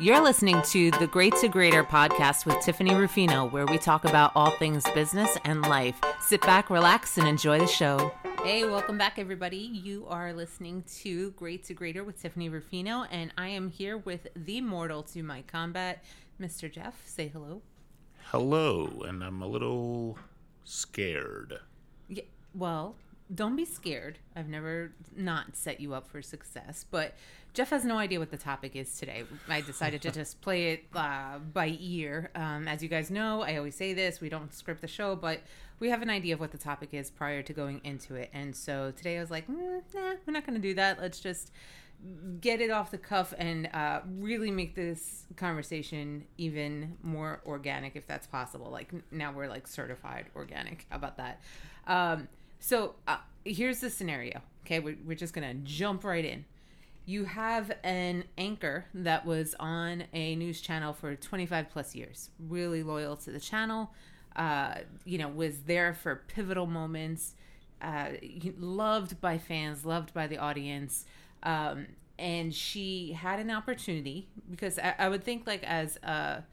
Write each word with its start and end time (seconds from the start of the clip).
You're 0.00 0.22
listening 0.22 0.62
to 0.62 0.90
the 0.92 1.06
Great 1.06 1.36
to 1.36 1.48
Greater 1.48 1.84
podcast 1.84 2.46
with 2.46 2.58
Tiffany 2.60 2.94
Rufino, 2.94 3.44
where 3.44 3.66
we 3.66 3.76
talk 3.76 4.06
about 4.06 4.32
all 4.34 4.50
things 4.52 4.82
business 4.94 5.36
and 5.44 5.60
life. 5.60 6.00
Sit 6.20 6.40
back, 6.40 6.70
relax, 6.70 7.18
and 7.18 7.28
enjoy 7.28 7.58
the 7.58 7.66
show. 7.66 8.10
Hey, 8.42 8.64
welcome 8.64 8.96
back, 8.96 9.18
everybody. 9.18 9.58
You 9.58 10.06
are 10.08 10.32
listening 10.32 10.84
to 11.02 11.32
Great 11.32 11.64
to 11.64 11.74
Greater 11.74 12.02
with 12.02 12.18
Tiffany 12.18 12.48
Rufino, 12.48 13.04
and 13.10 13.30
I 13.36 13.48
am 13.48 13.68
here 13.68 13.98
with 13.98 14.28
the 14.34 14.62
mortal 14.62 15.02
to 15.02 15.22
my 15.22 15.42
combat, 15.42 16.02
Mr. 16.40 16.72
Jeff. 16.72 17.06
Say 17.06 17.28
hello. 17.28 17.60
Hello, 18.28 19.02
and 19.06 19.22
I'm 19.22 19.42
a 19.42 19.46
little 19.46 20.16
scared. 20.64 21.58
Yeah, 22.08 22.22
well, 22.54 22.96
don't 23.34 23.56
be 23.56 23.64
scared. 23.64 24.18
I've 24.34 24.48
never 24.48 24.92
not 25.16 25.56
set 25.56 25.80
you 25.80 25.94
up 25.94 26.08
for 26.08 26.20
success, 26.22 26.84
but 26.90 27.14
Jeff 27.52 27.70
has 27.70 27.84
no 27.84 27.98
idea 27.98 28.18
what 28.18 28.30
the 28.30 28.36
topic 28.36 28.76
is 28.76 28.98
today. 28.98 29.24
I 29.48 29.60
decided 29.60 30.02
to 30.02 30.10
just 30.10 30.40
play 30.40 30.72
it 30.72 30.84
uh, 30.94 31.38
by 31.38 31.76
ear. 31.80 32.30
Um, 32.34 32.68
as 32.68 32.82
you 32.82 32.88
guys 32.88 33.10
know, 33.10 33.42
I 33.42 33.56
always 33.56 33.74
say 33.74 33.92
this: 33.92 34.20
we 34.20 34.28
don't 34.28 34.52
script 34.52 34.80
the 34.80 34.88
show, 34.88 35.16
but 35.16 35.40
we 35.78 35.90
have 35.90 36.02
an 36.02 36.10
idea 36.10 36.34
of 36.34 36.40
what 36.40 36.52
the 36.52 36.58
topic 36.58 36.92
is 36.92 37.10
prior 37.10 37.42
to 37.42 37.52
going 37.52 37.80
into 37.84 38.14
it. 38.14 38.30
And 38.32 38.54
so 38.54 38.92
today, 38.96 39.18
I 39.18 39.20
was 39.20 39.30
like, 39.30 39.48
mm, 39.48 39.82
"Nah, 39.94 40.14
we're 40.26 40.32
not 40.32 40.46
going 40.46 40.60
to 40.60 40.68
do 40.68 40.74
that. 40.74 41.00
Let's 41.00 41.20
just." 41.20 41.52
get 42.40 42.62
it 42.62 42.70
off 42.70 42.90
the 42.90 42.96
cuff 42.96 43.34
and 43.36 43.68
uh, 43.74 44.00
really 44.18 44.50
make 44.50 44.74
this 44.74 45.24
conversation 45.36 46.24
even 46.38 46.96
more 47.02 47.42
organic 47.44 47.94
if 47.94 48.06
that's 48.06 48.26
possible 48.26 48.70
like 48.70 48.90
now 49.10 49.30
we're 49.30 49.46
like 49.46 49.66
certified 49.66 50.24
organic 50.34 50.86
how 50.88 50.96
about 50.96 51.18
that 51.18 51.42
um, 51.86 52.26
so 52.60 52.94
uh, 53.08 53.16
here's 53.44 53.80
the 53.80 53.90
scenario. 53.90 54.40
Okay, 54.64 54.78
we're, 54.78 54.96
we're 55.04 55.16
just 55.16 55.34
gonna 55.34 55.54
jump 55.54 56.04
right 56.04 56.24
in. 56.24 56.44
You 57.06 57.24
have 57.24 57.72
an 57.82 58.24
anchor 58.38 58.84
that 58.94 59.26
was 59.26 59.56
on 59.58 60.04
a 60.12 60.36
news 60.36 60.60
channel 60.60 60.92
for 60.92 61.16
25 61.16 61.70
plus 61.70 61.94
years, 61.96 62.30
really 62.38 62.82
loyal 62.82 63.16
to 63.16 63.32
the 63.32 63.40
channel. 63.40 63.90
Uh, 64.36 64.74
you 65.04 65.18
know, 65.18 65.28
was 65.28 65.62
there 65.62 65.92
for 65.92 66.22
pivotal 66.28 66.66
moments. 66.66 67.34
Uh, 67.82 68.10
loved 68.58 69.20
by 69.20 69.38
fans, 69.38 69.84
loved 69.84 70.12
by 70.12 70.26
the 70.26 70.36
audience. 70.36 71.06
Um, 71.42 71.86
and 72.18 72.54
she 72.54 73.12
had 73.12 73.40
an 73.40 73.50
opportunity 73.50 74.28
because 74.50 74.78
I, 74.78 74.94
I 74.98 75.08
would 75.08 75.24
think 75.24 75.46
like 75.46 75.64
as 75.64 75.96
a 76.02 76.44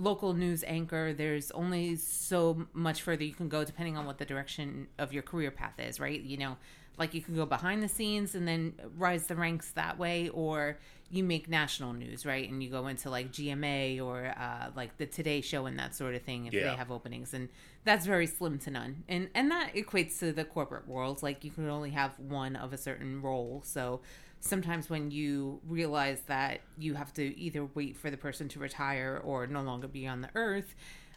local 0.00 0.32
news 0.32 0.64
anchor, 0.66 1.12
there's 1.12 1.50
only 1.52 1.96
so 1.96 2.66
much 2.72 3.02
further 3.02 3.24
you 3.24 3.34
can 3.34 3.48
go 3.48 3.64
depending 3.64 3.96
on 3.96 4.06
what 4.06 4.18
the 4.18 4.24
direction 4.24 4.88
of 4.98 5.12
your 5.12 5.22
career 5.22 5.50
path 5.50 5.78
is, 5.78 6.00
right? 6.00 6.20
You 6.20 6.38
know, 6.38 6.56
like 6.98 7.14
you 7.14 7.22
can 7.22 7.34
go 7.34 7.46
behind 7.46 7.82
the 7.82 7.88
scenes 7.88 8.34
and 8.34 8.46
then 8.46 8.74
rise 8.96 9.26
the 9.26 9.36
ranks 9.36 9.70
that 9.72 9.98
way, 9.98 10.28
or 10.30 10.78
you 11.10 11.24
make 11.24 11.48
national 11.48 11.92
news, 11.92 12.24
right? 12.24 12.48
And 12.48 12.62
you 12.62 12.70
go 12.70 12.86
into 12.86 13.10
like 13.10 13.32
GMA 13.32 14.02
or 14.02 14.34
uh, 14.36 14.70
like 14.76 14.96
the 14.98 15.06
Today 15.06 15.40
Show 15.40 15.66
and 15.66 15.78
that 15.78 15.94
sort 15.94 16.14
of 16.14 16.22
thing 16.22 16.46
if 16.46 16.52
yeah. 16.52 16.70
they 16.70 16.76
have 16.76 16.90
openings, 16.90 17.34
and 17.34 17.48
that's 17.84 18.06
very 18.06 18.26
slim 18.26 18.58
to 18.60 18.70
none. 18.70 19.04
And 19.08 19.28
and 19.34 19.50
that 19.50 19.74
equates 19.74 20.18
to 20.20 20.32
the 20.32 20.44
corporate 20.44 20.86
world, 20.86 21.22
like 21.22 21.44
you 21.44 21.50
can 21.50 21.68
only 21.68 21.90
have 21.90 22.18
one 22.18 22.56
of 22.56 22.72
a 22.72 22.78
certain 22.78 23.22
role, 23.22 23.62
so 23.64 24.00
sometimes 24.40 24.88
when 24.88 25.10
you 25.10 25.60
realize 25.66 26.22
that 26.22 26.60
you 26.78 26.94
have 26.94 27.12
to 27.14 27.38
either 27.38 27.66
wait 27.74 27.96
for 27.96 28.10
the 28.10 28.16
person 28.16 28.48
to 28.48 28.58
retire 28.58 29.20
or 29.22 29.46
no 29.46 29.62
longer 29.62 29.86
be 29.86 30.06
on 30.06 30.22
the 30.22 30.30
earth, 30.34 30.74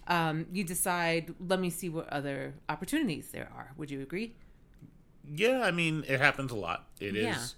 um, 0.07 0.45
you 0.51 0.63
decide, 0.63 1.33
let 1.39 1.59
me 1.59 1.69
see 1.69 1.89
what 1.89 2.07
other 2.09 2.53
opportunities 2.69 3.29
there 3.29 3.49
are. 3.55 3.71
Would 3.77 3.89
you 3.89 4.01
agree? 4.01 4.35
Yeah, 5.33 5.61
I 5.61 5.71
mean, 5.71 6.03
it 6.07 6.19
happens 6.19 6.51
a 6.51 6.55
lot. 6.55 6.87
It 6.99 7.15
yeah. 7.15 7.37
is. 7.37 7.55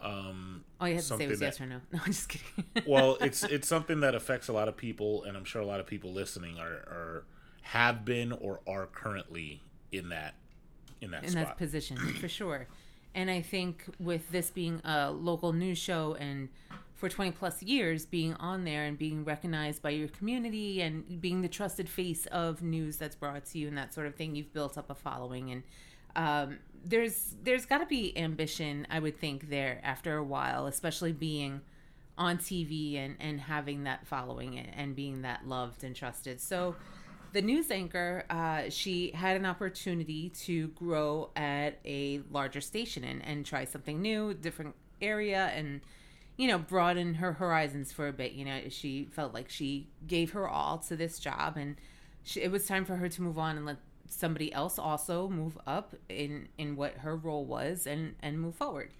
Um, 0.00 0.64
All 0.80 0.88
you 0.88 0.94
had 0.94 1.04
to 1.04 1.16
say 1.16 1.28
was 1.28 1.38
that, 1.40 1.46
yes 1.46 1.60
or 1.60 1.66
no. 1.66 1.80
No, 1.92 2.00
I'm 2.00 2.06
just 2.06 2.28
kidding. 2.28 2.64
well, 2.86 3.18
it's 3.20 3.44
it's 3.44 3.68
something 3.68 4.00
that 4.00 4.14
affects 4.14 4.48
a 4.48 4.52
lot 4.52 4.66
of 4.66 4.76
people, 4.76 5.22
and 5.24 5.36
I'm 5.36 5.44
sure 5.44 5.62
a 5.62 5.66
lot 5.66 5.78
of 5.78 5.86
people 5.86 6.12
listening 6.12 6.58
are, 6.58 6.64
are 6.64 7.24
have 7.62 8.04
been 8.04 8.32
or 8.32 8.60
are 8.66 8.86
currently 8.86 9.62
in 9.92 10.08
that 10.08 10.34
in 11.00 11.12
that 11.12 11.24
in 11.24 11.30
spot. 11.30 11.44
that 11.44 11.58
position 11.58 11.96
for 11.96 12.28
sure. 12.28 12.66
And 13.14 13.30
I 13.30 13.42
think 13.42 13.84
with 13.98 14.30
this 14.30 14.50
being 14.50 14.80
a 14.84 15.10
local 15.10 15.52
news 15.52 15.78
show 15.78 16.14
and 16.18 16.48
for 16.94 17.08
20 17.08 17.32
plus 17.32 17.62
years 17.62 18.06
being 18.06 18.32
on 18.34 18.64
there 18.64 18.84
and 18.84 18.96
being 18.96 19.24
recognized 19.24 19.82
by 19.82 19.90
your 19.90 20.08
community 20.08 20.80
and 20.80 21.20
being 21.20 21.42
the 21.42 21.48
trusted 21.48 21.88
face 21.88 22.26
of 22.26 22.62
news 22.62 22.96
that's 22.96 23.16
brought 23.16 23.44
to 23.44 23.58
you 23.58 23.66
and 23.66 23.76
that 23.76 23.92
sort 23.92 24.06
of 24.06 24.14
thing, 24.14 24.36
you've 24.36 24.52
built 24.52 24.78
up 24.78 24.88
a 24.88 24.94
following. 24.94 25.50
And 25.50 25.62
um, 26.14 26.58
there's 26.84 27.34
there's 27.42 27.66
got 27.66 27.78
to 27.78 27.86
be 27.86 28.16
ambition, 28.16 28.86
I 28.88 29.00
would 29.00 29.18
think, 29.18 29.50
there 29.50 29.80
after 29.82 30.16
a 30.16 30.22
while, 30.22 30.66
especially 30.66 31.12
being 31.12 31.62
on 32.16 32.38
TV 32.38 32.96
and, 32.98 33.16
and 33.18 33.40
having 33.40 33.84
that 33.84 34.06
following 34.06 34.58
and, 34.58 34.68
and 34.76 34.96
being 34.96 35.22
that 35.22 35.46
loved 35.46 35.82
and 35.82 35.96
trusted. 35.96 36.40
So 36.40 36.76
the 37.32 37.42
news 37.42 37.70
anchor, 37.70 38.24
uh, 38.28 38.68
she 38.68 39.10
had 39.12 39.36
an 39.36 39.46
opportunity 39.46 40.28
to 40.30 40.68
grow 40.68 41.30
at 41.34 41.78
a 41.84 42.20
larger 42.30 42.60
station 42.60 43.04
and, 43.04 43.24
and 43.24 43.46
try 43.46 43.64
something 43.64 44.00
new, 44.02 44.34
different 44.34 44.74
area, 45.00 45.50
and 45.54 45.80
you 46.36 46.48
know 46.48 46.58
broaden 46.58 47.14
her 47.14 47.32
horizons 47.32 47.90
for 47.90 48.06
a 48.08 48.12
bit. 48.12 48.32
You 48.32 48.44
know, 48.44 48.60
she 48.68 49.08
felt 49.10 49.32
like 49.32 49.48
she 49.48 49.88
gave 50.06 50.32
her 50.32 50.48
all 50.48 50.78
to 50.78 50.96
this 50.96 51.18
job, 51.18 51.56
and 51.56 51.76
she, 52.22 52.42
it 52.42 52.50
was 52.50 52.66
time 52.66 52.84
for 52.84 52.96
her 52.96 53.08
to 53.08 53.22
move 53.22 53.38
on 53.38 53.56
and 53.56 53.64
let 53.64 53.78
somebody 54.08 54.52
else 54.52 54.78
also 54.78 55.28
move 55.28 55.56
up 55.66 55.94
in 56.10 56.48
in 56.58 56.76
what 56.76 56.98
her 56.98 57.16
role 57.16 57.46
was 57.46 57.86
and 57.86 58.14
and 58.20 58.40
move 58.40 58.54
forward. 58.54 58.90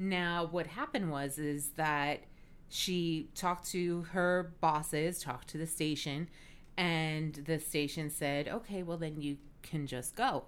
Now, 0.00 0.48
what 0.50 0.66
happened 0.66 1.10
was 1.12 1.38
is 1.38 1.70
that 1.76 2.20
she 2.68 3.30
talked 3.34 3.68
to 3.70 4.02
her 4.10 4.52
bosses, 4.60 5.20
talked 5.20 5.48
to 5.48 5.58
the 5.58 5.66
station 5.66 6.28
and 6.78 7.34
the 7.34 7.58
station 7.58 8.08
said, 8.08 8.46
okay, 8.46 8.84
well, 8.84 8.96
then 8.96 9.20
you 9.20 9.36
can 9.62 9.88
just 9.88 10.14
go. 10.14 10.44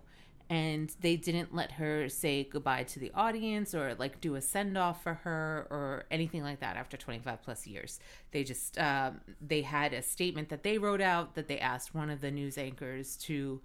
And 0.48 0.92
they 1.00 1.16
didn't 1.16 1.54
let 1.54 1.72
her 1.72 2.08
say 2.08 2.44
goodbye 2.44 2.84
to 2.84 3.00
the 3.00 3.10
audience 3.14 3.74
or 3.74 3.94
like 3.96 4.20
do 4.20 4.36
a 4.36 4.40
send 4.40 4.78
off 4.78 5.02
for 5.02 5.14
her 5.14 5.66
or 5.70 6.04
anything 6.10 6.42
like 6.42 6.60
that 6.60 6.76
after 6.76 6.96
25 6.96 7.42
plus 7.42 7.66
years. 7.66 7.98
They 8.30 8.44
just, 8.44 8.78
um, 8.78 9.20
they 9.40 9.62
had 9.62 9.92
a 9.92 10.02
statement 10.02 10.48
that 10.50 10.62
they 10.62 10.78
wrote 10.78 11.00
out 11.00 11.34
that 11.34 11.48
they 11.48 11.58
asked 11.58 11.94
one 11.94 12.10
of 12.10 12.20
the 12.20 12.30
news 12.30 12.56
anchors 12.56 13.16
to 13.18 13.60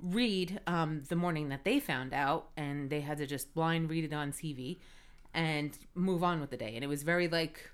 read 0.00 0.60
um, 0.66 1.02
the 1.08 1.16
morning 1.16 1.50
that 1.50 1.64
they 1.64 1.80
found 1.80 2.14
out. 2.14 2.48
And 2.56 2.88
they 2.88 3.02
had 3.02 3.18
to 3.18 3.26
just 3.26 3.54
blind 3.54 3.90
read 3.90 4.04
it 4.04 4.14
on 4.14 4.32
TV 4.32 4.78
and 5.34 5.78
move 5.94 6.24
on 6.24 6.40
with 6.40 6.48
the 6.48 6.56
day. 6.56 6.74
And 6.74 6.82
it 6.82 6.88
was 6.88 7.02
very 7.02 7.28
like, 7.28 7.70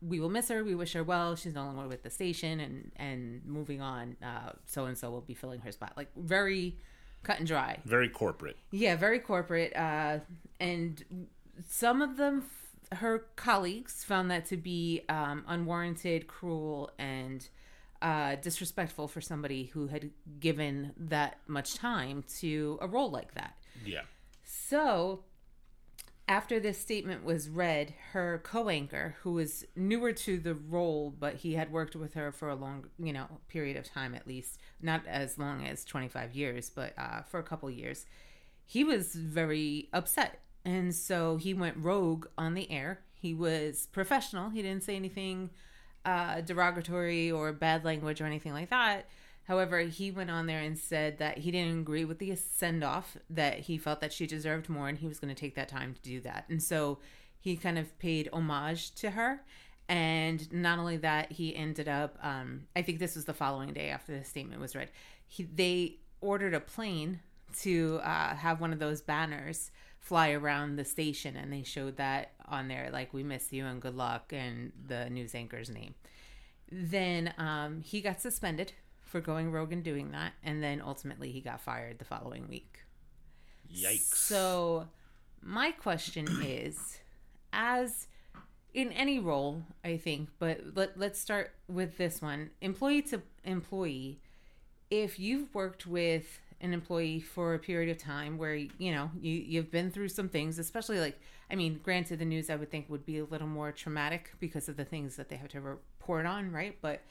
we 0.00 0.20
will 0.20 0.30
miss 0.30 0.48
her. 0.48 0.62
We 0.64 0.74
wish 0.74 0.92
her 0.92 1.04
well. 1.04 1.36
She's 1.36 1.54
no 1.54 1.64
longer 1.64 1.88
with 1.88 2.02
the 2.02 2.10
station, 2.10 2.60
and 2.60 2.92
and 2.96 3.44
moving 3.44 3.80
on. 3.80 4.16
So 4.66 4.84
and 4.84 4.96
so 4.96 5.10
will 5.10 5.20
be 5.20 5.34
filling 5.34 5.60
her 5.60 5.72
spot. 5.72 5.92
Like 5.96 6.10
very 6.16 6.78
cut 7.22 7.38
and 7.38 7.46
dry. 7.46 7.80
Very 7.84 8.08
corporate. 8.08 8.56
Yeah, 8.70 8.96
very 8.96 9.18
corporate. 9.18 9.74
Uh, 9.74 10.20
and 10.60 11.04
some 11.68 12.00
of 12.00 12.16
them, 12.16 12.44
her 12.92 13.26
colleagues, 13.36 14.04
found 14.04 14.30
that 14.30 14.46
to 14.46 14.56
be 14.56 15.02
um, 15.08 15.44
unwarranted, 15.48 16.28
cruel, 16.28 16.90
and 16.98 17.48
uh, 18.00 18.36
disrespectful 18.36 19.08
for 19.08 19.20
somebody 19.20 19.64
who 19.64 19.88
had 19.88 20.10
given 20.38 20.92
that 20.96 21.38
much 21.48 21.74
time 21.74 22.22
to 22.38 22.78
a 22.80 22.86
role 22.86 23.10
like 23.10 23.34
that. 23.34 23.56
Yeah. 23.84 24.02
So 24.44 25.24
after 26.28 26.58
this 26.58 26.78
statement 26.78 27.24
was 27.24 27.48
read, 27.48 27.94
her 28.12 28.40
co-anchor, 28.42 29.14
who 29.22 29.32
was 29.32 29.64
newer 29.76 30.12
to 30.12 30.38
the 30.38 30.54
role, 30.54 31.14
but 31.16 31.36
he 31.36 31.54
had 31.54 31.70
worked 31.70 31.94
with 31.94 32.14
her 32.14 32.32
for 32.32 32.48
a 32.48 32.56
long, 32.56 32.86
you 32.98 33.12
know, 33.12 33.26
period 33.48 33.76
of 33.76 33.84
time 33.84 34.14
at 34.14 34.26
least, 34.26 34.58
not 34.82 35.06
as 35.06 35.38
long 35.38 35.64
as 35.64 35.84
25 35.84 36.34
years, 36.34 36.68
but 36.68 36.94
uh, 36.98 37.22
for 37.22 37.38
a 37.38 37.44
couple 37.44 37.70
years, 37.70 38.06
he 38.64 38.82
was 38.82 39.14
very 39.14 39.88
upset. 39.92 40.40
And 40.64 40.92
so 40.92 41.36
he 41.36 41.54
went 41.54 41.76
rogue 41.76 42.26
on 42.36 42.54
the 42.54 42.68
air. 42.72 43.00
He 43.14 43.32
was 43.32 43.86
professional. 43.92 44.50
He 44.50 44.62
didn't 44.62 44.82
say 44.82 44.96
anything 44.96 45.50
uh, 46.04 46.40
derogatory 46.40 47.30
or 47.30 47.52
bad 47.52 47.84
language 47.84 48.20
or 48.20 48.26
anything 48.26 48.52
like 48.52 48.70
that. 48.70 49.08
However, 49.46 49.80
he 49.80 50.10
went 50.10 50.30
on 50.30 50.46
there 50.46 50.60
and 50.60 50.76
said 50.76 51.18
that 51.18 51.38
he 51.38 51.52
didn't 51.52 51.80
agree 51.80 52.04
with 52.04 52.18
the 52.18 52.34
send 52.34 52.82
off, 52.82 53.16
that 53.30 53.60
he 53.60 53.78
felt 53.78 54.00
that 54.00 54.12
she 54.12 54.26
deserved 54.26 54.68
more 54.68 54.88
and 54.88 54.98
he 54.98 55.06
was 55.06 55.20
going 55.20 55.32
to 55.32 55.40
take 55.40 55.54
that 55.54 55.68
time 55.68 55.94
to 55.94 56.02
do 56.02 56.20
that. 56.22 56.46
And 56.48 56.60
so 56.60 56.98
he 57.38 57.56
kind 57.56 57.78
of 57.78 57.96
paid 58.00 58.28
homage 58.32 58.92
to 58.96 59.10
her. 59.10 59.42
And 59.88 60.52
not 60.52 60.80
only 60.80 60.96
that, 60.96 61.30
he 61.30 61.54
ended 61.54 61.86
up, 61.86 62.18
um, 62.22 62.62
I 62.74 62.82
think 62.82 62.98
this 62.98 63.14
was 63.14 63.24
the 63.24 63.32
following 63.34 63.72
day 63.72 63.88
after 63.90 64.18
the 64.18 64.24
statement 64.24 64.60
was 64.60 64.74
read, 64.74 64.90
he, 65.28 65.44
they 65.44 65.98
ordered 66.20 66.54
a 66.54 66.60
plane 66.60 67.20
to 67.60 68.00
uh, 68.02 68.34
have 68.34 68.60
one 68.60 68.72
of 68.72 68.80
those 68.80 69.00
banners 69.00 69.70
fly 70.00 70.32
around 70.32 70.74
the 70.74 70.84
station. 70.84 71.36
And 71.36 71.52
they 71.52 71.62
showed 71.62 71.98
that 71.98 72.32
on 72.48 72.66
there, 72.66 72.90
like, 72.92 73.14
we 73.14 73.22
miss 73.22 73.52
you 73.52 73.64
and 73.64 73.80
good 73.80 73.94
luck, 73.94 74.32
and 74.32 74.72
the 74.88 75.08
news 75.08 75.36
anchor's 75.36 75.70
name. 75.70 75.94
Then 76.70 77.32
um, 77.38 77.80
he 77.82 78.00
got 78.00 78.20
suspended 78.20 78.72
for 79.06 79.20
going 79.20 79.50
rogue 79.50 79.72
and 79.72 79.82
doing 79.82 80.10
that, 80.10 80.32
and 80.42 80.62
then 80.62 80.82
ultimately 80.84 81.32
he 81.32 81.40
got 81.40 81.60
fired 81.60 81.98
the 81.98 82.04
following 82.04 82.48
week. 82.48 82.80
Yikes. 83.72 84.14
So, 84.14 84.88
my 85.40 85.70
question 85.70 86.26
is 86.44 86.98
as 87.52 88.08
in 88.74 88.92
any 88.92 89.18
role, 89.18 89.62
I 89.84 89.96
think, 89.96 90.28
but 90.38 90.60
let, 90.74 90.98
let's 90.98 91.18
start 91.18 91.52
with 91.68 91.96
this 91.96 92.20
one 92.20 92.50
employee 92.60 93.02
to 93.02 93.22
employee. 93.44 94.20
If 94.90 95.18
you've 95.18 95.54
worked 95.54 95.86
with 95.86 96.40
an 96.60 96.72
employee 96.72 97.20
for 97.20 97.54
a 97.54 97.58
period 97.58 97.90
of 97.90 97.98
time 97.98 98.38
where 98.38 98.54
you 98.54 98.92
know 98.92 99.10
you 99.20 99.32
you've 99.34 99.70
been 99.70 99.90
through 99.90 100.08
some 100.08 100.28
things 100.28 100.58
especially 100.58 100.98
like 100.98 101.20
i 101.50 101.54
mean 101.54 101.78
granted 101.82 102.18
the 102.18 102.24
news 102.24 102.48
i 102.48 102.56
would 102.56 102.70
think 102.70 102.88
would 102.88 103.04
be 103.04 103.18
a 103.18 103.24
little 103.24 103.46
more 103.46 103.70
traumatic 103.72 104.32
because 104.40 104.68
of 104.68 104.76
the 104.76 104.84
things 104.84 105.16
that 105.16 105.28
they 105.28 105.36
have 105.36 105.48
to 105.48 105.60
report 105.60 106.24
on 106.24 106.50
right 106.50 106.78
but 106.80 107.02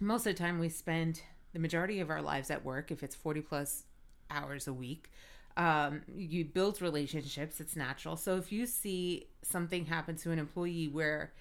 most 0.00 0.26
of 0.26 0.34
the 0.34 0.38
time 0.38 0.58
we 0.58 0.68
spend 0.68 1.22
the 1.52 1.58
majority 1.58 2.00
of 2.00 2.10
our 2.10 2.22
lives 2.22 2.50
at 2.50 2.64
work 2.64 2.90
if 2.90 3.02
it's 3.02 3.14
40 3.14 3.40
plus 3.42 3.84
hours 4.30 4.66
a 4.66 4.72
week 4.72 5.10
um, 5.56 6.02
you 6.16 6.44
build 6.44 6.82
relationships 6.82 7.60
it's 7.60 7.76
natural. 7.76 8.16
So 8.16 8.36
if 8.36 8.50
you 8.50 8.66
see 8.66 9.28
something 9.42 9.86
happen 9.86 10.16
to 10.16 10.32
an 10.32 10.38
employee 10.38 10.88
where 10.88 11.32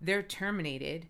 they're 0.00 0.22
terminated 0.22 1.06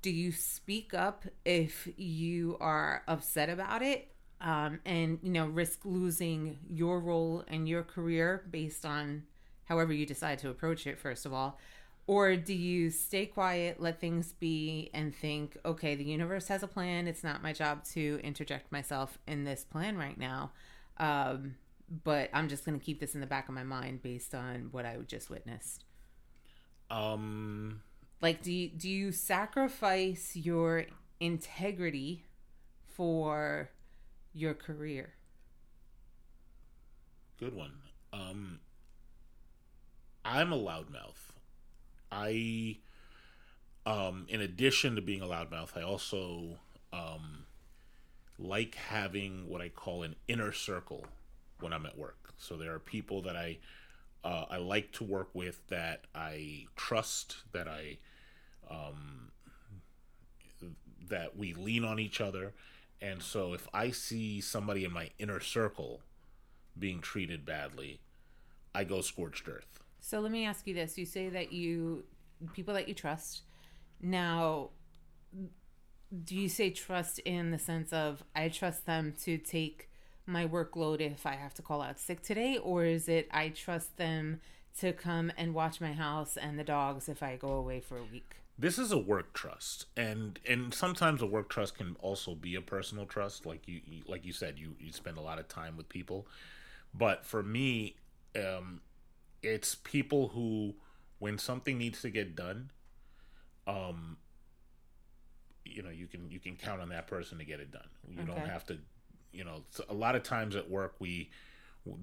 do 0.00 0.10
you 0.10 0.30
speak 0.30 0.94
up 0.94 1.24
if 1.44 1.88
you 1.96 2.56
are 2.60 3.02
upset 3.08 3.48
about 3.48 3.82
it 3.82 4.08
um, 4.40 4.78
and 4.84 5.18
you 5.22 5.30
know 5.30 5.46
risk 5.46 5.80
losing 5.84 6.58
your 6.68 7.00
role 7.00 7.44
and 7.48 7.68
your 7.68 7.82
career 7.82 8.44
based 8.50 8.86
on 8.86 9.24
however 9.64 9.92
you 9.92 10.06
decide 10.06 10.38
to 10.38 10.48
approach 10.50 10.86
it 10.86 10.98
first 10.98 11.26
of 11.26 11.32
all 11.32 11.58
or 12.08 12.34
do 12.34 12.52
you 12.52 12.90
stay 12.90 13.24
quiet 13.26 13.80
let 13.80 14.00
things 14.00 14.32
be 14.32 14.90
and 14.92 15.14
think 15.14 15.56
okay 15.64 15.94
the 15.94 16.04
universe 16.04 16.48
has 16.48 16.64
a 16.64 16.66
plan 16.66 17.06
it's 17.06 17.22
not 17.22 17.42
my 17.42 17.52
job 17.52 17.84
to 17.84 18.18
interject 18.24 18.72
myself 18.72 19.18
in 19.28 19.44
this 19.44 19.62
plan 19.62 19.96
right 19.96 20.18
now 20.18 20.50
um, 20.96 21.54
but 22.02 22.28
i'm 22.32 22.48
just 22.48 22.64
going 22.64 22.76
to 22.76 22.84
keep 22.84 22.98
this 22.98 23.14
in 23.14 23.20
the 23.20 23.26
back 23.26 23.48
of 23.48 23.54
my 23.54 23.62
mind 23.62 24.02
based 24.02 24.34
on 24.34 24.68
what 24.72 24.84
i 24.84 24.96
just 25.06 25.30
witnessed 25.30 25.84
um 26.90 27.80
like 28.20 28.42
do 28.42 28.52
you 28.52 28.68
do 28.68 28.88
you 28.88 29.12
sacrifice 29.12 30.34
your 30.34 30.86
integrity 31.20 32.24
for 32.86 33.70
your 34.34 34.54
career? 34.54 35.14
Good 37.38 37.54
one. 37.54 37.72
Um, 38.12 38.60
I'm 40.24 40.52
a 40.52 40.58
loudmouth. 40.58 41.27
I, 42.10 42.78
um, 43.86 44.26
in 44.28 44.40
addition 44.40 44.94
to 44.96 45.02
being 45.02 45.22
a 45.22 45.26
loudmouth, 45.26 45.76
I 45.76 45.82
also 45.82 46.58
um, 46.92 47.44
like 48.38 48.74
having 48.74 49.48
what 49.48 49.60
I 49.60 49.68
call 49.68 50.02
an 50.02 50.16
inner 50.26 50.52
circle 50.52 51.06
when 51.60 51.72
I'm 51.72 51.86
at 51.86 51.98
work. 51.98 52.32
So 52.38 52.56
there 52.56 52.72
are 52.74 52.78
people 52.78 53.22
that 53.22 53.36
I 53.36 53.58
uh, 54.24 54.46
I 54.50 54.56
like 54.56 54.92
to 54.92 55.04
work 55.04 55.28
with 55.32 55.60
that 55.68 56.04
I 56.14 56.66
trust, 56.76 57.36
that 57.52 57.68
I 57.68 57.98
um, 58.68 59.30
that 61.08 61.36
we 61.36 61.54
lean 61.54 61.84
on 61.84 61.98
each 61.98 62.20
other, 62.20 62.52
and 63.00 63.22
so 63.22 63.54
if 63.54 63.68
I 63.72 63.90
see 63.90 64.40
somebody 64.40 64.84
in 64.84 64.92
my 64.92 65.10
inner 65.18 65.40
circle 65.40 66.00
being 66.78 67.00
treated 67.00 67.46
badly, 67.46 68.00
I 68.74 68.84
go 68.84 69.00
scorched 69.00 69.48
earth. 69.48 69.82
So 70.00 70.20
let 70.20 70.32
me 70.32 70.46
ask 70.46 70.66
you 70.66 70.74
this. 70.74 70.96
You 70.96 71.06
say 71.06 71.28
that 71.28 71.52
you 71.52 72.04
people 72.52 72.74
that 72.74 72.88
you 72.88 72.94
trust. 72.94 73.42
Now 74.00 74.70
do 76.24 76.34
you 76.34 76.48
say 76.48 76.70
trust 76.70 77.18
in 77.20 77.50
the 77.50 77.58
sense 77.58 77.92
of 77.92 78.22
I 78.34 78.48
trust 78.48 78.86
them 78.86 79.14
to 79.24 79.36
take 79.36 79.90
my 80.26 80.46
workload 80.46 81.00
if 81.00 81.26
I 81.26 81.34
have 81.34 81.54
to 81.54 81.62
call 81.62 81.82
out 81.82 81.98
sick 81.98 82.22
today 82.22 82.58
or 82.58 82.84
is 82.84 83.08
it 83.08 83.28
I 83.30 83.50
trust 83.50 83.96
them 83.96 84.40
to 84.78 84.92
come 84.92 85.32
and 85.36 85.54
watch 85.54 85.80
my 85.80 85.92
house 85.92 86.36
and 86.36 86.58
the 86.58 86.64
dogs 86.64 87.08
if 87.08 87.22
I 87.22 87.36
go 87.36 87.48
away 87.48 87.80
for 87.80 87.98
a 87.98 88.04
week? 88.04 88.36
this 88.58 88.78
is 88.78 88.90
a 88.90 88.98
work 88.98 89.32
trust 89.32 89.86
and 89.96 90.40
and 90.46 90.74
sometimes 90.74 91.22
a 91.22 91.26
work 91.26 91.48
trust 91.48 91.76
can 91.76 91.94
also 92.00 92.34
be 92.34 92.56
a 92.56 92.60
personal 92.60 93.06
trust 93.06 93.46
like 93.46 93.68
you, 93.68 93.80
like 94.06 94.24
you 94.24 94.32
said 94.32 94.58
you 94.58 94.74
you 94.80 94.92
spend 94.92 95.16
a 95.16 95.20
lot 95.20 95.38
of 95.38 95.46
time 95.48 95.76
with 95.76 95.88
people 95.88 96.26
but 96.92 97.24
for 97.24 97.42
me 97.42 97.94
um 98.36 98.80
it's 99.42 99.74
people 99.74 100.28
who 100.28 100.74
when 101.18 101.38
something 101.38 101.78
needs 101.78 102.02
to 102.02 102.10
get 102.10 102.34
done 102.34 102.70
um 103.66 104.16
you 105.64 105.82
know 105.82 105.90
you 105.90 106.06
can 106.06 106.30
you 106.30 106.40
can 106.40 106.56
count 106.56 106.80
on 106.80 106.88
that 106.88 107.06
person 107.06 107.38
to 107.38 107.44
get 107.44 107.60
it 107.60 107.70
done 107.70 107.88
you 108.08 108.22
okay. 108.22 108.26
don't 108.26 108.48
have 108.48 108.64
to 108.64 108.78
you 109.32 109.44
know 109.44 109.62
a 109.88 109.94
lot 109.94 110.14
of 110.14 110.22
times 110.22 110.56
at 110.56 110.70
work 110.70 110.94
we 110.98 111.30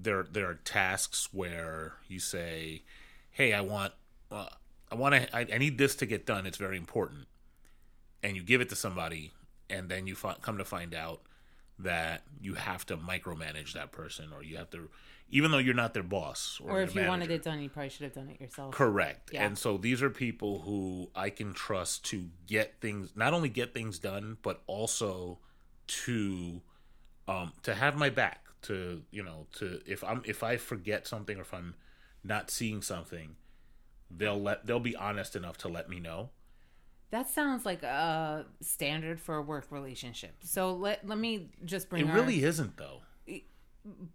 there 0.00 0.26
there 0.30 0.48
are 0.48 0.54
tasks 0.54 1.28
where 1.32 1.94
you 2.08 2.18
say 2.18 2.82
hey 3.30 3.52
i 3.52 3.60
want 3.60 3.92
uh, 4.30 4.46
I 4.90 4.94
want 4.94 5.14
to. 5.14 5.36
I, 5.36 5.46
I, 5.52 5.58
need 5.58 5.78
this 5.78 5.96
to 5.96 6.06
get 6.06 6.26
done. 6.26 6.46
It's 6.46 6.58
very 6.58 6.76
important. 6.76 7.26
And 8.22 8.36
you 8.36 8.42
give 8.42 8.60
it 8.60 8.68
to 8.70 8.76
somebody, 8.76 9.32
and 9.68 9.88
then 9.88 10.06
you 10.06 10.14
fi- 10.14 10.36
come 10.40 10.58
to 10.58 10.64
find 10.64 10.94
out 10.94 11.22
that 11.78 12.22
you 12.40 12.54
have 12.54 12.86
to 12.86 12.96
micromanage 12.96 13.72
that 13.74 13.92
person, 13.92 14.30
or 14.34 14.42
you 14.42 14.56
have 14.56 14.70
to, 14.70 14.88
even 15.30 15.50
though 15.50 15.58
you're 15.58 15.74
not 15.74 15.94
their 15.94 16.02
boss. 16.02 16.60
Or, 16.62 16.72
or 16.72 16.82
if 16.82 16.94
you 16.94 17.02
manager. 17.02 17.10
wanted 17.10 17.30
it 17.30 17.42
done, 17.42 17.60
you 17.60 17.68
probably 17.68 17.90
should 17.90 18.04
have 18.04 18.14
done 18.14 18.30
it 18.30 18.40
yourself. 18.40 18.74
Correct. 18.74 19.30
Yeah. 19.32 19.44
And 19.44 19.58
so 19.58 19.76
these 19.76 20.02
are 20.02 20.10
people 20.10 20.60
who 20.60 21.10
I 21.14 21.30
can 21.30 21.52
trust 21.52 22.04
to 22.06 22.28
get 22.46 22.80
things, 22.80 23.12
not 23.14 23.34
only 23.34 23.48
get 23.48 23.74
things 23.74 23.98
done, 23.98 24.38
but 24.42 24.62
also 24.66 25.38
to, 25.88 26.62
um, 27.28 27.52
to 27.62 27.74
have 27.74 27.96
my 27.96 28.10
back. 28.10 28.42
To 28.62 29.02
you 29.12 29.22
know, 29.22 29.46
to 29.58 29.80
if 29.86 30.02
I'm 30.02 30.22
if 30.24 30.42
I 30.42 30.56
forget 30.56 31.06
something 31.06 31.38
or 31.38 31.42
if 31.42 31.54
I'm 31.54 31.76
not 32.24 32.50
seeing 32.50 32.82
something 32.82 33.36
they'll 34.10 34.40
let 34.40 34.66
they'll 34.66 34.80
be 34.80 34.96
honest 34.96 35.36
enough 35.36 35.56
to 35.58 35.68
let 35.68 35.88
me 35.88 36.00
know. 36.00 36.30
That 37.10 37.30
sounds 37.30 37.64
like 37.64 37.82
a 37.82 38.46
standard 38.60 39.20
for 39.20 39.36
a 39.36 39.42
work 39.42 39.66
relationship. 39.70 40.34
So 40.42 40.74
let 40.74 41.06
let 41.06 41.18
me 41.18 41.50
just 41.64 41.88
bring. 41.88 42.06
It 42.06 42.10
our, 42.10 42.16
really 42.16 42.42
isn't 42.42 42.76
though. 42.76 43.02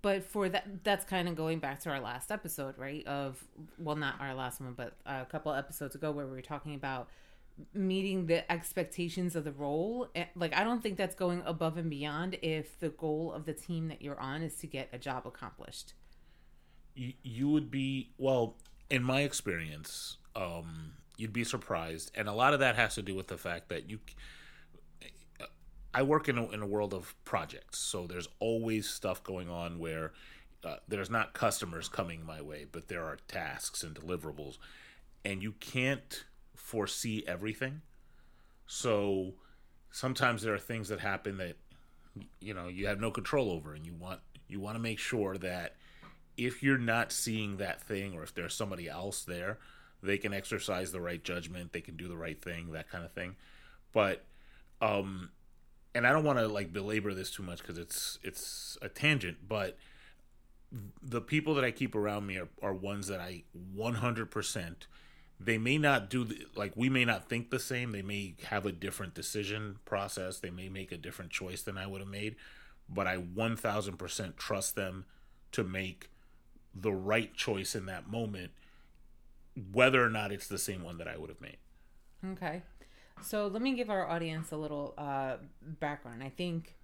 But 0.01 0.25
for 0.25 0.49
that, 0.49 0.83
that's 0.83 1.05
kind 1.05 1.29
of 1.29 1.35
going 1.35 1.59
back 1.59 1.79
to 1.81 1.89
our 1.89 2.01
last 2.01 2.29
episode, 2.29 2.77
right? 2.77 3.07
Of 3.07 3.41
well, 3.77 3.95
not 3.95 4.15
our 4.19 4.33
last 4.33 4.59
one, 4.59 4.73
but 4.73 4.97
a 5.05 5.25
couple 5.25 5.53
episodes 5.53 5.95
ago, 5.95 6.11
where 6.11 6.25
we 6.25 6.33
were 6.33 6.41
talking 6.41 6.75
about 6.75 7.07
meeting 7.73 8.25
the 8.25 8.49
expectations 8.51 9.35
of 9.35 9.43
the 9.43 9.51
role. 9.51 10.09
Like, 10.35 10.55
I 10.55 10.63
don't 10.63 10.81
think 10.81 10.97
that's 10.97 11.15
going 11.15 11.41
above 11.45 11.77
and 11.77 11.89
beyond 11.89 12.37
if 12.41 12.79
the 12.79 12.89
goal 12.89 13.31
of 13.31 13.45
the 13.45 13.53
team 13.53 13.87
that 13.87 14.01
you're 14.01 14.19
on 14.19 14.41
is 14.41 14.55
to 14.55 14.67
get 14.67 14.89
a 14.91 14.97
job 14.97 15.25
accomplished. 15.25 15.93
You, 16.95 17.13
you 17.23 17.49
would 17.49 17.71
be 17.71 18.11
well 18.17 18.57
in 18.89 19.03
my 19.03 19.21
experience, 19.21 20.17
um, 20.35 20.93
you'd 21.17 21.33
be 21.33 21.43
surprised, 21.43 22.11
and 22.15 22.27
a 22.27 22.33
lot 22.33 22.53
of 22.53 22.59
that 22.59 22.75
has 22.75 22.95
to 22.95 23.01
do 23.01 23.15
with 23.15 23.27
the 23.27 23.37
fact 23.37 23.69
that 23.69 23.89
you. 23.89 23.99
I 25.93 26.03
work 26.03 26.29
in 26.29 26.37
a, 26.37 26.49
in 26.51 26.61
a 26.61 26.65
world 26.65 26.93
of 26.93 27.13
projects, 27.25 27.77
so 27.77 28.07
there's 28.07 28.29
always 28.39 28.89
stuff 28.89 29.21
going 29.23 29.49
on 29.49 29.77
where 29.77 30.13
uh, 30.63 30.77
there's 30.87 31.09
not 31.09 31.33
customers 31.33 31.89
coming 31.89 32.25
my 32.25 32.41
way, 32.41 32.65
but 32.71 32.87
there 32.87 33.03
are 33.03 33.17
tasks 33.27 33.83
and 33.83 33.93
deliverables, 33.93 34.57
and 35.25 35.43
you 35.43 35.53
can't 35.59 36.23
foresee 36.55 37.23
everything. 37.27 37.81
So 38.67 39.33
sometimes 39.91 40.43
there 40.43 40.53
are 40.53 40.59
things 40.59 40.87
that 40.89 41.01
happen 41.01 41.37
that 41.37 41.57
you 42.39 42.53
know 42.53 42.67
you 42.67 42.87
have 42.87 43.01
no 43.01 43.11
control 43.11 43.51
over, 43.51 43.73
and 43.73 43.85
you 43.85 43.93
want 43.93 44.21
you 44.47 44.59
want 44.59 44.75
to 44.75 44.81
make 44.81 44.99
sure 44.99 45.37
that 45.37 45.75
if 46.37 46.63
you're 46.63 46.77
not 46.77 47.11
seeing 47.11 47.57
that 47.57 47.81
thing 47.81 48.13
or 48.13 48.23
if 48.23 48.33
there's 48.33 48.53
somebody 48.53 48.87
else 48.87 49.23
there, 49.23 49.59
they 50.03 50.17
can 50.17 50.33
exercise 50.33 50.91
the 50.91 51.01
right 51.01 51.23
judgment, 51.23 51.73
they 51.73 51.81
can 51.81 51.95
do 51.95 52.07
the 52.07 52.17
right 52.17 52.41
thing, 52.41 52.71
that 52.71 52.89
kind 52.89 53.03
of 53.03 53.11
thing. 53.11 53.35
But 53.93 54.25
um 54.81 55.31
and 55.93 56.07
I 56.07 56.11
don't 56.11 56.23
want 56.23 56.39
to 56.39 56.47
like 56.47 56.71
belabor 56.71 57.13
this 57.13 57.31
too 57.31 57.43
much 57.43 57.63
cuz 57.63 57.77
it's 57.77 58.19
it's 58.23 58.77
a 58.81 58.89
tangent, 58.89 59.47
but 59.47 59.77
the 61.01 61.21
people 61.21 61.53
that 61.55 61.65
I 61.65 61.71
keep 61.71 61.95
around 61.95 62.25
me 62.25 62.37
are, 62.37 62.47
are 62.61 62.73
ones 62.73 63.07
that 63.07 63.19
I 63.19 63.43
100% 63.75 64.75
they 65.37 65.57
may 65.57 65.77
not 65.77 66.09
do 66.09 66.23
the, 66.23 66.45
like 66.55 66.71
we 66.77 66.87
may 66.87 67.03
not 67.03 67.27
think 67.27 67.49
the 67.49 67.59
same 67.59 67.91
they 67.91 68.03
may 68.03 68.35
have 68.45 68.65
a 68.65 68.71
different 68.71 69.13
decision 69.15 69.79
process 69.85 70.39
they 70.39 70.51
may 70.51 70.69
make 70.69 70.91
a 70.91 70.97
different 70.97 71.31
choice 71.31 71.63
than 71.63 71.79
i 71.79 71.87
would 71.87 71.99
have 71.99 72.07
made 72.07 72.35
but 72.87 73.07
i 73.07 73.17
1000% 73.17 74.35
trust 74.37 74.75
them 74.75 75.03
to 75.51 75.63
make 75.63 76.11
the 76.73 76.91
right 76.91 77.33
choice 77.33 77.75
in 77.75 77.85
that 77.87 78.09
moment, 78.09 78.51
whether 79.71 80.03
or 80.03 80.09
not 80.09 80.31
it's 80.31 80.47
the 80.47 80.57
same 80.57 80.83
one 80.83 80.97
that 80.97 81.07
I 81.07 81.17
would 81.17 81.29
have 81.29 81.41
made. 81.41 81.57
Okay. 82.25 82.63
So 83.21 83.47
let 83.47 83.61
me 83.61 83.73
give 83.75 83.89
our 83.89 84.07
audience 84.07 84.51
a 84.51 84.57
little 84.57 84.93
uh, 84.97 85.37
background. 85.61 86.23
I 86.23 86.29
think 86.29 86.75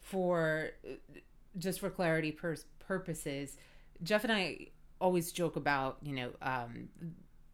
for 0.00 0.70
just 1.58 1.80
for 1.80 1.90
clarity 1.90 2.32
pur- 2.32 2.56
purposes, 2.78 3.56
Jeff 4.02 4.24
and 4.24 4.32
I 4.32 4.68
always 5.00 5.32
joke 5.32 5.56
about, 5.56 5.98
you 6.02 6.14
know, 6.14 6.30
um, 6.42 6.88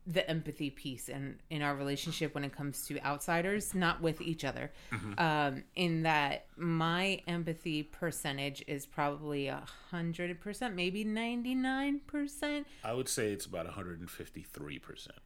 the 0.07 0.29
empathy 0.31 0.71
piece 0.71 1.09
in 1.09 1.39
in 1.51 1.63
our 1.63 1.75
relationship 1.75 2.35
when 2.35 2.45
it 2.45 2.53
comes 2.53 2.87
to 2.87 3.01
outsiders 3.05 3.75
not 3.75 4.01
with 4.01 4.21
each 4.21 4.45
other 4.45 4.71
mm-hmm. 4.93 5.13
um 5.19 5.65
in 5.75 6.03
that 6.03 6.47
my 6.57 7.21
empathy 7.27 7.83
percentage 7.83 8.63
is 8.69 8.87
probably 8.87 9.49
a 9.49 9.65
hundred 9.91 10.41
percent 10.41 10.75
maybe 10.75 11.03
99 11.03 12.01
percent 12.07 12.67
i 12.85 12.93
would 12.93 13.09
say 13.09 13.33
it's 13.33 13.47
about 13.47 13.65
153 13.65 14.79
percent 14.79 15.19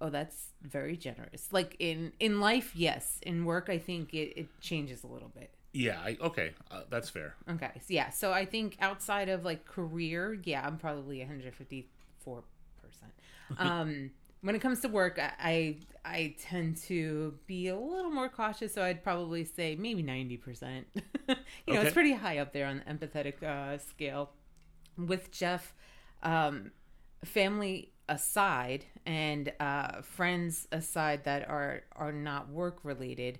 oh, 0.00 0.10
that's 0.10 0.48
very 0.62 0.96
generous. 0.96 1.52
Like 1.52 1.76
in 1.78 2.12
in 2.20 2.40
life, 2.40 2.72
yes. 2.74 3.18
In 3.22 3.44
work, 3.44 3.68
I 3.68 3.78
think 3.78 4.14
it, 4.14 4.32
it 4.36 4.48
changes 4.60 5.04
a 5.04 5.06
little 5.06 5.28
bit. 5.28 5.50
Yeah, 5.72 6.00
I, 6.04 6.16
okay, 6.20 6.52
uh, 6.70 6.82
that's 6.90 7.10
fair. 7.10 7.36
Okay, 7.48 7.70
so 7.76 7.86
yeah. 7.88 8.10
So 8.10 8.32
I 8.32 8.44
think 8.44 8.76
outside 8.80 9.28
of 9.28 9.44
like 9.44 9.64
career, 9.64 10.38
yeah, 10.42 10.66
I'm 10.66 10.78
probably 10.78 11.18
154 11.18 12.42
percent. 12.82 13.12
Um, 13.58 14.12
when 14.42 14.54
it 14.54 14.60
comes 14.60 14.80
to 14.80 14.88
work, 14.88 15.18
I, 15.18 15.76
I 16.04 16.34
tend 16.40 16.78
to 16.84 17.34
be 17.46 17.68
a 17.68 17.76
little 17.78 18.10
more 18.10 18.28
cautious. 18.28 18.72
So 18.74 18.82
I'd 18.82 19.02
probably 19.04 19.44
say 19.44 19.76
maybe 19.76 20.02
90 20.02 20.36
percent. 20.38 20.86
you 20.94 21.34
know, 21.68 21.74
Okay. 21.80 21.82
it's 21.86 21.92
pretty 21.94 22.12
high 22.14 22.38
up 22.38 22.52
there 22.52 22.66
on 22.66 22.82
the 22.84 22.92
empathetic 22.92 23.42
uh, 23.42 23.78
scale. 23.78 24.30
With 24.96 25.30
Jeff, 25.30 25.74
um, 26.22 26.72
family 27.24 27.92
aside 28.08 28.84
and 29.06 29.52
uh, 29.60 30.02
friends 30.02 30.66
aside 30.72 31.24
that 31.24 31.48
are 31.48 31.82
are 31.96 32.12
not 32.12 32.48
work 32.50 32.80
related, 32.82 33.38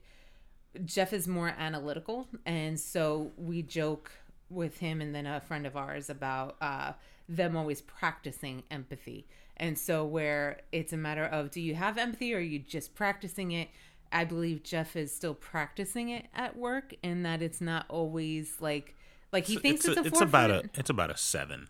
Jeff 0.84 1.12
is 1.12 1.26
more 1.26 1.48
analytical, 1.58 2.28
and 2.46 2.78
so 2.78 3.32
we 3.36 3.62
joke 3.62 4.12
with 4.48 4.78
him 4.78 5.00
and 5.00 5.14
then 5.14 5.26
a 5.26 5.40
friend 5.40 5.66
of 5.66 5.76
ours 5.76 6.08
about 6.10 6.56
uh, 6.60 6.92
them 7.28 7.56
always 7.56 7.80
practicing 7.82 8.62
empathy. 8.70 9.26
And 9.60 9.78
so, 9.78 10.04
where 10.04 10.62
it's 10.72 10.92
a 10.92 10.96
matter 10.96 11.24
of 11.24 11.52
do 11.52 11.60
you 11.60 11.76
have 11.76 11.98
empathy 11.98 12.34
or 12.34 12.38
are 12.38 12.40
you 12.40 12.58
just 12.58 12.94
practicing 12.94 13.52
it? 13.52 13.68
I 14.10 14.24
believe 14.24 14.64
Jeff 14.64 14.96
is 14.96 15.14
still 15.14 15.34
practicing 15.34 16.08
it 16.08 16.26
at 16.34 16.56
work, 16.56 16.94
and 17.04 17.24
that 17.24 17.42
it's 17.42 17.60
not 17.60 17.86
always 17.88 18.56
like 18.58 18.96
like 19.32 19.44
he 19.44 19.56
thinks 19.56 19.84
it's, 19.84 19.96
a- 19.96 20.00
a, 20.00 20.04
it's 20.04 20.20
about 20.20 20.50
a 20.50 20.70
it's 20.74 20.90
about 20.90 21.10
a 21.10 21.16
seven 21.16 21.68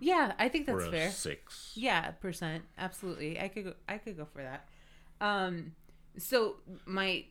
yeah. 0.00 0.32
I 0.38 0.48
think 0.48 0.68
or 0.68 0.76
that's 0.76 0.88
a 0.88 0.90
fair. 0.90 1.10
six. 1.10 1.72
Yeah, 1.74 2.10
percent. 2.12 2.64
Absolutely. 2.78 3.40
I 3.40 3.48
could 3.48 3.64
go 3.64 3.72
I 3.88 3.98
could 3.98 4.16
go 4.16 4.26
for 4.26 4.42
that. 4.42 4.68
Um 5.20 5.72
so 6.18 6.56
my 6.84 7.24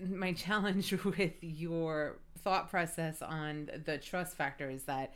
my 0.00 0.32
challenge 0.34 0.92
with 1.04 1.32
your 1.40 2.18
thought 2.38 2.70
process 2.70 3.22
on 3.22 3.70
the 3.84 3.98
trust 3.98 4.36
factor 4.36 4.70
is 4.70 4.84
that 4.84 5.12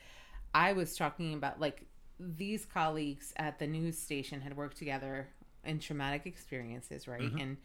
I 0.55 0.73
was 0.73 0.97
talking 0.97 1.35
about 1.35 1.61
like 1.61 1.87
these 2.19 2.65
colleagues 2.65 3.33
at 3.37 3.59
the 3.59 3.67
news 3.67 3.99
station 3.99 4.41
had 4.41 4.57
worked 4.57 4.77
together 4.77 5.29
in 5.65 5.79
traumatic 5.79 6.27
experiences, 6.27 7.09
right? 7.09 7.33
And 7.39 7.57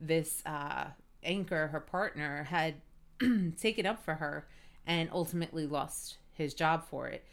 this 0.00 0.42
uh 0.46 0.86
anchor, 1.22 1.68
her 1.68 1.80
partner, 1.80 2.44
had 2.44 2.74
taken 3.58 3.86
up 3.86 4.04
for 4.04 4.14
her 4.14 4.46
and 4.86 5.08
ultimately 5.12 5.66
lost 5.66 6.18
his 6.32 6.54
job 6.54 6.84
for 6.88 7.08
it 7.08 7.24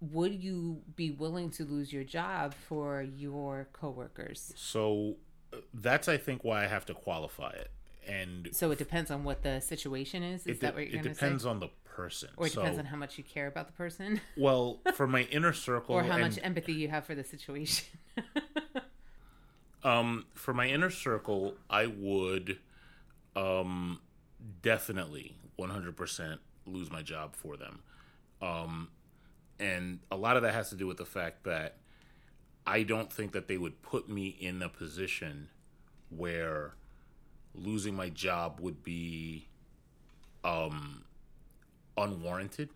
would 0.00 0.42
you 0.42 0.82
be 0.94 1.10
willing 1.10 1.50
to 1.50 1.64
lose 1.64 1.92
your 1.92 2.04
job 2.04 2.54
for 2.54 3.02
your 3.02 3.68
coworkers? 3.72 4.52
So 4.56 5.16
uh, 5.52 5.58
that's 5.72 6.08
I 6.08 6.16
think 6.16 6.44
why 6.44 6.64
I 6.64 6.66
have 6.66 6.84
to 6.86 6.94
qualify 6.94 7.50
it, 7.50 7.70
and 8.06 8.48
So 8.52 8.70
it 8.70 8.78
depends 8.78 9.10
on 9.10 9.24
what 9.24 9.42
the 9.42 9.60
situation 9.60 10.22
is. 10.22 10.46
Is 10.46 10.58
it, 10.58 10.60
that 10.60 10.74
what 10.74 10.88
you're 10.88 11.00
it 11.00 11.02
going 11.02 11.14
to 11.14 11.14
say? 11.14 11.26
depends 11.26 11.46
on 11.46 11.60
the 11.60 11.68
person. 11.96 12.28
Or 12.36 12.46
it 12.46 12.52
so, 12.52 12.60
depends 12.60 12.78
on 12.78 12.84
how 12.84 12.96
much 12.96 13.18
you 13.18 13.24
care 13.24 13.46
about 13.46 13.66
the 13.66 13.72
person, 13.72 14.20
well, 14.36 14.80
for 14.94 15.06
my 15.06 15.22
inner 15.22 15.52
circle, 15.52 15.94
or 15.94 16.02
how 16.02 16.12
and, 16.12 16.22
much 16.22 16.38
empathy 16.42 16.74
you 16.74 16.88
have 16.88 17.04
for 17.04 17.14
the 17.14 17.24
situation. 17.24 17.86
Um, 19.86 20.26
for 20.34 20.52
my 20.52 20.66
inner 20.66 20.90
circle, 20.90 21.54
I 21.70 21.86
would 21.86 22.58
um, 23.36 24.00
definitely 24.60 25.36
100% 25.60 26.38
lose 26.66 26.90
my 26.90 27.02
job 27.02 27.36
for 27.36 27.56
them. 27.56 27.82
Um, 28.42 28.88
and 29.60 30.00
a 30.10 30.16
lot 30.16 30.36
of 30.36 30.42
that 30.42 30.54
has 30.54 30.70
to 30.70 30.76
do 30.76 30.88
with 30.88 30.96
the 30.96 31.04
fact 31.04 31.44
that 31.44 31.76
I 32.66 32.82
don't 32.82 33.12
think 33.12 33.30
that 33.30 33.46
they 33.46 33.58
would 33.58 33.80
put 33.82 34.08
me 34.08 34.26
in 34.26 34.60
a 34.60 34.68
position 34.68 35.50
where 36.10 36.74
losing 37.54 37.94
my 37.94 38.08
job 38.08 38.58
would 38.58 38.82
be 38.82 39.46
um, 40.42 41.04
unwarranted. 41.96 42.70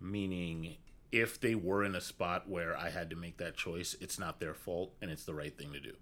Meaning, 0.00 0.76
if 1.12 1.40
they 1.40 1.54
were 1.54 1.84
in 1.84 1.94
a 1.94 2.00
spot 2.00 2.48
where 2.48 2.76
I 2.76 2.90
had 2.90 3.10
to 3.10 3.16
make 3.16 3.38
that 3.38 3.56
choice, 3.56 3.96
it's 4.00 4.18
not 4.18 4.40
their 4.40 4.54
fault 4.54 4.92
and 5.00 5.10
it's 5.10 5.24
the 5.24 5.34
right 5.34 5.56
thing 5.56 5.72
to 5.72 5.80
do. 5.80 5.94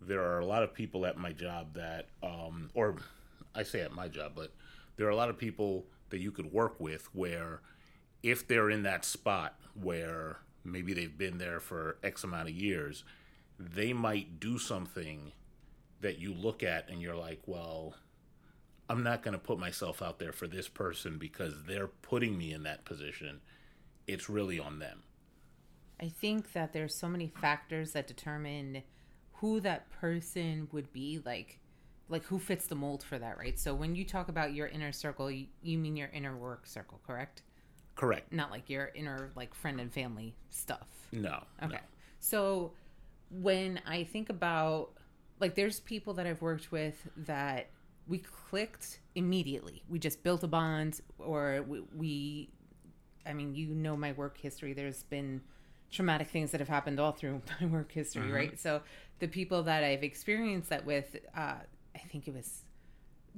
There 0.00 0.22
are 0.22 0.38
a 0.38 0.46
lot 0.46 0.62
of 0.62 0.74
people 0.74 1.06
at 1.06 1.16
my 1.16 1.32
job 1.32 1.74
that, 1.74 2.08
um, 2.22 2.70
or 2.74 2.96
I 3.54 3.62
say 3.62 3.80
at 3.80 3.92
my 3.92 4.08
job, 4.08 4.32
but 4.34 4.52
there 4.96 5.06
are 5.06 5.10
a 5.10 5.16
lot 5.16 5.28
of 5.28 5.38
people 5.38 5.86
that 6.10 6.20
you 6.20 6.30
could 6.30 6.52
work 6.52 6.78
with 6.78 7.12
where 7.14 7.60
if 8.22 8.46
they're 8.46 8.70
in 8.70 8.84
that 8.84 9.04
spot 9.04 9.58
where 9.74 10.38
maybe 10.64 10.92
they've 10.92 11.18
been 11.18 11.38
there 11.38 11.60
for 11.60 11.96
X 12.02 12.24
amount 12.24 12.48
of 12.48 12.54
years, 12.54 13.04
they 13.58 13.92
might 13.92 14.38
do 14.38 14.58
something 14.58 15.32
that 16.00 16.18
you 16.18 16.34
look 16.34 16.62
at 16.62 16.88
and 16.88 17.00
you're 17.00 17.16
like, 17.16 17.40
well, 17.46 17.94
I'm 18.92 19.02
not 19.02 19.22
going 19.22 19.32
to 19.32 19.38
put 19.38 19.58
myself 19.58 20.02
out 20.02 20.18
there 20.18 20.32
for 20.32 20.46
this 20.46 20.68
person 20.68 21.16
because 21.16 21.54
they're 21.66 21.86
putting 21.86 22.36
me 22.36 22.52
in 22.52 22.64
that 22.64 22.84
position. 22.84 23.40
It's 24.06 24.28
really 24.28 24.60
on 24.60 24.80
them. 24.80 25.02
I 25.98 26.08
think 26.08 26.52
that 26.52 26.74
there's 26.74 26.94
so 26.94 27.08
many 27.08 27.32
factors 27.40 27.92
that 27.92 28.06
determine 28.06 28.82
who 29.36 29.60
that 29.60 29.90
person 29.90 30.68
would 30.72 30.92
be 30.92 31.22
like 31.24 31.58
like 32.10 32.24
who 32.24 32.38
fits 32.38 32.66
the 32.66 32.74
mold 32.74 33.02
for 33.02 33.18
that 33.18 33.38
right 33.38 33.58
so 33.58 33.74
when 33.74 33.94
you 33.94 34.04
talk 34.04 34.28
about 34.28 34.52
your 34.52 34.66
inner 34.66 34.92
circle 34.92 35.30
you, 35.30 35.46
you 35.62 35.78
mean 35.78 35.96
your 35.96 36.10
inner 36.12 36.36
work 36.36 36.66
circle 36.66 37.00
correct 37.06 37.42
Correct. 37.94 38.32
not 38.32 38.50
like 38.50 38.68
your 38.68 38.90
inner 38.94 39.30
like 39.34 39.54
friend 39.54 39.80
and 39.80 39.92
family 39.92 40.34
stuff 40.50 40.86
No. 41.12 41.42
Okay. 41.62 41.72
no. 41.72 41.78
So 42.20 42.72
when 43.30 43.80
I 43.86 44.04
think 44.04 44.28
about 44.28 44.90
like 45.40 45.54
there's 45.54 45.80
people 45.80 46.14
that 46.14 46.26
I've 46.26 46.42
worked 46.42 46.70
with 46.70 47.08
that 47.16 47.70
we 48.12 48.18
clicked 48.18 48.98
immediately. 49.14 49.82
We 49.88 49.98
just 49.98 50.22
built 50.22 50.44
a 50.44 50.46
bond 50.46 51.00
or 51.18 51.64
we, 51.66 51.80
we 51.96 52.50
I 53.24 53.32
mean, 53.32 53.54
you 53.54 53.68
know 53.68 53.96
my 53.96 54.12
work 54.12 54.36
history. 54.36 54.74
There's 54.74 55.04
been 55.04 55.40
traumatic 55.90 56.28
things 56.28 56.50
that 56.50 56.60
have 56.60 56.68
happened 56.68 57.00
all 57.00 57.12
through 57.12 57.40
my 57.60 57.66
work 57.66 57.90
history, 57.90 58.30
right? 58.30 58.60
So 58.60 58.82
the 59.18 59.28
people 59.28 59.62
that 59.62 59.82
I've 59.82 60.04
experienced 60.04 60.68
that 60.68 60.84
with 60.84 61.16
uh 61.34 61.54
I 61.94 61.98
think 62.10 62.28
it 62.28 62.34
was 62.34 62.64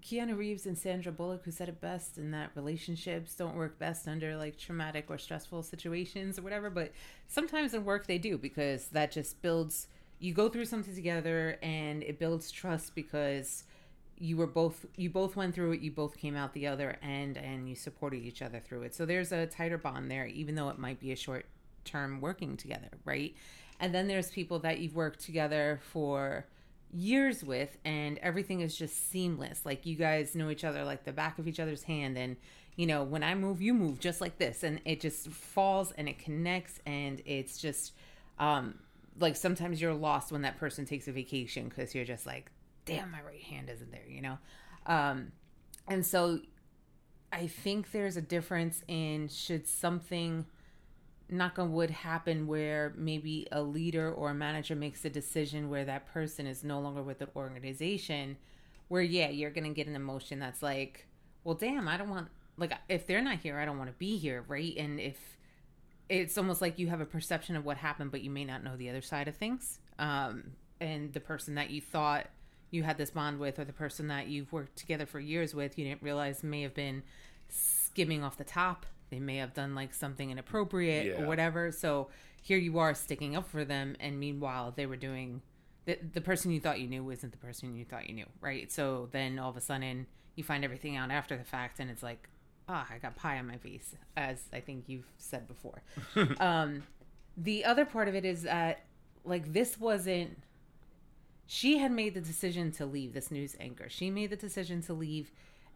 Keanu 0.01 0.37
Reeves 0.37 0.67
and 0.67 0.77
Sandra 0.77 1.13
Bullock 1.13 1.45
who 1.45 1.53
said 1.53 1.69
it 1.69 1.81
best 1.81 2.19
in 2.19 2.33
that 2.33 2.51
relationships 2.57 3.37
don't 3.37 3.55
work 3.55 3.79
best 3.79 4.09
under 4.09 4.37
like 4.37 4.59
traumatic 4.59 5.05
or 5.09 5.19
stressful 5.19 5.63
situations 5.63 6.37
or 6.37 6.43
whatever, 6.43 6.69
but 6.69 6.91
sometimes 7.29 7.75
in 7.75 7.85
work 7.85 8.09
they 8.09 8.19
do 8.19 8.37
because 8.37 8.89
that 8.89 9.13
just 9.13 9.41
builds 9.41 9.87
you 10.19 10.35
go 10.35 10.49
through 10.49 10.65
something 10.65 10.97
together 10.97 11.59
and 11.63 12.03
it 12.03 12.19
builds 12.19 12.51
trust 12.51 12.97
because 12.97 13.63
you 14.19 14.37
were 14.37 14.47
both 14.47 14.87
you 14.97 15.11
both 15.11 15.37
went 15.37 15.55
through 15.55 15.73
it, 15.73 15.81
you 15.81 15.91
both 15.91 16.17
came 16.17 16.37
out 16.37 16.53
the 16.53 16.67
other 16.67 16.97
end 17.03 17.37
and 17.37 17.69
you 17.69 17.75
supported 17.75 18.23
each 18.23 18.43
other 18.43 18.61
through 18.61 18.83
it. 18.83 18.95
So 18.95 19.07
there's 19.07 19.33
a 19.33 19.47
tighter 19.47 19.79
bond 19.79 20.11
there 20.11 20.27
even 20.27 20.55
though 20.55 20.69
it 20.69 20.79
might 20.79 21.01
be 21.01 21.13
a 21.13 21.17
short 21.17 21.47
term 21.85 22.21
working 22.21 22.57
together, 22.57 22.89
right? 23.05 23.35
And 23.81 23.95
then 23.95 24.07
there's 24.07 24.31
people 24.31 24.61
that 24.61 24.79
you've 24.79 24.95
worked 24.95 25.21
together 25.21 25.81
for 25.83 26.47
years 26.93 27.43
with 27.43 27.77
and 27.85 28.19
everything 28.19 28.61
is 28.61 28.77
just 28.77 29.11
seamless 29.11 29.67
like 29.67 29.85
you 29.85 29.97
guys 29.97 30.37
know 30.37 30.49
each 30.49 30.63
other 30.63 30.85
like 30.85 31.03
the 31.03 31.13
back 31.13 31.41
of 31.41 31.49
each 31.49 31.59
other's 31.59 31.83
hand 31.83 32.17
and 32.17 32.37
you 32.77 32.87
know 32.87 33.03
when 33.03 33.25
i 33.25 33.35
move 33.35 33.61
you 33.61 33.75
move 33.75 33.99
just 33.99 34.21
like 34.21 34.39
this 34.39 34.63
and 34.63 34.81
it 34.85 35.01
just 35.01 35.29
falls 35.29 35.91
and 35.93 36.09
it 36.09 36.21
connects 36.21 36.79
and 36.87 37.21
it's 37.27 37.59
just 37.59 37.95
um 38.39 38.75
like 39.19 39.35
sometimes 39.35 39.81
you're 39.81 39.93
lost 39.93 40.31
when 40.31 40.43
that 40.43 40.57
person 40.57 40.85
takes 40.85 41.09
a 41.09 41.13
vacation 41.13 41.69
because 41.69 41.97
you're 41.97 42.05
just 42.05 42.27
like 42.27 42.53
damn 42.85 43.11
my 43.11 43.23
right 43.23 43.43
hand 43.43 43.71
isn't 43.71 43.91
there 43.91 44.07
you 44.09 44.21
know? 44.21 44.39
Um 44.87 45.33
and 45.89 46.05
so 46.05 46.41
i 47.33 47.47
think 47.47 47.91
there's 47.93 48.17
a 48.17 48.23
difference 48.23 48.83
in 48.89 49.29
should 49.29 49.67
something 49.67 50.47
knock 51.29 51.59
on 51.59 51.73
wood 51.73 51.91
happen 51.91 52.47
where 52.47 52.93
maybe 52.97 53.47
a 53.51 53.63
leader 53.63 54.13
or 54.13 54.31
a 54.31 54.35
manager 54.35 54.77
makes 54.77 55.05
a 55.05 55.11
decision 55.11 55.71
where 55.71 55.85
that 55.85 56.07
person 56.07 56.47
is 56.47 56.63
no 56.63 56.79
longer 56.81 57.03
with 57.03 57.19
the 57.19 57.29
organization 57.35 58.37
where 58.89 59.03
yeah 59.03 59.29
you're 59.29 59.51
gonna 59.51 59.71
get 59.71 59.87
an 59.87 59.97
emotion 59.97 60.39
that's 60.39 60.63
like 60.63 61.07
well 61.45 61.55
damn 61.55 61.89
i 61.89 61.97
don't 61.97 62.11
want 62.11 62.29
like 62.57 62.73
if 62.89 63.07
they're 63.07 63.23
not 63.23 63.39
here 63.39 63.59
i 63.59 63.65
don't 63.65 63.79
want 63.79 63.91
to 63.91 63.97
be 63.97 64.17
here 64.17 64.45
right? 64.49 64.77
And 64.77 65.01
if 65.01 65.19
it's 66.11 66.37
almost 66.37 66.61
like 66.61 66.79
you 66.79 66.89
have 66.89 67.01
a 67.01 67.07
perception 67.07 67.57
of 67.57 67.65
what 67.65 67.79
happened 67.79 68.11
but 68.11 68.21
you 68.21 68.31
may 68.31 68.45
not 68.45 68.63
know 68.63 68.77
the 68.77 68.91
other 68.91 69.01
side 69.01 69.27
of 69.27 69.35
things 69.35 69.79
um 69.99 70.53
and 70.81 71.13
the 71.15 71.21
person 71.21 71.55
that 71.55 71.71
you 71.71 71.81
thought 71.81 72.27
you 72.75 72.83
had 72.83 72.99
this 72.99 73.11
bond 73.11 73.39
with 73.39 73.59
or 73.59 73.65
the 73.65 73.73
person 73.73 74.09
that 74.09 74.27
you've 74.29 74.53
worked 74.53 74.77
together 74.77 75.07
for 75.07 75.21
years 75.21 75.55
with 75.55 75.79
you 75.79 75.85
didn't 75.85 76.03
realize 76.03 76.43
may 76.43 76.63
have 76.63 76.75
been 76.75 77.03
skimming 77.49 78.23
off 78.25 78.37
the 78.37 78.45
top. 78.45 78.87
They 79.11 79.21
may 79.21 79.37
have 79.37 79.55
done 79.55 79.75
like 79.75 79.95
something 79.95 80.31
inappropriate 80.31 81.07
Yeah. 81.07 81.23
or 81.23 81.27
whatever. 81.27 81.71
So 81.71 82.09
here 82.43 82.59
you 82.59 82.79
are 82.79 82.95
sticking 82.95 83.37
up 83.37 83.49
for 83.49 83.65
them 83.65 83.97
and 84.01 84.19
meanwhile 84.19 84.73
they 84.75 84.87
were 84.87 84.97
doing 84.97 85.41
the, 85.87 85.99
the 86.13 86.21
person 86.21 86.51
you 86.51 86.61
thought 86.61 86.81
you 86.81 86.89
knew 86.89 87.09
isn't 87.11 87.31
the 87.31 87.39
person 87.39 87.75
you 87.77 87.85
thought 87.85 88.09
you 88.09 88.15
knew 88.15 88.27
right? 88.41 88.71
So 88.73 89.09
then 89.13 89.39
all 89.39 89.51
of 89.51 89.57
a 89.57 89.61
sudden 89.61 90.07
you 90.35 90.43
find 90.45 90.65
everything 90.65 90.97
out 90.97 91.11
after 91.11 91.37
the 91.37 91.45
fact 91.45 91.79
and 91.81 91.91
it's 91.91 92.03
like 92.03 92.29
ah 92.69 92.87
i 92.91 92.97
got 92.99 93.15
pie 93.15 93.39
on 93.39 93.47
my 93.47 93.59
face 93.59 93.95
as 94.17 94.45
i 94.53 94.59
think 94.59 94.85
you've 94.89 95.07
said 95.19 95.47
before. 95.47 95.83
Um 96.41 96.83
the 97.37 97.65
other 97.65 97.85
part 97.85 98.09
of 98.09 98.15
it 98.15 98.25
is 98.25 98.43
that 98.43 98.85
like 99.25 99.53
this 99.53 99.79
wasn't 99.79 100.37
she 101.47 101.79
had 101.79 101.93
made 101.93 102.15
the 102.15 102.21
decision 102.21 102.73
to 102.73 102.87
leave 102.87 103.13
this 103.13 103.31
news 103.31 103.57
anchor. 103.61 103.89
She 103.89 104.11
made 104.11 104.31
the 104.31 104.37
decision 104.37 104.81
to 104.83 104.95
leave. 104.95 105.31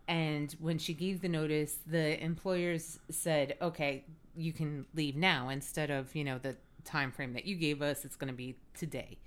And 0.06 0.54
when 0.58 0.78
she 0.78 0.94
gave 0.94 1.20
the 1.20 1.28
notice, 1.28 1.78
the 1.86 2.22
employers 2.22 2.98
said, 3.10 3.56
okay, 3.60 4.04
you 4.34 4.52
can 4.52 4.86
leave 4.94 5.16
now 5.16 5.50
instead 5.50 5.90
of, 5.90 6.14
you 6.14 6.24
know, 6.24 6.38
the 6.38 6.56
time 6.84 7.12
frame 7.12 7.34
that 7.34 7.44
you 7.44 7.56
gave 7.56 7.82
us. 7.82 8.04
It's 8.04 8.16
going 8.16 8.32
to 8.32 8.36
be 8.36 8.56
today. 8.74 9.18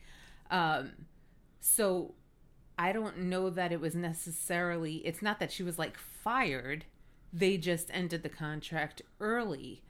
Um, 0.50 0.92
so 1.60 2.16
I 2.78 2.92
don't 2.92 3.20
know 3.20 3.52
that 3.52 3.72
it 3.72 3.80
was 3.80 3.94
necessarily, 3.94 4.96
it's 4.98 5.22
not 5.22 5.40
that 5.40 5.52
she 5.52 5.62
was 5.62 5.78
like 5.78 5.98
fired. 5.98 6.86
They 7.32 7.58
just 7.58 7.90
ended 7.94 8.24
the 8.24 8.30
contract 8.30 9.04
early. 9.20 9.84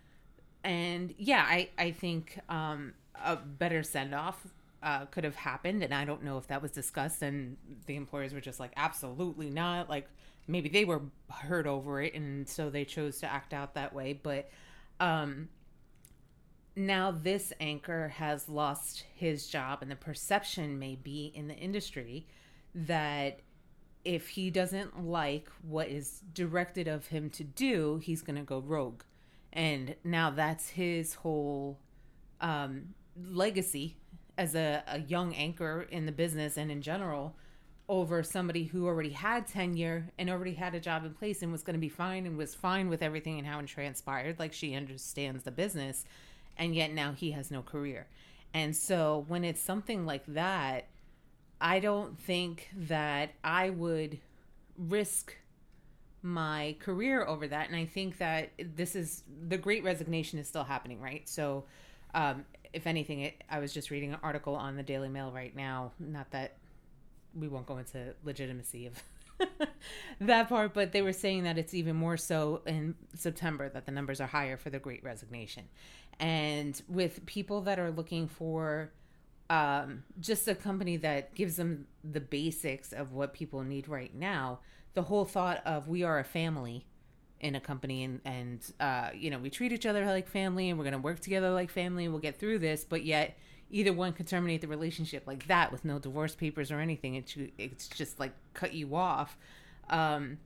And 0.64 1.14
yeah, 1.18 1.46
I, 1.48 1.70
I 1.78 1.92
think 1.92 2.40
um, 2.50 2.94
a 3.24 3.38
better 3.38 3.82
send 3.82 4.14
off 4.14 4.46
uh, 4.84 5.06
could 5.06 5.24
have 5.24 5.36
happened, 5.36 5.84
and 5.84 5.94
I 5.94 6.06
don't 6.06 6.24
know 6.24 6.38
if 6.38 6.48
that 6.48 6.62
was 6.62 6.72
discussed, 6.72 7.22
and 7.22 7.58
the 7.86 7.96
employers 7.96 8.34
were 8.34 8.42
just 8.42 8.60
like, 8.60 8.72
absolutely 8.76 9.50
not. 9.50 9.90
Like 9.90 10.08
maybe 10.48 10.70
they 10.70 10.86
were 10.86 11.02
hurt 11.30 11.68
over 11.68 12.02
it, 12.02 12.14
and 12.14 12.48
so 12.48 12.70
they 12.70 12.86
chose 12.86 13.20
to 13.20 13.32
act 13.32 13.54
out 13.54 13.76
that 13.76 13.94
way. 13.94 14.14
But 14.14 14.50
um, 15.00 15.50
now 16.76 17.12
this 17.12 17.54
anchor 17.60 18.10
has 18.10 18.50
lost 18.50 19.06
his 19.14 19.48
job, 19.48 19.80
and 19.82 19.92
the 19.92 19.96
perception 19.96 20.80
may 20.80 20.96
be 20.96 21.32
in 21.36 21.48
the 21.48 21.56
industry 21.56 22.28
that 22.74 23.40
if 24.04 24.30
he 24.30 24.50
doesn't 24.50 25.06
like 25.06 25.48
what 25.62 25.88
is 25.90 26.22
directed 26.34 26.88
of 26.88 27.08
him 27.08 27.30
to 27.30 27.44
do, 27.44 28.00
he's 28.04 28.22
going 28.22 28.38
to 28.38 28.42
go 28.42 28.60
rogue. 28.60 29.04
And 29.54 29.96
now 30.04 30.32
that's 30.32 30.70
his 30.70 31.16
whole 31.16 31.78
um, 32.40 32.96
legacy 33.16 33.98
as 34.38 34.56
a, 34.56 34.84
a 34.88 35.00
young 35.00 35.34
anchor 35.36 35.88
in 35.90 36.06
the 36.06 36.12
business 36.12 36.58
and 36.58 36.72
in 36.72 36.82
general 36.82 37.36
over 37.90 38.24
somebody 38.24 38.64
who 38.64 38.88
already 38.88 39.10
had 39.10 39.46
tenure 39.46 40.08
and 40.18 40.30
already 40.30 40.54
had 40.54 40.74
a 40.74 40.80
job 40.80 41.04
in 41.04 41.14
place 41.14 41.42
and 41.42 41.52
was 41.52 41.62
going 41.62 41.74
to 41.74 41.80
be 41.80 41.90
fine 41.90 42.26
and 42.26 42.38
was 42.38 42.56
fine 42.56 42.88
with 42.88 43.02
everything 43.02 43.38
and 43.38 43.46
how 43.46 43.60
it 43.60 43.68
transpired 43.68 44.40
like 44.40 44.54
she 44.54 44.76
understands 44.76 45.44
the 45.44 45.52
business 45.52 46.06
and 46.58 46.74
yet 46.74 46.94
now 46.94 47.12
he 47.12 47.32
has 47.32 47.52
no 47.52 47.62
career. 47.62 48.08
And 48.54 48.76
so 48.76 49.26
when 49.28 49.44
it's 49.44 49.62
something 49.62 50.06
like 50.06 50.24
that 50.28 50.88
i 51.64 51.80
don't 51.80 52.20
think 52.20 52.70
that 52.76 53.30
i 53.44 53.70
would 53.70 54.18
risk 54.78 55.38
my 56.24 56.76
career 56.80 57.24
over 57.26 57.48
that. 57.48 57.68
And 57.68 57.76
i 57.76 57.86
think 57.86 58.18
that 58.20 58.52
this 58.76 58.96
is 58.96 59.24
the 59.48 59.58
great 59.58 59.84
resignation 59.84 60.40
is 60.40 60.48
still 60.48 60.64
happening 60.64 61.02
right? 61.02 61.28
So 61.28 61.66
um, 62.14 62.46
if 62.74 62.88
anything, 62.88 63.22
it, 63.22 63.44
I 63.50 63.60
was 63.60 63.74
just 63.74 63.92
reading 63.92 64.14
an 64.14 64.20
article 64.24 64.56
on 64.56 64.76
the 64.76 64.84
Daily 64.84 65.10
Mail 65.10 65.32
right 65.32 65.56
now. 65.56 65.92
Not 66.00 66.32
that 66.32 66.58
we 67.34 67.48
won't 67.48 67.66
go 67.66 67.78
into 67.78 68.14
legitimacy 68.24 68.88
of 68.88 69.04
that 70.20 70.50
part, 70.50 70.74
but 70.74 70.92
they 70.92 71.02
were 71.02 71.14
saying 71.14 71.44
that 71.44 71.58
it's 71.58 71.74
even 71.74 71.96
more 71.96 72.18
so 72.18 72.62
in 72.66 72.96
September 73.16 73.70
that 73.70 73.86
the 73.86 73.92
numbers 73.92 74.22
are 74.22 74.28
higher 74.28 74.58
for 74.58 74.70
the 74.70 74.80
Great 74.80 75.04
Resignation, 75.04 75.64
and 76.20 76.82
with 76.88 77.26
people 77.26 77.62
that 77.62 77.80
are 77.80 77.92
looking 77.92 78.28
for 78.28 78.92
um, 79.50 80.04
just 80.20 80.48
a 80.48 80.56
company 80.56 80.96
that 80.98 81.36
gives 81.36 81.58
them 81.58 81.86
the 82.10 82.22
basics 82.22 82.94
of 82.94 83.12
what 83.12 83.34
people 83.34 83.64
need 83.64 83.90
right 83.90 84.16
now. 84.16 84.60
The 84.94 85.04
whole 85.04 85.26
thought 85.26 85.62
of 85.66 85.88
we 85.88 86.04
are 86.04 86.20
a 86.20 86.24
family 86.24 86.86
in 87.42 87.56
a 87.56 87.60
company 87.60 88.04
and 88.04 88.22
and 88.24 88.74
uh, 88.80 89.10
you 89.14 89.30
know 89.30 89.38
we 89.38 89.50
treat 89.50 89.72
each 89.72 89.86
other 89.86 90.06
like 90.06 90.28
family 90.28 90.70
and 90.70 90.80
we're 90.80 90.86
gonna 90.86 90.98
work 90.98 91.20
together 91.20 91.52
like 91.52 91.70
family 91.70 92.06
and 92.06 92.14
we'll 92.14 92.22
get 92.22 92.40
through 92.40 92.60
this 92.60 92.86
but 92.86 93.04
yet 93.04 93.38
either 93.72 93.94
one 93.94 94.14
could 94.14 94.28
terminate 94.28 94.62
the 94.62 94.68
relationship 94.68 95.26
like 95.26 95.48
that 95.48 95.72
with 95.72 95.86
no 95.86 95.98
divorce 95.98 96.36
papers 96.36 96.72
or 96.72 96.80
anything. 96.80 97.16
It's 97.16 97.36
it's 97.58 97.88
just 97.88 98.20
like 98.20 98.34
cut 98.54 98.74
you 98.74 98.96
off. 98.96 99.38
Um, 99.90 100.38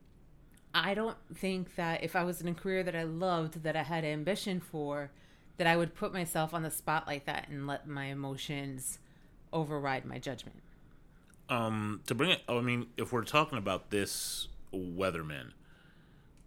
i 0.76 0.94
don't 0.94 1.18
think 1.34 1.74
that 1.76 2.04
if 2.04 2.16
i 2.16 2.24
was 2.24 2.42
in 2.42 2.50
a 2.50 2.54
career 2.54 2.84
that 2.84 2.96
i 2.96 3.04
loved 3.04 3.64
that 3.64 3.78
i 3.78 3.82
had 3.82 4.04
ambition 4.04 4.60
for 4.60 5.10
that 5.58 5.66
i 5.66 5.78
would 5.78 5.96
put 5.96 6.12
myself 6.12 6.54
on 6.54 6.64
the 6.64 6.70
spot 6.70 7.08
like 7.08 7.26
that 7.26 7.48
and 7.48 7.66
let 7.66 7.88
my 7.88 8.06
emotions 8.06 9.00
override 9.54 10.04
my 10.04 10.20
judgment. 10.20 10.62
Um 11.48 12.02
to 12.08 12.14
bring 12.14 12.32
it 12.32 12.42
i 12.50 12.60
mean 12.60 12.88
if 12.98 13.14
we're 13.14 13.24
talking 13.24 13.58
about 13.58 13.90
this 13.90 14.50
weatherman 14.74 15.54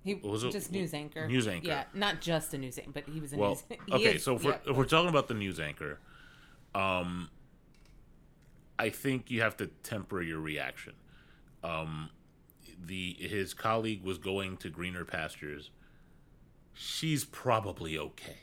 he 0.09 0.14
was 0.14 0.42
just 0.42 0.73
news 0.73 0.94
anchor. 0.94 1.27
News 1.27 1.47
anchor. 1.47 1.66
Yeah, 1.66 1.85
not 1.94 2.21
just 2.21 2.55
a 2.55 2.59
news 2.59 2.79
anchor, 2.79 2.90
but 2.92 3.05
he 3.09 3.21
was 3.21 3.33
a 3.33 3.37
well, 3.37 3.51
news. 3.51 3.64
Anchor. 3.71 3.94
Okay, 3.94 4.14
is, 4.16 4.23
so 4.25 4.37
if, 4.37 4.44
yeah. 4.44 4.59
we're, 4.64 4.71
if 4.73 4.77
we're 4.77 4.85
talking 4.85 5.09
about 5.09 5.29
the 5.29 5.35
news 5.35 5.61
anchor, 5.61 5.99
um, 6.75 7.29
I 8.79 8.90
think 8.90 9.31
you 9.31 9.42
have 9.42 9.57
to 9.59 9.66
temper 9.83 10.23
your 10.23 10.40
reaction. 10.40 10.94
Um, 11.62 12.11
the 12.85 13.16
his 13.18 13.55
colleague 13.55 14.05
was 14.05 14.18
going 14.18 14.57
to 14.59 14.71
greener 14.71 15.05
pastures. 15.05 15.71
She's 16.73 17.25
probably 17.25 17.99
okay. 17.99 18.38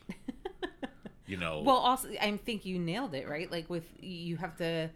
you 1.26 1.38
know. 1.38 1.62
Well, 1.62 1.78
also, 1.78 2.10
I 2.22 2.38
think 2.38 2.66
you 2.66 2.78
nailed 2.78 3.14
it, 3.14 3.28
right? 3.28 3.50
Like 3.50 3.70
with 3.70 3.88
you 4.00 4.38
have 4.38 4.58
to 4.58 4.90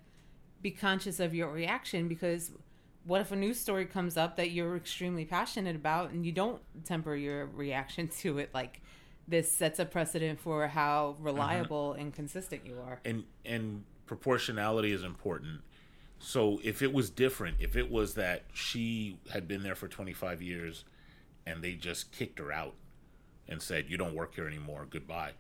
be 0.62 0.71
conscious 0.71 1.19
of 1.19 1.34
your 1.34 1.49
reaction 1.49 2.08
because 2.08 2.51
what 3.09 3.21
if 3.21 3.31
a 3.31 3.35
news 3.35 3.59
story 3.59 3.85
comes 3.85 4.17
up 4.17 4.35
that 4.35 4.51
you're 4.51 4.77
extremely 4.77 5.25
passionate 5.25 5.75
about 5.75 6.11
and 6.11 6.23
you 6.23 6.31
don't 6.31 6.61
temper 6.85 7.15
your 7.15 7.47
reaction 7.47 8.07
to 8.19 8.37
it? 8.37 8.51
Like 8.53 8.81
this 9.27 9.51
sets 9.51 9.79
a 9.79 9.85
precedent 9.85 10.39
for 10.39 10.67
how 10.67 11.15
reliable 11.19 11.91
uh-huh. 11.91 12.01
and 12.01 12.13
consistent 12.13 12.65
you 12.65 12.77
are. 12.79 12.99
And 13.03 13.23
and 13.43 13.83
proportionality 14.05 14.91
is 14.91 15.03
important. 15.03 15.61
So 16.19 16.59
if 16.63 16.83
it 16.83 16.93
was 16.93 17.09
different 17.09 17.57
if 17.59 17.75
it 17.75 17.89
was 17.89 18.13
that 18.13 18.43
she 18.53 19.17
had 19.31 19.47
been 19.47 19.63
there 19.63 19.75
for 19.75 19.87
25 19.87 20.41
years 20.41 20.85
and 21.47 21.63
they 21.63 21.73
just 21.73 22.11
kicked 22.11 22.37
her 22.37 22.51
out 22.51 22.75
and 23.47 23.61
said 23.61 23.85
you 23.89 23.97
don't 23.97 24.13
work 24.13 24.35
here 24.35 24.47
anymore. 24.47 24.85
Goodbye. 24.87 25.31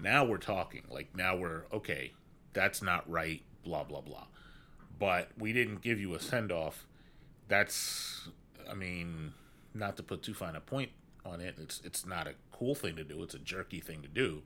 Now 0.00 0.24
we're 0.24 0.38
talking. 0.38 0.84
Like 0.90 1.14
now 1.14 1.36
we're 1.36 1.64
okay 1.74 2.12
that's 2.54 2.80
not 2.80 3.08
right 3.10 3.42
blah 3.64 3.84
blah 3.84 4.00
blah. 4.00 4.26
But 4.98 5.28
we 5.38 5.52
didn't 5.52 5.82
give 5.82 6.00
you 6.00 6.14
a 6.14 6.20
send 6.20 6.50
off 6.50 6.86
that's, 7.48 8.28
I 8.70 8.74
mean, 8.74 9.32
not 9.74 9.96
to 9.96 10.02
put 10.02 10.22
too 10.22 10.34
fine 10.34 10.56
a 10.56 10.60
point 10.60 10.90
on 11.24 11.40
it. 11.40 11.56
It's 11.58 11.80
it's 11.84 12.06
not 12.06 12.26
a 12.26 12.34
cool 12.52 12.74
thing 12.74 12.96
to 12.96 13.04
do. 13.04 13.22
It's 13.22 13.34
a 13.34 13.38
jerky 13.38 13.80
thing 13.80 14.02
to 14.02 14.08
do, 14.08 14.42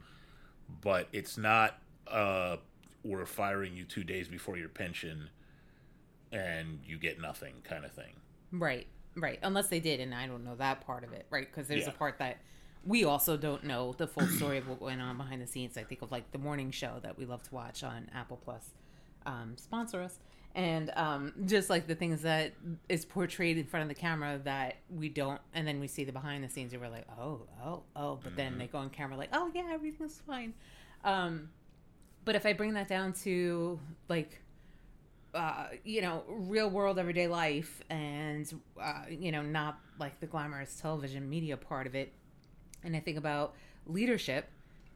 but 0.81 1.09
it's 1.13 1.37
not. 1.37 1.79
Uh, 2.07 2.57
we're 3.05 3.27
firing 3.27 3.77
you 3.77 3.85
two 3.85 4.05
days 4.05 4.29
before 4.29 4.57
your 4.57 4.69
pension, 4.69 5.31
and 6.31 6.81
you 6.85 6.99
get 6.99 7.21
nothing, 7.21 7.55
kind 7.65 7.85
of 7.85 7.93
thing. 7.93 8.15
Right, 8.53 8.87
right. 9.17 9.39
Unless 9.43 9.69
they 9.69 9.81
did, 9.81 10.01
and 10.01 10.15
I 10.15 10.27
don't 10.27 10.45
know 10.45 10.57
that 10.57 10.87
part 10.87 11.05
of 11.05 11.13
it, 11.13 11.27
right? 11.31 11.49
Because 11.51 11.69
there's 11.69 11.85
yeah. 11.85 11.91
a 11.91 11.93
part 11.93 12.19
that 12.19 12.39
we 12.85 13.05
also 13.05 13.37
don't 13.37 13.65
know 13.65 13.95
the 13.97 14.07
full 14.07 14.27
story 14.27 14.59
of 14.59 14.69
what 14.69 14.81
went 14.81 15.01
on 15.01 15.17
behind 15.17 15.41
the 15.41 15.47
scenes. 15.47 15.77
I 15.77 15.85
think 15.85 16.03
of 16.03 16.11
like 16.11 16.31
the 16.33 16.39
morning 16.39 16.71
show 16.71 16.99
that 17.03 17.17
we 17.19 17.25
love 17.25 17.43
to 17.45 17.55
watch 17.55 17.83
on 17.83 18.11
Apple 18.15 18.39
Plus. 18.45 18.71
Um, 19.25 19.55
sponsor 19.57 20.03
us 20.03 20.19
and 20.55 20.91
um, 20.97 21.33
just 21.47 21.71
like 21.71 21.87
the 21.87 21.95
things 21.95 22.23
that 22.23 22.53
is 22.89 23.05
portrayed 23.05 23.57
in 23.57 23.65
front 23.65 23.83
of 23.83 23.89
the 23.89 23.95
camera 23.95 24.41
that 24.45 24.77
we 24.91 25.09
don't 25.09 25.41
and 25.55 25.67
then 25.67 25.81
we 25.81 25.87
see 25.87 26.05
the 26.05 26.13
behind 26.13 26.45
the 26.45 26.49
scenes 26.49 26.73
and 26.73 26.83
we're 26.83 26.89
like 26.89 27.07
oh 27.19 27.41
oh 27.65 27.83
oh 27.97 28.17
but 28.17 28.29
mm-hmm. 28.29 28.37
then 28.37 28.59
they 28.59 28.67
go 28.67 28.79
on 28.79 28.91
camera 28.91 29.17
like 29.17 29.31
oh 29.33 29.51
yeah 29.55 29.71
everything's 29.73 30.21
fine 30.27 30.53
um, 31.05 31.49
but 32.25 32.35
if 32.35 32.45
i 32.45 32.53
bring 32.53 32.75
that 32.75 32.89
down 32.89 33.13
to 33.13 33.79
like 34.09 34.41
uh, 35.35 35.69
you 35.85 36.03
know 36.03 36.23
real 36.29 36.69
world 36.69 36.99
everyday 36.99 37.27
life 37.27 37.83
and 37.89 38.61
uh, 38.81 39.05
you 39.09 39.33
know 39.33 39.43
not 39.43 39.79
like 39.99 40.21
the 40.21 40.27
glamorous 40.27 40.79
television 40.81 41.29
media 41.29 41.57
part 41.57 41.87
of 41.87 41.95
it 41.95 42.13
and 42.85 42.95
i 42.95 43.01
think 43.01 43.17
about 43.17 43.55
leadership 43.87 44.51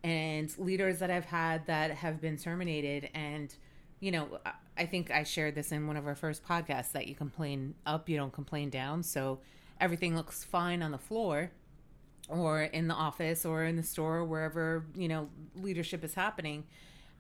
and 0.05 0.57
leaders 0.59 0.99
that 0.99 1.11
i've 1.11 1.25
had 1.25 1.65
that 1.67 1.91
have 1.91 2.21
been 2.21 2.37
terminated 2.37 3.09
and 3.15 3.55
you 4.01 4.11
know, 4.11 4.39
I 4.77 4.87
think 4.87 5.11
I 5.11 5.23
shared 5.23 5.55
this 5.55 5.73
in 5.73 5.87
one 5.87 5.97
of 5.97 6.07
our 6.07 6.15
first 6.15 6.45
podcasts 6.45 6.93
that 6.93 7.07
you 7.07 7.15
complain 7.15 7.75
up, 7.87 8.09
you 8.09 8.17
don't 8.17 8.33
complain 8.33 8.71
down. 8.71 9.03
So 9.03 9.41
everything 9.81 10.15
looks 10.15 10.45
fine 10.45 10.83
on 10.83 10.91
the 10.91 10.99
floor 10.99 11.53
or 12.29 12.63
in 12.63 12.89
the 12.89 12.95
office 12.95 13.47
or 13.47 13.65
in 13.65 13.77
the 13.77 13.83
store, 13.83 14.25
wherever, 14.25 14.85
you 14.95 15.09
know, 15.09 15.29
leadership 15.55 16.05
is 16.05 16.15
happening. 16.15 16.65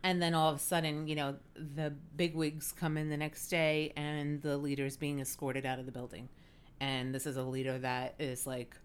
And 0.02 0.20
then 0.20 0.34
all 0.34 0.50
of 0.50 0.56
a 0.56 0.60
sudden, 0.60 1.08
you 1.08 1.14
know, 1.14 1.36
the 1.54 1.94
big 2.16 2.34
wigs 2.34 2.72
come 2.72 2.96
in 2.96 3.08
the 3.08 3.16
next 3.16 3.48
day 3.48 3.92
and 3.96 4.42
the 4.42 4.56
leader 4.56 4.84
is 4.84 4.96
being 4.96 5.20
escorted 5.20 5.64
out 5.64 5.78
of 5.78 5.86
the 5.86 5.92
building. 5.92 6.28
And 6.80 7.14
this 7.14 7.26
is 7.26 7.36
a 7.36 7.42
leader 7.42 7.78
that 7.78 8.14
is 8.18 8.46
like 8.46 8.76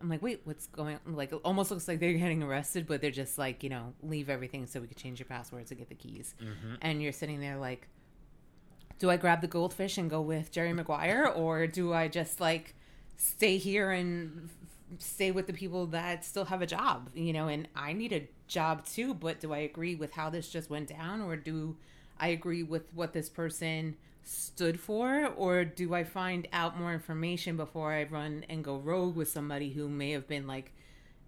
I'm 0.00 0.08
like, 0.08 0.22
wait, 0.22 0.42
what's 0.44 0.66
going 0.66 0.98
on? 1.06 1.14
Like, 1.14 1.32
it 1.32 1.40
almost 1.44 1.70
looks 1.70 1.88
like 1.88 2.00
they're 2.00 2.12
getting 2.12 2.42
arrested, 2.42 2.86
but 2.86 3.00
they're 3.00 3.10
just 3.10 3.38
like, 3.38 3.62
you 3.62 3.70
know, 3.70 3.94
leave 4.02 4.28
everything 4.28 4.66
so 4.66 4.80
we 4.80 4.86
could 4.86 4.96
change 4.96 5.18
your 5.18 5.26
passwords 5.26 5.70
and 5.70 5.78
get 5.78 5.88
the 5.88 5.94
keys. 5.94 6.34
Mm-hmm. 6.40 6.74
And 6.82 7.02
you're 7.02 7.12
sitting 7.12 7.40
there 7.40 7.56
like, 7.56 7.88
do 8.98 9.10
I 9.10 9.16
grab 9.16 9.40
the 9.40 9.46
goldfish 9.46 9.98
and 9.98 10.10
go 10.10 10.20
with 10.20 10.52
Jerry 10.52 10.72
Maguire, 10.72 11.26
or 11.34 11.66
do 11.66 11.92
I 11.92 12.08
just 12.08 12.40
like 12.40 12.74
stay 13.16 13.56
here 13.56 13.90
and 13.90 14.48
stay 14.98 15.30
with 15.30 15.46
the 15.46 15.52
people 15.52 15.86
that 15.86 16.24
still 16.24 16.46
have 16.46 16.62
a 16.62 16.66
job? 16.66 17.10
You 17.14 17.32
know, 17.32 17.48
and 17.48 17.68
I 17.74 17.92
need 17.92 18.12
a 18.12 18.28
job 18.48 18.84
too, 18.84 19.14
but 19.14 19.40
do 19.40 19.52
I 19.52 19.58
agree 19.58 19.94
with 19.94 20.12
how 20.12 20.30
this 20.30 20.48
just 20.48 20.70
went 20.70 20.88
down, 20.88 21.20
or 21.20 21.36
do 21.36 21.76
I 22.18 22.28
agree 22.28 22.62
with 22.62 22.92
what 22.94 23.12
this 23.12 23.28
person 23.28 23.96
stood 24.26 24.80
for, 24.80 25.32
or 25.36 25.64
do 25.64 25.94
I 25.94 26.02
find 26.02 26.48
out 26.52 26.78
more 26.78 26.92
information 26.92 27.56
before 27.56 27.92
I 27.92 28.04
run 28.04 28.44
and 28.48 28.64
go 28.64 28.76
rogue 28.76 29.14
with 29.14 29.28
somebody 29.28 29.70
who 29.70 29.88
may 29.88 30.10
have 30.10 30.26
been 30.26 30.48
like 30.48 30.72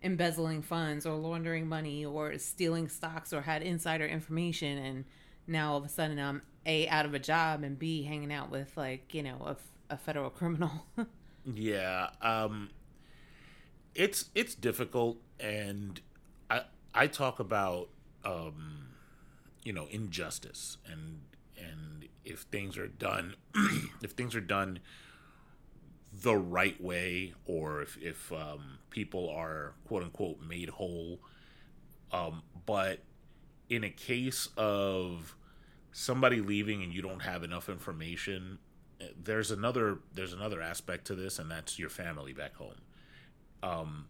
embezzling 0.02 0.62
funds 0.62 1.06
or 1.06 1.14
laundering 1.14 1.68
money 1.68 2.04
or 2.04 2.37
stealing 2.38 2.88
stocks 2.88 3.32
or 3.32 3.42
had 3.42 3.62
insider 3.62 4.06
information 4.06 4.78
and 4.78 5.04
now 5.46 5.72
all 5.72 5.78
of 5.78 5.84
a 5.84 5.88
sudden 5.88 6.18
I'm 6.18 6.42
A 6.66 6.88
out 6.88 7.06
of 7.06 7.14
a 7.14 7.18
job 7.20 7.62
and 7.62 7.78
B 7.78 8.02
hanging 8.02 8.32
out 8.32 8.50
with 8.50 8.76
like, 8.76 9.14
you 9.14 9.22
know, 9.22 9.38
a, 9.46 9.56
a 9.94 9.96
federal 9.96 10.30
criminal. 10.30 10.87
yeah, 11.44 12.11
um 12.20 12.70
it's 13.94 14.26
it's 14.34 14.56
difficult 14.56 15.18
and 15.38 16.00
I 16.50 16.62
I 16.94 17.06
talk 17.06 17.38
about 17.38 17.90
um 18.24 18.88
you 19.62 19.72
know, 19.72 19.87
injustice 19.90 20.78
and 20.90 21.20
and 21.56 21.88
if 22.28 22.40
things 22.42 22.76
are 22.76 22.86
done 22.86 23.34
if 24.02 24.12
things 24.12 24.34
are 24.36 24.40
done 24.40 24.78
the 26.22 26.36
right 26.36 26.80
way 26.82 27.34
or 27.46 27.82
if, 27.82 27.96
if 27.98 28.32
um, 28.32 28.78
people 28.90 29.28
are 29.28 29.74
quote 29.86 30.02
unquote 30.02 30.40
made 30.40 30.68
whole 30.68 31.20
um, 32.12 32.42
but 32.66 33.00
in 33.68 33.84
a 33.84 33.90
case 33.90 34.48
of 34.56 35.34
somebody 35.92 36.40
leaving 36.40 36.82
and 36.82 36.92
you 36.92 37.02
don't 37.02 37.22
have 37.22 37.42
enough 37.42 37.68
information 37.68 38.58
there's 39.22 39.50
another 39.50 39.98
there's 40.14 40.32
another 40.32 40.60
aspect 40.60 41.06
to 41.06 41.14
this 41.14 41.38
and 41.38 41.50
that's 41.50 41.78
your 41.78 41.88
family 41.88 42.32
back 42.32 42.54
home. 42.56 42.74
Um, 43.62 44.06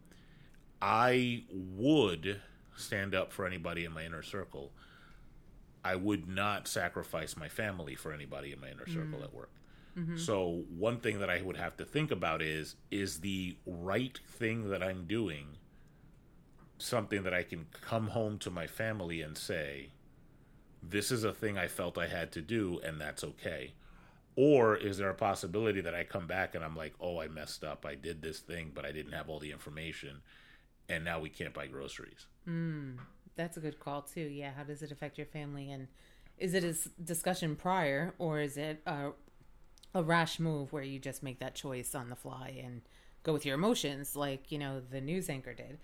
i 0.80 1.42
would 1.50 2.40
stand 2.76 3.14
up 3.14 3.32
for 3.32 3.46
anybody 3.46 3.84
in 3.84 3.92
my 3.92 4.04
inner 4.04 4.22
circle 4.22 4.72
I 5.88 5.96
would 5.96 6.28
not 6.28 6.68
sacrifice 6.68 7.34
my 7.34 7.48
family 7.48 7.94
for 7.94 8.12
anybody 8.12 8.52
in 8.52 8.60
my 8.60 8.68
inner 8.68 8.86
circle 8.86 9.20
mm. 9.20 9.24
at 9.24 9.32
work. 9.32 9.50
Mm-hmm. 9.96 10.18
So 10.18 10.64
one 10.68 10.98
thing 10.98 11.20
that 11.20 11.30
I 11.30 11.40
would 11.40 11.56
have 11.56 11.78
to 11.78 11.86
think 11.86 12.10
about 12.10 12.42
is 12.42 12.76
is 12.90 13.20
the 13.20 13.56
right 13.64 14.20
thing 14.28 14.68
that 14.68 14.82
I'm 14.82 15.06
doing 15.06 15.56
something 16.76 17.22
that 17.22 17.32
I 17.32 17.42
can 17.42 17.68
come 17.72 18.08
home 18.08 18.36
to 18.40 18.50
my 18.50 18.66
family 18.66 19.22
and 19.22 19.36
say 19.36 19.88
this 20.82 21.10
is 21.10 21.24
a 21.24 21.32
thing 21.32 21.56
I 21.56 21.68
felt 21.68 21.96
I 21.96 22.06
had 22.06 22.32
to 22.32 22.42
do 22.42 22.80
and 22.84 23.00
that's 23.00 23.24
okay. 23.24 23.72
Or 24.36 24.76
is 24.76 24.98
there 24.98 25.08
a 25.08 25.14
possibility 25.14 25.80
that 25.80 25.94
I 25.94 26.04
come 26.04 26.26
back 26.26 26.54
and 26.54 26.62
I'm 26.62 26.76
like, 26.76 26.92
"Oh, 27.00 27.18
I 27.18 27.28
messed 27.28 27.64
up. 27.64 27.86
I 27.86 27.94
did 27.94 28.20
this 28.20 28.40
thing, 28.40 28.72
but 28.74 28.84
I 28.84 28.92
didn't 28.92 29.12
have 29.12 29.30
all 29.30 29.38
the 29.38 29.52
information 29.52 30.20
and 30.90 31.02
now 31.02 31.18
we 31.18 31.30
can't 31.30 31.54
buy 31.54 31.66
groceries." 31.66 32.26
Mm. 32.46 32.98
That's 33.38 33.56
a 33.56 33.60
good 33.60 33.78
call 33.78 34.02
too. 34.02 34.20
Yeah, 34.20 34.50
how 34.54 34.64
does 34.64 34.82
it 34.82 34.90
affect 34.90 35.16
your 35.16 35.26
family 35.26 35.70
and 35.70 35.86
is 36.36 36.54
it 36.54 36.64
a 36.64 36.74
discussion 37.02 37.56
prior 37.56 38.14
or 38.18 38.40
is 38.40 38.56
it 38.56 38.82
a, 38.84 39.10
a 39.94 40.02
rash 40.02 40.38
move 40.38 40.72
where 40.72 40.82
you 40.82 40.98
just 40.98 41.22
make 41.22 41.38
that 41.38 41.54
choice 41.54 41.94
on 41.94 42.10
the 42.10 42.16
fly 42.16 42.60
and 42.62 42.82
go 43.22 43.32
with 43.32 43.46
your 43.46 43.54
emotions 43.54 44.16
like, 44.16 44.50
you 44.50 44.58
know, 44.58 44.80
the 44.90 45.00
news 45.00 45.30
anchor 45.30 45.54
did. 45.54 45.78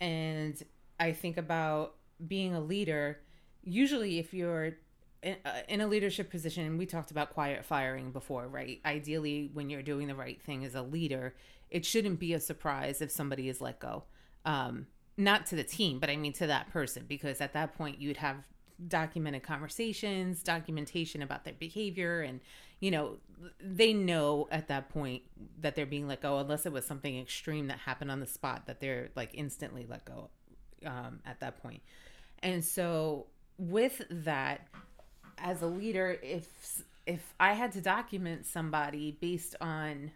And 0.00 0.62
I 1.00 1.12
think 1.12 1.38
about 1.38 1.94
being 2.26 2.54
a 2.54 2.60
leader, 2.60 3.20
usually 3.64 4.18
if 4.18 4.34
you're 4.34 4.76
uh, 5.24 5.32
in 5.66 5.80
a 5.80 5.86
leadership 5.86 6.30
position, 6.30 6.76
we 6.76 6.84
talked 6.86 7.10
about 7.10 7.30
quiet 7.30 7.64
firing 7.64 8.12
before, 8.12 8.46
right? 8.48 8.80
Ideally, 8.84 9.50
when 9.54 9.70
you're 9.70 9.82
doing 9.82 10.08
the 10.08 10.14
right 10.14 10.40
thing 10.42 10.64
as 10.64 10.74
a 10.74 10.82
leader, 10.82 11.34
it 11.70 11.86
shouldn't 11.86 12.20
be 12.20 12.34
a 12.34 12.40
surprise 12.40 13.00
if 13.00 13.10
somebody 13.10 13.48
is 13.48 13.60
let 13.62 13.80
go. 13.80 14.04
Um, 14.44 14.86
not 15.18 15.46
to 15.46 15.56
the 15.56 15.64
team, 15.64 15.98
but 15.98 16.08
I 16.08 16.16
mean 16.16 16.32
to 16.34 16.46
that 16.46 16.70
person, 16.70 17.04
because 17.06 17.40
at 17.40 17.52
that 17.52 17.76
point 17.76 18.00
you'd 18.00 18.18
have 18.18 18.36
documented 18.86 19.42
conversations, 19.42 20.42
documentation 20.42 21.20
about 21.20 21.44
their 21.44 21.54
behavior, 21.54 22.20
and 22.20 22.40
you 22.80 22.92
know, 22.92 23.16
they 23.60 23.92
know 23.92 24.46
at 24.52 24.68
that 24.68 24.88
point 24.88 25.22
that 25.60 25.74
they're 25.74 25.84
being 25.84 26.06
let 26.06 26.22
go, 26.22 26.38
unless 26.38 26.64
it 26.64 26.72
was 26.72 26.86
something 26.86 27.18
extreme 27.18 27.66
that 27.66 27.78
happened 27.78 28.12
on 28.12 28.20
the 28.20 28.26
spot 28.26 28.66
that 28.66 28.80
they're 28.80 29.08
like 29.16 29.30
instantly 29.34 29.84
let 29.88 30.04
go 30.04 30.30
um, 30.86 31.18
at 31.26 31.40
that 31.40 31.60
point. 31.60 31.82
And 32.40 32.64
so, 32.64 33.26
with 33.58 34.02
that, 34.10 34.68
as 35.38 35.62
a 35.62 35.66
leader, 35.66 36.16
if 36.22 36.84
if 37.06 37.34
I 37.40 37.54
had 37.54 37.72
to 37.72 37.80
document 37.80 38.46
somebody 38.46 39.18
based 39.20 39.56
on 39.60 40.12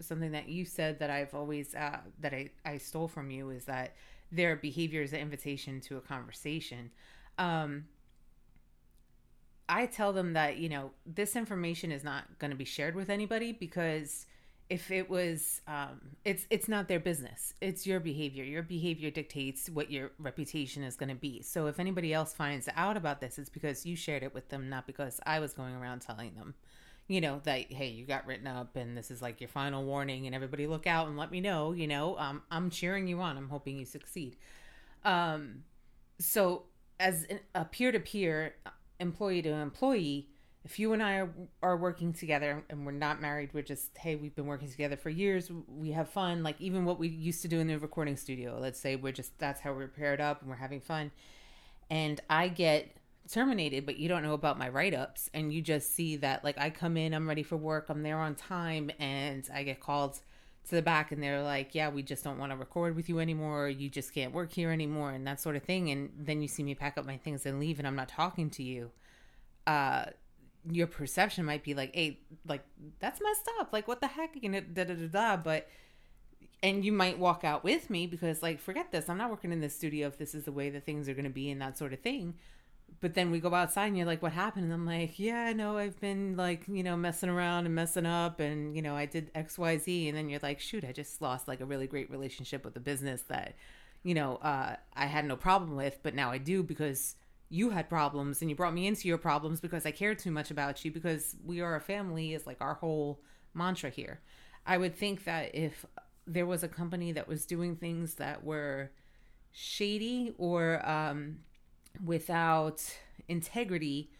something 0.00 0.30
that 0.32 0.48
you 0.48 0.64
said 0.64 1.00
that 1.00 1.10
I've 1.10 1.34
always 1.34 1.74
uh, 1.74 1.98
that 2.20 2.32
I, 2.32 2.50
I 2.64 2.78
stole 2.78 3.08
from 3.08 3.32
you 3.32 3.50
is 3.50 3.64
that 3.64 3.96
their 4.30 4.56
behavior 4.56 5.02
is 5.02 5.12
an 5.12 5.20
invitation 5.20 5.80
to 5.82 5.96
a 5.96 6.00
conversation. 6.00 6.90
Um, 7.38 7.86
I 9.68 9.86
tell 9.86 10.12
them 10.12 10.34
that, 10.34 10.58
you 10.58 10.68
know, 10.68 10.90
this 11.04 11.36
information 11.36 11.90
is 11.90 12.04
not 12.04 12.38
going 12.38 12.50
to 12.50 12.56
be 12.56 12.64
shared 12.64 12.94
with 12.94 13.10
anybody 13.10 13.52
because 13.52 14.26
if 14.68 14.90
it 14.90 15.08
was 15.08 15.60
um, 15.68 16.00
it's 16.24 16.46
it's 16.50 16.68
not 16.68 16.88
their 16.88 16.98
business. 16.98 17.54
It's 17.60 17.86
your 17.86 18.00
behavior. 18.00 18.42
Your 18.42 18.62
behavior 18.64 19.10
dictates 19.10 19.68
what 19.68 19.92
your 19.92 20.10
reputation 20.18 20.82
is 20.82 20.96
going 20.96 21.08
to 21.08 21.14
be. 21.14 21.42
So 21.42 21.66
if 21.68 21.78
anybody 21.78 22.12
else 22.12 22.32
finds 22.32 22.68
out 22.74 22.96
about 22.96 23.20
this 23.20 23.38
it's 23.38 23.48
because 23.50 23.86
you 23.86 23.94
shared 23.94 24.22
it 24.22 24.34
with 24.34 24.48
them 24.48 24.68
not 24.68 24.86
because 24.86 25.20
i 25.26 25.38
was 25.38 25.52
going 25.52 25.74
around 25.74 26.00
telling 26.00 26.34
them 26.34 26.54
you 27.08 27.20
know 27.20 27.40
that 27.44 27.72
hey 27.72 27.88
you 27.88 28.04
got 28.04 28.26
written 28.26 28.46
up 28.46 28.76
and 28.76 28.96
this 28.96 29.10
is 29.10 29.22
like 29.22 29.40
your 29.40 29.48
final 29.48 29.84
warning 29.84 30.26
and 30.26 30.34
everybody 30.34 30.66
look 30.66 30.86
out 30.86 31.06
and 31.06 31.16
let 31.16 31.30
me 31.30 31.40
know 31.40 31.72
you 31.72 31.86
know 31.86 32.18
um, 32.18 32.42
i'm 32.50 32.70
cheering 32.70 33.06
you 33.06 33.20
on. 33.20 33.36
I'm 33.36 33.48
hoping 33.48 33.78
you 33.78 33.84
succeed. 33.84 34.36
Um, 35.04 35.62
so 36.18 36.64
as 36.98 37.26
a 37.54 37.64
peer-to-peer 37.64 38.54
employee 38.98 39.42
to 39.42 39.50
employee 39.50 40.28
if 40.64 40.78
you 40.78 40.92
and 40.94 41.02
i 41.02 41.16
are, 41.16 41.30
are 41.62 41.76
working 41.76 42.12
together 42.12 42.64
and 42.70 42.86
we're 42.86 42.92
not 42.92 43.20
married 43.20 43.50
we're 43.52 43.62
just 43.62 43.96
hey 43.98 44.16
we've 44.16 44.34
been 44.34 44.46
working 44.46 44.70
together 44.70 44.96
for 44.96 45.10
years 45.10 45.50
we 45.68 45.92
have 45.92 46.08
fun 46.08 46.42
like 46.42 46.58
even 46.60 46.84
what 46.86 46.98
we 46.98 47.06
used 47.08 47.42
to 47.42 47.48
do 47.48 47.60
in 47.60 47.66
the 47.66 47.78
recording 47.78 48.16
studio 48.16 48.58
let's 48.58 48.80
say 48.80 48.96
we're 48.96 49.12
just 49.12 49.38
that's 49.38 49.60
how 49.60 49.72
we're 49.72 49.86
paired 49.86 50.20
up 50.20 50.40
and 50.40 50.50
we're 50.50 50.56
having 50.56 50.80
fun. 50.80 51.10
And 51.90 52.20
i 52.28 52.48
get 52.48 52.96
terminated, 53.30 53.86
but 53.86 53.96
you 53.98 54.08
don't 54.08 54.22
know 54.22 54.34
about 54.34 54.58
my 54.58 54.68
write 54.68 54.94
ups. 54.94 55.30
And 55.34 55.52
you 55.52 55.62
just 55.62 55.94
see 55.94 56.16
that, 56.16 56.44
like, 56.44 56.58
I 56.58 56.70
come 56.70 56.96
in, 56.96 57.14
I'm 57.14 57.28
ready 57.28 57.42
for 57.42 57.56
work, 57.56 57.86
I'm 57.88 58.02
there 58.02 58.18
on 58.18 58.34
time, 58.34 58.90
and 58.98 59.48
I 59.52 59.62
get 59.62 59.80
called 59.80 60.20
to 60.68 60.74
the 60.74 60.82
back 60.82 61.12
and 61.12 61.22
they're 61.22 61.42
like, 61.42 61.74
yeah, 61.74 61.88
we 61.88 62.02
just 62.02 62.24
don't 62.24 62.38
want 62.38 62.50
to 62.50 62.56
record 62.56 62.96
with 62.96 63.08
you 63.08 63.20
anymore. 63.20 63.68
You 63.68 63.88
just 63.88 64.12
can't 64.12 64.32
work 64.32 64.52
here 64.52 64.70
anymore, 64.70 65.12
and 65.12 65.26
that 65.26 65.40
sort 65.40 65.56
of 65.56 65.62
thing. 65.62 65.90
And 65.90 66.10
then 66.18 66.42
you 66.42 66.48
see 66.48 66.62
me 66.62 66.74
pack 66.74 66.98
up 66.98 67.06
my 67.06 67.16
things 67.16 67.46
and 67.46 67.60
leave, 67.60 67.78
and 67.78 67.86
I'm 67.86 67.96
not 67.96 68.08
talking 68.08 68.50
to 68.50 68.62
you. 68.62 68.90
Uh, 69.66 70.06
your 70.68 70.88
perception 70.88 71.44
might 71.44 71.62
be 71.62 71.74
like, 71.74 71.94
hey, 71.94 72.18
like, 72.46 72.64
that's 72.98 73.20
messed 73.20 73.48
up. 73.60 73.72
Like, 73.72 73.86
what 73.86 74.00
the 74.00 74.08
heck? 74.08 74.30
You 74.40 74.48
know, 74.48 74.60
da 74.60 74.84
da 74.84 74.94
da 74.94 75.06
da. 75.06 75.36
But, 75.36 75.68
and 76.62 76.84
you 76.84 76.90
might 76.90 77.18
walk 77.18 77.44
out 77.44 77.62
with 77.62 77.88
me 77.88 78.08
because, 78.08 78.42
like, 78.42 78.58
forget 78.58 78.90
this. 78.90 79.08
I'm 79.08 79.18
not 79.18 79.30
working 79.30 79.52
in 79.52 79.60
this 79.60 79.76
studio 79.76 80.08
if 80.08 80.18
this 80.18 80.34
is 80.34 80.44
the 80.44 80.52
way 80.52 80.70
that 80.70 80.84
things 80.84 81.08
are 81.08 81.14
going 81.14 81.24
to 81.24 81.30
be 81.30 81.50
and 81.50 81.60
that 81.60 81.78
sort 81.78 81.92
of 81.92 82.00
thing 82.00 82.34
but 83.00 83.14
then 83.14 83.30
we 83.30 83.40
go 83.40 83.52
outside 83.54 83.86
and 83.86 83.96
you're 83.96 84.06
like, 84.06 84.22
what 84.22 84.32
happened? 84.32 84.64
And 84.64 84.72
I'm 84.72 84.86
like, 84.86 85.18
yeah, 85.18 85.52
know 85.52 85.76
I've 85.76 86.00
been 86.00 86.36
like, 86.36 86.66
you 86.66 86.82
know, 86.82 86.96
messing 86.96 87.28
around 87.28 87.66
and 87.66 87.74
messing 87.74 88.06
up 88.06 88.40
and, 88.40 88.74
you 88.74 88.82
know, 88.82 88.96
I 88.96 89.06
did 89.06 89.30
X, 89.34 89.58
Y, 89.58 89.78
Z. 89.78 90.08
And 90.08 90.16
then 90.16 90.28
you're 90.28 90.40
like, 90.42 90.60
shoot, 90.60 90.84
I 90.84 90.92
just 90.92 91.20
lost 91.20 91.46
like 91.46 91.60
a 91.60 91.66
really 91.66 91.86
great 91.86 92.10
relationship 92.10 92.64
with 92.64 92.76
a 92.76 92.80
business 92.80 93.22
that, 93.28 93.54
you 94.02 94.14
know, 94.14 94.36
uh, 94.36 94.76
I 94.94 95.06
had 95.06 95.24
no 95.24 95.36
problem 95.36 95.76
with, 95.76 95.98
but 96.02 96.14
now 96.14 96.30
I 96.30 96.38
do 96.38 96.62
because 96.62 97.16
you 97.48 97.70
had 97.70 97.88
problems 97.88 98.40
and 98.40 98.50
you 98.50 98.56
brought 98.56 98.74
me 98.74 98.86
into 98.86 99.08
your 99.08 99.18
problems 99.18 99.60
because 99.60 99.84
I 99.84 99.90
cared 99.90 100.18
too 100.18 100.30
much 100.30 100.50
about 100.50 100.84
you 100.84 100.90
because 100.90 101.36
we 101.44 101.60
are 101.60 101.76
a 101.76 101.80
family 101.80 102.34
is 102.34 102.46
like 102.46 102.60
our 102.60 102.74
whole 102.74 103.20
mantra 103.54 103.90
here. 103.90 104.20
I 104.66 104.78
would 104.78 104.96
think 104.96 105.24
that 105.24 105.54
if 105.54 105.84
there 106.26 106.46
was 106.46 106.64
a 106.64 106.68
company 106.68 107.12
that 107.12 107.28
was 107.28 107.46
doing 107.46 107.76
things 107.76 108.14
that 108.14 108.42
were 108.42 108.90
shady 109.52 110.34
or, 110.38 110.84
um, 110.88 111.38
without 112.04 112.82
integrity 113.28 114.10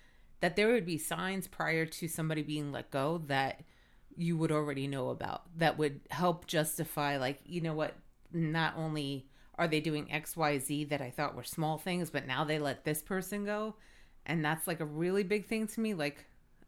that 0.41 0.57
there 0.57 0.73
would 0.73 0.87
be 0.87 0.99
signs 0.99 1.47
prior 1.49 1.87
to 1.87 2.09
somebody 2.09 2.43
being 2.43 2.73
let 2.73 2.91
go 2.91 3.23
that 3.27 3.63
you 4.17 4.37
would 4.37 4.53
already 4.53 4.87
know 4.87 5.11
about 5.11 5.43
that 5.57 5.79
would 5.79 6.01
help 6.11 6.47
justify 6.47 7.17
like 7.19 7.41
you 7.45 7.61
know 7.61 7.75
what 7.75 7.95
not 8.33 8.75
only 8.77 9.27
are 9.57 9.69
they 9.69 9.81
doing 9.81 10.07
xyz 10.07 10.89
that 10.89 11.01
i 11.01 11.11
thought 11.11 11.35
were 11.35 11.45
small 11.45 11.79
things 11.79 12.11
but 12.11 12.27
now 12.27 12.45
they 12.45 12.59
let 12.59 12.85
this 12.85 13.03
person 13.03 13.45
go. 13.45 13.75
And 14.27 14.45
that's 14.45 14.67
like 14.67 14.81
a 14.81 14.85
really 14.85 15.23
big 15.23 15.47
thing 15.47 15.67
to 15.69 15.81
me. 15.81 15.95
Like 15.95 16.25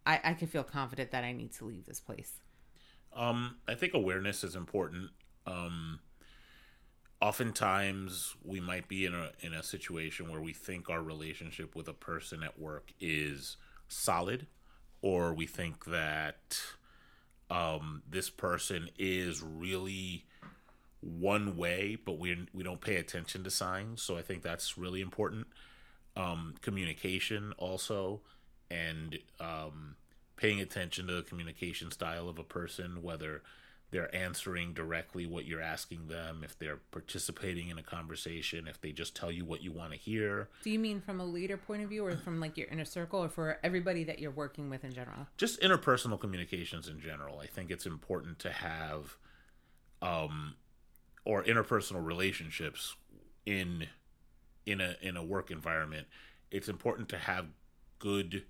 i 0.06 0.20
i 0.24 0.34
can 0.34 0.48
feel 0.48 0.64
confident 0.64 1.10
that 1.10 1.24
i 1.24 1.32
need 1.32 1.52
to 1.54 1.64
leave 1.64 1.86
this 1.86 2.00
place. 2.00 2.32
Um 3.14 3.56
i 3.66 3.74
think 3.74 3.94
awareness 3.94 4.44
is 4.44 4.54
important. 4.54 5.10
Um 5.46 6.00
oftentimes 7.20 8.36
we 8.44 8.60
might 8.60 8.88
be 8.88 9.04
in 9.04 9.14
a 9.14 9.30
in 9.40 9.52
a 9.52 9.62
situation 9.62 10.30
where 10.30 10.40
we 10.40 10.52
think 10.52 10.88
our 10.88 11.02
relationship 11.02 11.74
with 11.74 11.88
a 11.88 11.92
person 11.92 12.42
at 12.42 12.58
work 12.58 12.92
is 13.00 13.56
solid 13.88 14.46
or 15.02 15.32
we 15.32 15.46
think 15.46 15.84
that 15.86 16.60
um, 17.50 18.02
this 18.08 18.30
person 18.30 18.88
is 18.98 19.42
really 19.42 20.24
one 21.00 21.56
way 21.56 21.96
but 22.04 22.18
we 22.18 22.46
we 22.52 22.62
don't 22.62 22.80
pay 22.80 22.96
attention 22.96 23.42
to 23.44 23.50
signs. 23.50 24.02
So 24.02 24.16
i 24.16 24.22
think 24.22 24.42
that's 24.42 24.78
really 24.78 25.00
important. 25.00 25.46
Um, 26.16 26.54
communication 26.62 27.52
also 27.58 28.20
and 28.70 29.18
um, 29.40 29.96
paying 30.36 30.60
attention 30.60 31.06
to 31.08 31.14
the 31.14 31.22
communication 31.22 31.90
style 31.90 32.28
of 32.28 32.38
a 32.38 32.44
person, 32.44 33.02
whether 33.02 33.42
they're 33.90 34.14
answering 34.14 34.74
directly 34.74 35.26
what 35.26 35.46
you're 35.46 35.62
asking 35.62 36.08
them, 36.08 36.42
if 36.44 36.58
they're 36.58 36.80
participating 36.90 37.68
in 37.68 37.78
a 37.78 37.82
conversation, 37.82 38.68
if 38.68 38.80
they 38.80 38.92
just 38.92 39.16
tell 39.16 39.32
you 39.32 39.44
what 39.44 39.62
you 39.62 39.72
want 39.72 39.92
to 39.92 39.98
hear. 39.98 40.48
Do 40.62 40.70
you 40.70 40.78
mean 40.78 41.00
from 41.00 41.20
a 41.20 41.24
leader 41.24 41.56
point 41.56 41.82
of 41.82 41.88
view 41.88 42.04
or 42.04 42.16
from 42.16 42.38
like 42.38 42.56
your 42.58 42.68
inner 42.68 42.84
circle 42.84 43.24
or 43.24 43.28
for 43.28 43.58
everybody 43.62 44.04
that 44.04 44.18
you're 44.18 44.30
working 44.30 44.68
with 44.68 44.84
in 44.84 44.92
general? 44.92 45.26
Just 45.38 45.60
interpersonal 45.60 46.20
communications 46.20 46.86
in 46.88 47.00
general. 47.00 47.38
I 47.38 47.46
think 47.46 47.70
it's 47.70 47.86
important 47.86 48.38
to 48.40 48.50
have 48.50 49.16
um 50.02 50.54
or 51.24 51.42
interpersonal 51.44 52.04
relationships 52.04 52.94
in 53.46 53.86
in 54.66 54.80
a 54.80 54.96
in 55.00 55.16
a 55.16 55.24
work 55.24 55.50
environment. 55.50 56.06
It's 56.50 56.68
important 56.68 57.08
to 57.10 57.18
have 57.18 57.46
good 57.98 58.44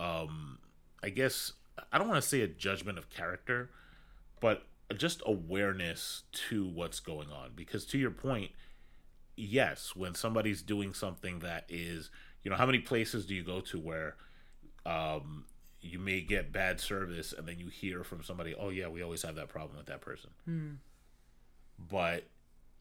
um 0.00 0.58
I 1.02 1.10
guess 1.10 1.52
I 1.92 1.98
don't 1.98 2.08
want 2.08 2.22
to 2.22 2.28
say 2.28 2.40
a 2.40 2.48
judgment 2.48 2.98
of 2.98 3.08
character, 3.10 3.70
but 4.40 4.64
just 4.96 5.22
awareness 5.26 6.22
to 6.48 6.66
what's 6.66 7.00
going 7.00 7.30
on. 7.30 7.50
Because 7.54 7.84
to 7.86 7.98
your 7.98 8.10
point, 8.10 8.50
yes, 9.36 9.94
when 9.94 10.14
somebody's 10.14 10.62
doing 10.62 10.94
something 10.94 11.40
that 11.40 11.64
is, 11.68 12.10
you 12.42 12.50
know, 12.50 12.56
how 12.56 12.66
many 12.66 12.78
places 12.78 13.26
do 13.26 13.34
you 13.34 13.42
go 13.42 13.60
to 13.60 13.78
where 13.78 14.16
um, 14.86 15.44
you 15.80 15.98
may 15.98 16.20
get 16.20 16.52
bad 16.52 16.80
service 16.80 17.32
and 17.36 17.46
then 17.46 17.58
you 17.58 17.68
hear 17.68 18.02
from 18.02 18.22
somebody, 18.22 18.54
oh, 18.58 18.70
yeah, 18.70 18.88
we 18.88 19.02
always 19.02 19.22
have 19.22 19.34
that 19.34 19.48
problem 19.48 19.76
with 19.76 19.86
that 19.86 20.00
person. 20.00 20.30
Hmm. 20.44 20.70
But 21.78 22.24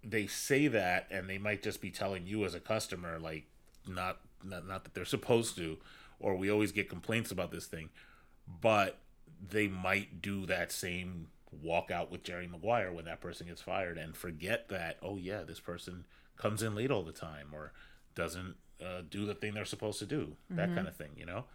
they 0.04 0.28
say 0.28 0.68
that 0.68 1.08
and 1.12 1.30
they 1.30 1.38
might 1.38 1.62
just 1.62 1.82
be 1.82 1.92
telling 1.92 2.26
you 2.26 2.46
as 2.46 2.56
a 2.56 2.60
customer, 2.60 3.20
like, 3.20 3.46
not, 3.88 4.20
not, 4.44 4.68
not 4.68 4.84
that 4.84 4.94
they're 4.94 5.06
supposed 5.06 5.56
to, 5.58 5.78
or 6.20 6.36
we 6.36 6.50
always 6.50 6.72
get 6.72 6.90
complaints 6.90 7.32
about 7.32 7.52
this 7.52 7.66
thing, 7.66 7.90
but 8.62 9.00
they 9.50 9.68
might 9.68 10.22
do 10.22 10.46
that 10.46 10.72
same 10.72 11.28
walk 11.52 11.92
out 11.92 12.12
with 12.12 12.24
Jerry 12.24 12.48
Maguire 12.48 12.92
when 12.92 13.06
that 13.06 13.22
person 13.22 13.48
gets 13.48 13.62
fired 13.62 13.98
and 13.98 14.16
forget 14.16 14.70
that, 14.70 14.98
oh, 15.02 15.18
yeah, 15.18 15.44
this 15.44 15.60
person 15.60 16.06
comes 16.38 16.62
in 16.62 16.76
late 16.76 16.92
all 16.92 17.04
the 17.04 17.12
time 17.12 17.48
or 17.54 17.72
doesn't 18.16 18.56
uh, 18.84 19.02
do 19.10 19.26
the 19.26 19.34
thing 19.34 19.54
they're 19.54 19.66
supposed 19.66 20.00
to 20.00 20.06
do, 20.06 20.36
that 20.50 20.74
kind 20.76 20.88
of 20.88 20.96
thing, 20.96 21.10
you 21.16 21.26
know? 21.26 21.46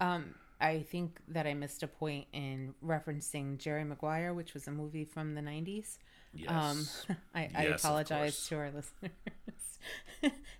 Um, 0.00 0.34
I 0.60 0.80
think 0.80 1.20
that 1.28 1.46
I 1.46 1.54
missed 1.54 1.82
a 1.82 1.86
point 1.86 2.26
in 2.32 2.74
referencing 2.84 3.58
Jerry 3.58 3.84
Maguire, 3.84 4.34
which 4.34 4.54
was 4.54 4.66
a 4.66 4.70
movie 4.70 5.04
from 5.04 5.34
the 5.34 5.40
90s. 5.40 5.98
Yes. 6.34 6.50
Um, 6.50 7.16
I, 7.34 7.48
I 7.54 7.62
Yes, 7.64 7.84
of 7.84 7.90
apologize 7.90 8.46
to 8.48 8.56
our 8.56 8.70
listeners. 8.74 9.12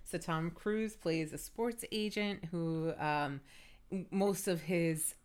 so 0.03 0.17
Tom 0.17 0.51
Cruise 0.51 0.95
plays 0.95 1.33
a 1.33 1.37
sports 1.37 1.83
agent 1.91 2.45
who 2.51 2.93
um, 2.97 3.41
most 4.09 4.47
of 4.47 4.61
his 4.61 5.15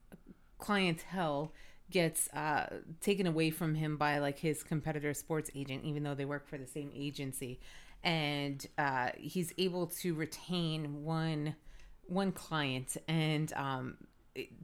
clientele 0.58 1.52
gets 1.90 2.28
uh, 2.32 2.66
taken 3.00 3.26
away 3.26 3.50
from 3.50 3.74
him 3.74 3.96
by 3.96 4.18
like 4.18 4.38
his 4.38 4.62
competitor 4.62 5.14
sports 5.14 5.50
agent, 5.54 5.84
even 5.84 6.02
though 6.02 6.14
they 6.14 6.24
work 6.24 6.48
for 6.48 6.58
the 6.58 6.66
same 6.66 6.90
agency, 6.94 7.60
and 8.02 8.66
uh, 8.78 9.10
he's 9.16 9.52
able 9.58 9.86
to 9.86 10.14
retain 10.14 11.04
one 11.04 11.56
one 12.06 12.32
client, 12.32 12.96
and 13.08 13.52
um, 13.54 13.96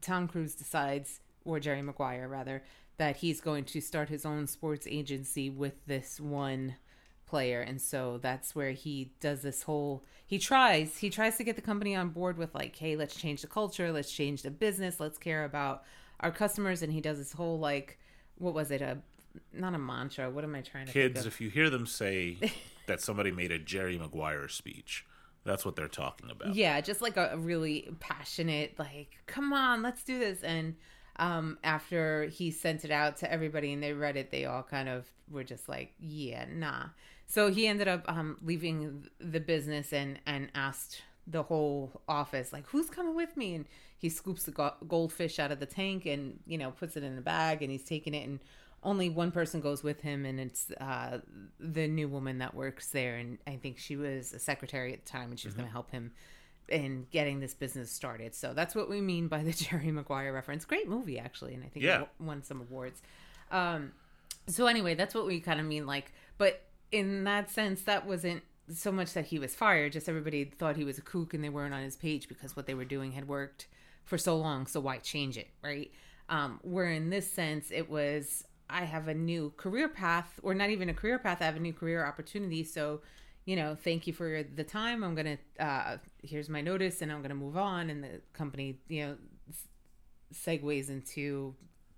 Tom 0.03 0.29
Cruise 0.29 0.55
decides, 0.55 1.21
or 1.45 1.59
Jerry 1.59 1.83
Maguire 1.83 2.29
rather, 2.29 2.63
that 2.99 3.17
he's 3.17 3.41
going 3.41 3.65
to 3.65 3.81
start 3.81 4.09
his 4.11 4.27
own 4.27 4.47
sports 4.47 4.87
agency 4.89 5.49
with 5.49 5.87
this 5.87 6.21
one 6.21 6.77
player. 7.31 7.61
And 7.61 7.81
so 7.81 8.19
that's 8.21 8.55
where 8.55 8.73
he 8.73 9.13
does 9.21 9.43
this 9.43 9.63
whole 9.63 10.05
he 10.27 10.39
tries 10.39 10.99
he 10.99 11.11
tries 11.11 11.37
to 11.37 11.45
get 11.45 11.57
the 11.57 11.63
company 11.63 11.95
on 11.95 12.11
board 12.11 12.37
with 12.37 12.55
like 12.55 12.77
hey 12.77 12.97
let's 12.97 13.15
change 13.15 13.43
the 13.43 13.49
culture 13.49 13.91
let's 13.91 14.13
change 14.13 14.43
the 14.43 14.51
business 14.51 15.01
let's 15.01 15.19
care 15.19 15.45
about 15.45 15.83
our 16.21 16.31
customers 16.31 16.83
and 16.83 16.93
he 16.93 17.01
does 17.01 17.19
this 17.19 17.33
whole 17.33 17.59
like 17.59 17.99
what 18.39 18.55
was 18.55 18.71
it 18.71 18.81
a 18.81 18.99
not 19.53 19.75
a 19.75 19.79
mantra 19.79 20.31
what 20.31 20.45
am 20.45 20.55
i 20.55 20.61
trying 20.61 20.87
to 20.87 20.93
Kids, 20.93 21.27
if 21.27 21.41
you 21.41 21.51
hear 21.51 21.71
them 21.71 21.87
say 21.87 22.37
that 22.91 23.01
somebody 23.01 23.31
made 23.31 23.53
a 23.53 23.59
Jerry 23.59 23.97
Maguire 23.97 24.49
speech, 24.49 25.07
that's 25.45 25.65
what 25.65 25.77
they're 25.77 25.89
talking 25.89 26.29
about. 26.29 26.55
Yeah, 26.55 26.81
just 26.81 27.01
like 27.01 27.17
a, 27.17 27.37
really 27.39 27.89
passionate, 28.01 28.79
like, 28.79 29.17
come 29.27 29.53
on, 29.53 29.81
let's 29.83 30.03
do 30.03 30.19
this. 30.19 30.43
And 30.43 30.75
um, 31.17 31.59
after 31.63 32.25
he 32.25 32.51
sent 32.51 32.85
it 32.85 32.91
out 32.91 33.17
to 33.19 33.33
everybody 33.33 33.73
and 33.73 33.83
they 33.83 33.93
read 33.93 34.17
it, 34.17 34.31
they 34.31 34.45
all 34.45 34.65
kind 34.65 34.89
of 34.89 35.11
were 35.31 35.45
just 35.45 35.69
like, 35.69 35.95
yeah, 36.01 36.47
nah. 36.53 36.87
So 37.27 37.51
he 37.51 37.69
ended 37.69 37.87
up 37.87 38.05
um, 38.09 38.39
leaving 38.43 39.07
the 39.21 39.41
business 39.41 39.93
and, 39.93 40.19
and 40.27 40.51
asked 40.55 41.03
the 41.27 41.45
whole 41.45 42.03
office, 42.09 42.53
like, 42.53 42.67
who's 42.67 42.91
coming 42.91 43.15
with 43.15 43.37
me? 43.37 43.55
And 43.55 43.67
he 44.01 44.09
scoops 44.09 44.43
the 44.45 44.51
go- 44.51 44.75
goldfish 44.89 45.39
out 45.39 45.53
of 45.53 45.61
the 45.61 45.67
tank 45.67 46.07
and, 46.07 46.41
you 46.47 46.57
know, 46.59 46.71
puts 46.73 46.97
it 46.97 47.03
in 47.05 47.17
a 47.17 47.21
bag 47.21 47.63
and 47.63 47.71
he's 47.71 47.85
taking 47.85 48.15
it. 48.15 48.27
And 48.27 48.41
only 48.83 49.09
one 49.11 49.31
person 49.31 49.61
goes 49.61 49.83
with 49.83 50.01
him 50.01 50.25
and 50.25 50.41
it's 50.41 50.71
uh, 50.81 51.19
the 51.59 51.87
new 51.87 52.09
woman 52.09 52.39
that 52.39 52.55
works 52.55 52.89
there. 52.89 53.17
And 53.17 53.37
I 53.47 53.57
think 53.57 53.79
she 53.79 53.97
was 53.97 54.33
a 54.33 54.39
secretary 54.39 54.93
at 54.95 55.05
the 55.05 55.11
time 55.11 55.31
and 55.31 55.39
she 55.39 55.47
was 55.47 55.55
going 55.55 55.67
to 55.67 55.73
help 55.73 55.91
him 55.91 56.13
in 56.69 57.07
getting 57.11 57.41
this 57.41 57.53
business 57.53 57.91
started. 57.93 58.35
So 58.35 58.55
that's 58.55 58.75
what 58.75 58.89
we 58.89 59.01
mean 59.03 59.29
by 59.29 59.43
the 59.43 59.53
Jerry 59.65 59.91
Maguire 59.93 60.33
reference. 60.33 60.65
Great 60.65 60.89
movie, 60.89 61.19
actually, 61.19 61.53
and 61.55 61.63
I 61.63 61.69
think 61.69 61.85
Yeah. 61.85 62.03
it 62.03 62.09
won 62.19 62.43
some 62.43 62.61
awards. 62.63 63.03
Um, 63.51 63.93
so 64.47 64.67
anyway, 64.67 64.95
that's 64.95 65.15
what 65.15 65.27
we 65.27 65.41
kind 65.41 65.61
of 65.61 65.67
mean. 65.67 65.85
Like, 65.87 66.13
but 66.39 66.63
in 66.91 67.25
that 67.25 67.51
sense, 67.51 67.83
that 67.83 68.07
wasn't 68.07 68.43
so 68.73 68.91
much 68.93 69.13
that 69.15 69.27
he 69.27 69.39
was 69.39 69.55
fired. 69.55 69.93
Just 69.93 70.09
everybody 70.09 70.45
thought 70.45 70.77
he 70.77 70.85
was 70.85 70.97
a 70.97 71.03
kook 71.03 71.35
and 71.35 71.43
they 71.45 71.49
weren't 71.49 71.75
on 71.75 71.83
his 71.83 71.97
page 71.97 72.29
because 72.29 72.57
what 72.57 72.67
they 72.67 72.75
were 72.75 72.85
doing 72.85 73.13
had 73.13 73.29
worked 73.29 73.67
for 74.05 74.19
so 74.19 74.37
long. 74.37 74.67
So 74.67 74.81
why 74.81 74.99
change 74.99 75.37
it, 75.37 75.49
right? 75.63 75.91
Um, 76.29 76.61
where 76.63 76.91
in 76.91 77.11
this 77.11 77.31
sense, 77.31 77.71
it 77.71 77.91
was 77.91 78.45
I 78.69 78.85
have 78.85 79.09
a 79.09 79.15
new 79.15 79.53
career 79.57 79.89
path, 79.89 80.39
or 80.43 80.55
not 80.55 80.71
even 80.71 80.89
a 80.89 80.95
career 80.95 81.19
path. 81.19 81.39
I 81.41 81.45
have 81.45 81.57
a 81.57 81.61
new 81.61 81.73
career 81.73 82.05
opportunity. 82.07 82.65
So 82.65 83.01
you 83.47 83.57
know, 83.57 83.75
thank 83.75 84.07
you 84.07 84.13
for 84.13 84.43
the 84.43 84.65
time. 84.65 85.03
I'm 85.03 85.15
gonna 85.15 85.39
uh, 85.59 85.97
here's 86.23 86.49
my 86.49 86.61
notice, 86.61 87.03
and 87.03 87.11
I'm 87.11 87.23
gonna 87.23 87.35
move 87.35 87.57
on. 87.57 87.91
And 87.91 88.05
the 88.05 88.21
company, 88.33 88.79
you 88.89 89.07
know, 89.07 89.17
segues 90.33 90.89
into 90.89 91.55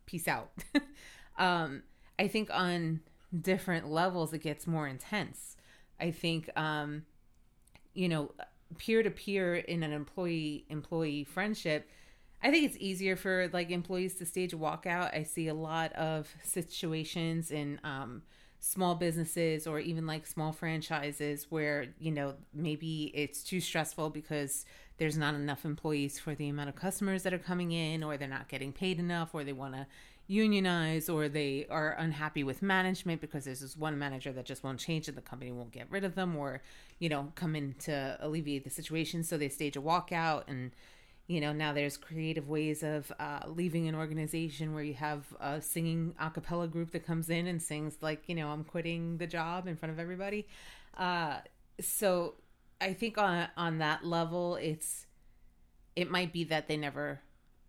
peace 0.07 0.29
out. 0.29 0.51
um, 1.39 1.83
I 2.19 2.29
think 2.29 2.51
on 2.53 3.01
different 3.39 3.91
levels, 3.91 4.33
it 4.33 4.39
gets 4.39 4.67
more 4.67 4.87
intense. 4.87 5.57
I 6.01 6.11
think, 6.11 6.51
um, 6.57 7.05
you 7.95 8.09
know, 8.09 8.33
peer 8.79 9.03
to 9.03 9.11
peer 9.11 9.57
in 9.57 9.83
an 9.83 9.93
employee 9.93 10.65
employee 10.69 11.25
friendship. 11.25 11.89
I 12.43 12.51
think 12.51 12.65
it's 12.65 12.77
easier 12.79 13.15
for 13.17 13.49
like 13.53 13.71
employees 13.71 14.15
to 14.17 14.27
stage 14.27 14.53
a 14.53 14.57
walkout. 14.57 15.15
I 15.15 15.23
see 15.23 15.49
a 15.49 15.55
lot 15.55 15.93
of 15.93 16.29
situations 16.43 17.51
in 17.51 17.81
um, 17.85 18.23
small 18.59 18.95
businesses 18.95 19.67
or 19.67 19.81
even 19.81 20.07
like 20.07 20.27
small 20.27 20.53
franchises 20.53 21.47
where 21.51 21.87
you 21.99 22.13
know 22.13 22.35
maybe 22.55 23.11
it's 23.15 23.43
too 23.43 23.61
stressful 23.61 24.11
because 24.11 24.65
there's 24.99 25.19
not 25.19 25.35
enough 25.35 25.65
employees 25.65 26.21
for 26.21 26.37
the 26.37 26.49
amount 26.49 26.69
of 26.69 26.77
customers 26.77 27.25
that 27.25 27.35
are 27.35 27.39
coming 27.39 27.73
in 27.73 28.05
or 28.05 28.17
they're 28.17 28.29
not 28.29 28.49
getting 28.49 28.73
paid 28.73 29.01
enough 29.01 29.31
or 29.35 29.43
they 29.43 29.53
want 29.53 29.75
to 29.75 29.85
unionize 30.27 31.09
or 31.09 31.29
they 31.29 31.67
are 31.69 31.93
unhappy 31.99 32.45
with 32.45 32.63
management 32.63 33.21
because 33.21 33.45
there's 33.45 33.61
this 33.61 33.77
one 33.77 33.99
manager 33.99 34.33
that 34.33 34.45
just 34.45 34.63
won't 34.63 34.79
change 34.79 35.09
and 35.09 35.17
the 35.17 35.23
company 35.23 35.51
won't 35.51 35.73
get 35.73 35.87
rid 35.91 36.05
of 36.05 36.15
them 36.15 36.37
or 36.37 36.63
you 36.99 37.09
know 37.09 37.33
come 37.35 37.57
in 37.57 37.75
to 37.81 38.17
alleviate 38.21 38.65
the 38.65 38.71
situation. 38.71 39.23
So 39.25 39.37
they 39.37 39.49
stage 39.49 39.77
a 39.77 39.81
walkout 39.81 40.45
and 40.49 40.71
you 41.27 41.41
know 41.41 41.53
now 41.53 41.73
there's 41.73 41.97
creative 41.97 42.49
ways 42.49 42.83
of 42.83 43.13
uh, 43.19 43.41
leaving 43.47 43.89
an 43.89 43.95
organization 43.95 44.75
where 44.75 44.85
you 44.85 44.95
have 44.95 45.25
a 45.41 45.61
singing 45.61 46.15
a 46.21 46.31
cappella 46.31 46.69
group 46.69 46.93
that 46.93 47.07
comes 47.07 47.29
in 47.29 47.47
and 47.47 47.63
sings 47.63 47.97
like 48.01 48.29
you 48.29 48.35
know 48.35 48.49
i'm 48.49 48.65
quitting 48.65 49.19
the 49.19 49.27
job 49.27 49.67
in 49.67 49.77
front 49.77 49.93
of 49.93 49.99
everybody. 49.99 50.47
Uh, 50.97 51.39
so 51.81 52.35
i 52.81 52.93
think 52.93 53.19
on 53.19 53.49
on 53.57 53.79
that 53.79 54.05
level 54.05 54.57
it's 54.57 55.07
it 55.97 56.11
might 56.11 56.33
be 56.33 56.45
that 56.45 56.69
they 56.69 56.77
never 56.77 57.21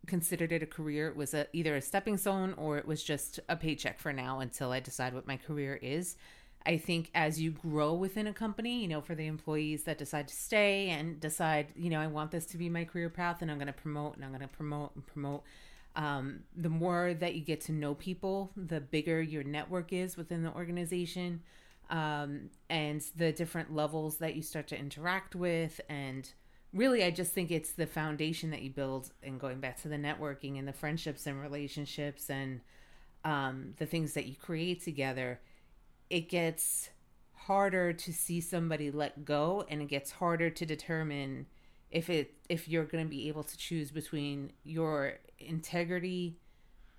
considered 0.06 0.52
it 0.52 0.62
a 0.62 0.66
career 0.66 1.08
it 1.08 1.16
was 1.16 1.34
a, 1.34 1.48
either 1.54 1.76
a 1.76 1.82
stepping 1.82 2.18
stone 2.18 2.54
or 2.58 2.78
it 2.78 2.86
was 2.86 3.04
just 3.04 3.40
a 3.50 3.56
paycheck 3.56 4.00
for 4.00 4.12
now 4.12 4.40
until 4.40 4.72
i 4.72 4.80
decide 4.80 5.14
what 5.14 5.28
my 5.28 5.38
career 5.38 5.80
is 5.82 6.18
I 6.66 6.78
think 6.78 7.12
as 7.14 7.42
you 7.42 7.52
grow 7.52 7.94
within 7.94 8.28
a 8.28 8.34
company, 8.34 8.82
you 8.82 8.88
know, 8.88 9.02
for 9.02 9.16
the 9.16 9.28
employees 9.28 9.84
that 9.84 9.98
decide 9.98 10.28
to 10.30 10.36
stay 10.36 10.90
and 10.90 11.20
decide, 11.20 11.68
you 11.76 11.90
know, 11.90 12.00
I 12.00 12.08
want 12.08 12.32
this 12.32 12.46
to 12.48 12.58
be 12.58 12.70
my 12.70 12.86
career 12.86 13.10
path 13.10 13.42
and 13.42 13.52
I'm 13.52 13.58
going 13.58 13.68
to 13.68 13.74
promote 13.74 14.16
and 14.16 14.24
I'm 14.24 14.32
going 14.32 14.42
to 14.42 14.48
promote 14.48 14.96
and 14.96 15.06
promote. 15.06 15.44
Um, 15.96 16.40
the 16.56 16.70
more 16.70 17.14
that 17.14 17.36
you 17.36 17.42
get 17.42 17.62
to 17.62 17.72
know 17.72 17.94
people, 17.94 18.52
the 18.56 18.80
bigger 18.80 19.22
your 19.22 19.44
network 19.44 19.94
is 19.94 20.18
within 20.18 20.42
the 20.42 20.52
organization 20.54 21.42
um, 21.90 22.50
and 22.70 23.04
the 23.16 23.32
different 23.32 23.76
levels 23.76 24.18
that 24.18 24.36
you 24.36 24.42
start 24.42 24.68
to 24.70 24.80
interact 24.80 25.36
with. 25.36 25.82
And 25.90 26.32
really, 26.74 27.04
I 27.04 27.12
just 27.12 27.34
think 27.34 27.52
it's 27.52 27.72
the 27.72 27.86
foundation 27.86 28.50
that 28.52 28.62
you 28.62 28.70
build 28.70 29.12
and 29.22 29.40
going 29.40 29.60
back 29.60 29.82
to 29.84 29.88
the 29.88 29.98
networking 29.98 30.58
and 30.58 30.68
the 30.68 30.74
friendships 30.74 31.28
and 31.28 31.40
relationships 31.40 32.30
and 32.30 32.62
um, 33.24 33.74
the 33.78 33.86
things 33.86 34.14
that 34.14 34.26
you 34.26 34.36
create 34.36 34.84
together. 34.84 35.40
It 36.10 36.30
gets 36.30 36.90
harder 37.34 37.92
to 37.92 38.14
see 38.14 38.40
somebody 38.40 38.90
let 38.90 39.26
go 39.26 39.66
and 39.70 39.82
it 39.82 39.88
gets 39.88 40.12
harder 40.12 40.50
to 40.50 40.66
determine 40.66 41.46
if 41.92 42.10
it 42.10 42.34
if 42.50 42.68
you're 42.68 42.86
going 42.86 43.04
to 43.04 43.10
be 43.10 43.28
able 43.28 43.44
to 43.44 43.58
choose 43.58 43.92
between 43.92 44.52
your 44.64 45.16
integrity 45.40 46.38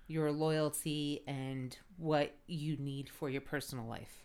your 0.07 0.31
loyalty 0.31 1.23
and 1.25 1.77
what 1.97 2.35
you 2.45 2.77
need 2.77 3.09
for 3.09 3.27
your 3.27 3.41
personal 3.41 3.87
life. 3.87 4.23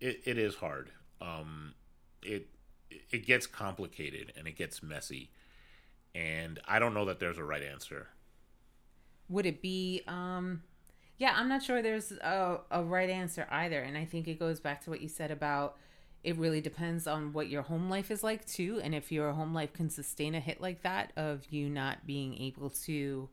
It, 0.00 0.20
it 0.26 0.36
is 0.36 0.54
hard. 0.54 0.90
Um 1.20 1.74
it 2.22 2.48
it 3.10 3.26
gets 3.26 3.46
complicated 3.46 4.32
and 4.36 4.46
it 4.46 4.56
gets 4.56 4.82
messy 4.82 5.30
and 6.14 6.60
i 6.66 6.78
don't 6.78 6.94
know 6.94 7.04
that 7.04 7.18
there's 7.20 7.38
a 7.38 7.44
right 7.44 7.62
answer. 7.62 8.08
Would 9.28 9.46
it 9.46 9.62
be 9.62 10.02
um 10.06 10.62
yeah 11.18 11.34
i'm 11.36 11.48
not 11.48 11.62
sure 11.62 11.80
there's 11.80 12.12
a, 12.12 12.60
a 12.70 12.82
right 12.82 13.08
answer 13.08 13.46
either 13.50 13.80
and 13.80 13.96
i 13.96 14.04
think 14.04 14.28
it 14.28 14.38
goes 14.38 14.60
back 14.60 14.82
to 14.82 14.90
what 14.90 15.00
you 15.00 15.08
said 15.08 15.30
about 15.30 15.76
it 16.24 16.36
really 16.36 16.60
depends 16.60 17.06
on 17.06 17.32
what 17.32 17.48
your 17.48 17.62
home 17.62 17.90
life 17.90 18.10
is 18.10 18.22
like 18.22 18.44
too 18.44 18.80
and 18.82 18.94
if 18.94 19.10
your 19.10 19.32
home 19.32 19.54
life 19.54 19.72
can 19.72 19.90
sustain 19.90 20.34
a 20.34 20.40
hit 20.40 20.60
like 20.60 20.82
that 20.82 21.12
of 21.16 21.46
you 21.50 21.68
not 21.68 22.06
being 22.06 22.36
able 22.40 22.70
to 22.70 23.28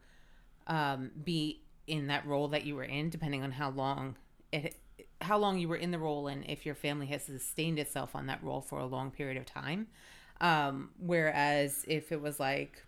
um, 0.67 1.11
be 1.23 1.61
in 1.87 2.07
that 2.07 2.25
role 2.25 2.47
that 2.47 2.65
you 2.65 2.75
were 2.75 2.83
in 2.83 3.09
depending 3.09 3.43
on 3.43 3.51
how 3.51 3.69
long 3.69 4.15
it 4.51 4.75
how 5.21 5.37
long 5.37 5.59
you 5.59 5.67
were 5.67 5.75
in 5.75 5.91
the 5.91 5.99
role 5.99 6.27
and 6.27 6.45
if 6.47 6.65
your 6.65 6.75
family 6.75 7.07
has 7.07 7.23
sustained 7.23 7.79
itself 7.79 8.15
on 8.15 8.27
that 8.27 8.43
role 8.43 8.61
for 8.61 8.79
a 8.79 8.85
long 8.85 9.11
period 9.11 9.37
of 9.37 9.45
time. 9.45 9.87
Um, 10.41 10.91
whereas 10.97 11.83
if 11.87 12.11
it 12.11 12.21
was 12.21 12.39
like 12.39 12.85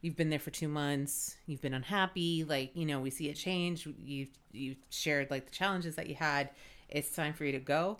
you've 0.00 0.16
been 0.16 0.30
there 0.30 0.38
for 0.38 0.50
two 0.50 0.68
months 0.68 1.36
you've 1.46 1.60
been 1.60 1.74
unhappy 1.74 2.44
like 2.44 2.70
you 2.74 2.86
know 2.86 3.00
we 3.00 3.10
see 3.10 3.28
a 3.28 3.34
change 3.34 3.88
you've 4.02 4.30
you've 4.52 4.78
shared 4.88 5.30
like 5.30 5.46
the 5.46 5.50
challenges 5.50 5.96
that 5.96 6.06
you 6.06 6.14
had 6.14 6.50
it's 6.88 7.10
time 7.10 7.34
for 7.34 7.44
you 7.44 7.52
to 7.52 7.58
go. 7.58 7.98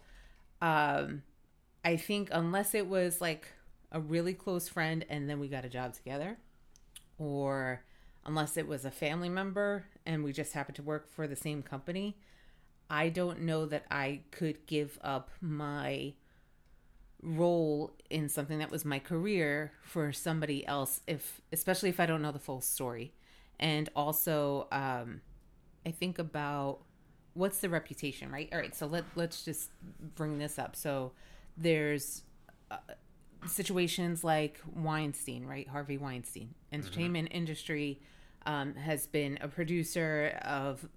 Um 0.63 1.23
I 1.85 1.97
think 1.97 2.31
unless 2.33 2.75
it 2.75 2.89
was 2.89 3.21
like 3.21 3.47
a 3.93 4.01
really 4.01 4.35
close 4.35 4.69
friend 4.69 5.05
and 5.09 5.29
then 5.31 5.39
we 5.39 5.49
got 5.49 5.65
a 5.65 5.69
job 5.69 5.95
together, 5.95 6.39
or 7.19 7.85
unless 8.25 8.57
it 8.57 8.67
was 8.67 8.85
a 8.85 8.91
family 8.91 9.29
member 9.29 9.85
and 10.05 10.25
we 10.25 10.33
just 10.33 10.53
happened 10.53 10.77
to 10.77 10.83
work 10.83 11.09
for 11.09 11.29
the 11.29 11.37
same 11.37 11.63
company, 11.63 12.17
I 12.89 13.09
don't 13.09 13.43
know 13.43 13.67
that 13.67 13.85
I 13.91 14.21
could 14.31 14.67
give 14.67 14.99
up 15.03 15.31
my 15.41 16.15
role 17.23 17.93
in 18.11 18.29
something 18.29 18.59
that 18.59 18.71
was 18.71 18.85
my 18.85 18.99
career 18.99 19.73
for 19.83 20.13
somebody 20.13 20.65
else 20.67 21.01
if 21.07 21.41
especially 21.53 21.89
if 21.89 21.99
I 21.99 22.07
don't 22.07 22.23
know 22.23 22.31
the 22.31 22.39
full 22.39 22.61
story. 22.61 23.15
And 23.59 23.89
also 23.97 24.69
um 24.71 25.23
I 25.85 25.91
think 25.91 26.19
about 26.19 26.81
what's 27.35 27.59
the 27.59 27.69
reputation, 27.69 28.31
right? 28.31 28.49
All 28.53 28.59
right, 28.59 28.75
so 28.75 28.87
let 28.87 29.05
let's 29.15 29.45
just 29.45 29.71
bring 30.15 30.39
this 30.39 30.59
up. 30.59 30.77
So 30.77 31.13
there's 31.57 32.23
uh, 32.71 32.79
situations 33.47 34.25
like 34.25 34.61
Weinstein, 34.75 35.47
right? 35.47 35.69
Harvey 35.69 35.99
Weinstein. 35.99 36.55
Entertainment 36.73 37.29
mm-hmm. 37.29 37.39
industry 37.39 38.01
um, 38.47 38.75
has 38.75 39.07
been 39.07 39.39
a 39.41 39.49
producer 39.49 40.39
of 40.43 40.89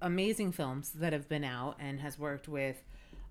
amazing 0.00 0.52
films 0.52 0.90
that 0.90 1.12
have 1.12 1.28
been 1.28 1.44
out 1.44 1.76
and 1.78 2.00
has 2.00 2.18
worked 2.18 2.48
with 2.48 2.82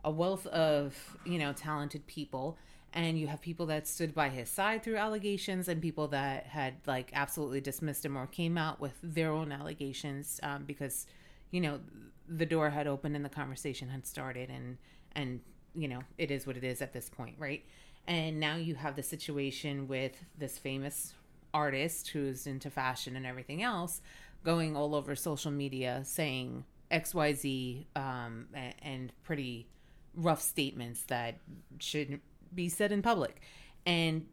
a 0.03 0.11
wealth 0.11 0.45
of 0.47 1.17
you 1.25 1.39
know 1.39 1.53
talented 1.53 2.05
people 2.07 2.57
and 2.93 3.19
you 3.19 3.27
have 3.27 3.41
people 3.41 3.65
that 3.65 3.87
stood 3.87 4.13
by 4.15 4.29
his 4.29 4.49
side 4.49 4.83
through 4.83 4.95
allegations 4.95 5.67
and 5.67 5.81
people 5.81 6.07
that 6.07 6.45
had 6.47 6.75
like 6.85 7.09
absolutely 7.13 7.61
dismissed 7.61 8.05
him 8.05 8.17
or 8.17 8.27
came 8.27 8.57
out 8.57 8.79
with 8.79 8.93
their 9.03 9.31
own 9.31 9.51
allegations 9.51 10.39
um, 10.43 10.63
because 10.65 11.07
you 11.51 11.61
know 11.61 11.79
the 12.27 12.45
door 12.45 12.69
had 12.69 12.87
opened 12.87 13.15
and 13.15 13.23
the 13.23 13.29
conversation 13.29 13.89
had 13.89 14.05
started 14.05 14.49
and 14.49 14.77
and 15.13 15.39
you 15.77 15.87
know, 15.87 16.01
it 16.17 16.31
is 16.31 16.47
what 16.47 16.57
it 16.57 16.63
is 16.63 16.81
at 16.81 16.91
this 16.91 17.09
point, 17.09 17.35
right? 17.37 17.63
And 18.07 18.39
now 18.39 18.55
you 18.55 18.75
have 18.75 18.95
the 18.95 19.03
situation 19.03 19.87
with 19.87 20.13
this 20.37 20.57
famous 20.57 21.13
artist 21.53 22.09
who's 22.09 22.47
into 22.47 22.69
fashion 22.69 23.15
and 23.15 23.25
everything 23.25 23.63
else 23.63 24.01
going 24.43 24.75
all 24.75 24.95
over 24.95 25.15
social 25.15 25.51
media 25.51 26.01
saying 26.03 26.63
XYZ 26.91 27.85
um, 27.95 28.47
and 28.81 29.11
pretty 29.23 29.67
rough 30.15 30.41
statements 30.41 31.03
that 31.03 31.37
shouldn't 31.79 32.21
be 32.53 32.69
said 32.69 32.91
in 32.91 33.01
public. 33.01 33.41
And 33.85 34.25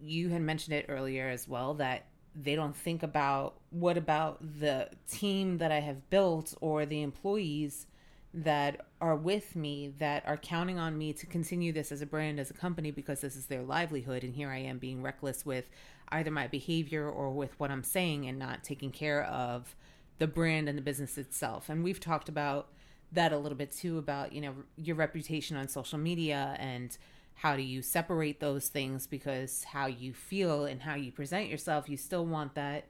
you 0.00 0.28
had 0.28 0.42
mentioned 0.42 0.74
it 0.74 0.86
earlier 0.88 1.28
as 1.28 1.48
well 1.48 1.74
that 1.74 2.06
they 2.34 2.54
don't 2.54 2.76
think 2.76 3.02
about 3.02 3.54
what 3.70 3.96
about 3.96 4.38
the 4.60 4.88
team 5.10 5.58
that 5.58 5.72
I 5.72 5.80
have 5.80 6.08
built 6.08 6.54
or 6.60 6.86
the 6.86 7.02
employees 7.02 7.86
that 8.32 8.86
are 9.00 9.16
with 9.16 9.56
me 9.56 9.92
that 9.98 10.22
are 10.26 10.36
counting 10.36 10.78
on 10.78 10.96
me 10.96 11.12
to 11.14 11.26
continue 11.26 11.72
this 11.72 11.90
as 11.90 12.02
a 12.02 12.06
brand 12.06 12.38
as 12.38 12.50
a 12.50 12.54
company 12.54 12.90
because 12.90 13.22
this 13.22 13.34
is 13.34 13.46
their 13.46 13.62
livelihood 13.62 14.22
and 14.22 14.34
here 14.34 14.50
I 14.50 14.58
am 14.58 14.78
being 14.78 15.02
reckless 15.02 15.44
with 15.46 15.68
either 16.12 16.30
my 16.30 16.46
behavior 16.46 17.08
or 17.08 17.30
with 17.30 17.58
what 17.58 17.70
I'm 17.70 17.82
saying 17.82 18.26
and 18.26 18.38
not 18.38 18.64
taking 18.64 18.90
care 18.90 19.24
of 19.24 19.74
the 20.18 20.26
brand 20.26 20.68
and 20.68 20.76
the 20.76 20.82
business 20.82 21.18
itself. 21.18 21.68
And 21.68 21.84
we've 21.84 22.00
talked 22.00 22.28
about 22.28 22.68
that 23.12 23.32
a 23.32 23.38
little 23.38 23.56
bit 23.56 23.72
too 23.72 23.98
about, 23.98 24.32
you 24.32 24.40
know, 24.40 24.54
your 24.76 24.96
reputation 24.96 25.56
on 25.56 25.68
social 25.68 25.98
media 25.98 26.56
and 26.58 26.96
how 27.34 27.56
do 27.56 27.62
you 27.62 27.82
separate 27.82 28.40
those 28.40 28.68
things 28.68 29.06
because 29.06 29.64
how 29.64 29.86
you 29.86 30.12
feel 30.12 30.64
and 30.64 30.82
how 30.82 30.94
you 30.94 31.12
present 31.12 31.48
yourself, 31.48 31.88
you 31.88 31.96
still 31.96 32.26
want 32.26 32.54
that 32.54 32.86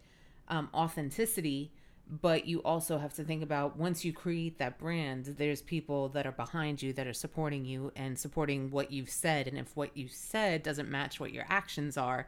um, 0.48 0.68
authenticity 0.74 1.72
but 2.10 2.46
you 2.46 2.62
also 2.62 2.98
have 2.98 3.12
to 3.14 3.22
think 3.22 3.42
about 3.42 3.76
once 3.76 4.04
you 4.04 4.12
create 4.12 4.58
that 4.58 4.78
brand 4.78 5.26
there's 5.36 5.60
people 5.60 6.08
that 6.08 6.26
are 6.26 6.32
behind 6.32 6.82
you 6.82 6.92
that 6.92 7.06
are 7.06 7.12
supporting 7.12 7.64
you 7.64 7.92
and 7.96 8.18
supporting 8.18 8.70
what 8.70 8.90
you've 8.90 9.10
said 9.10 9.46
and 9.46 9.58
if 9.58 9.76
what 9.76 9.96
you 9.96 10.08
said 10.08 10.62
doesn't 10.62 10.90
match 10.90 11.20
what 11.20 11.32
your 11.32 11.44
actions 11.48 11.96
are 11.96 12.26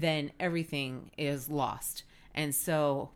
then 0.00 0.32
everything 0.40 1.10
is 1.16 1.48
lost. 1.48 2.04
And 2.34 2.54
so 2.54 3.10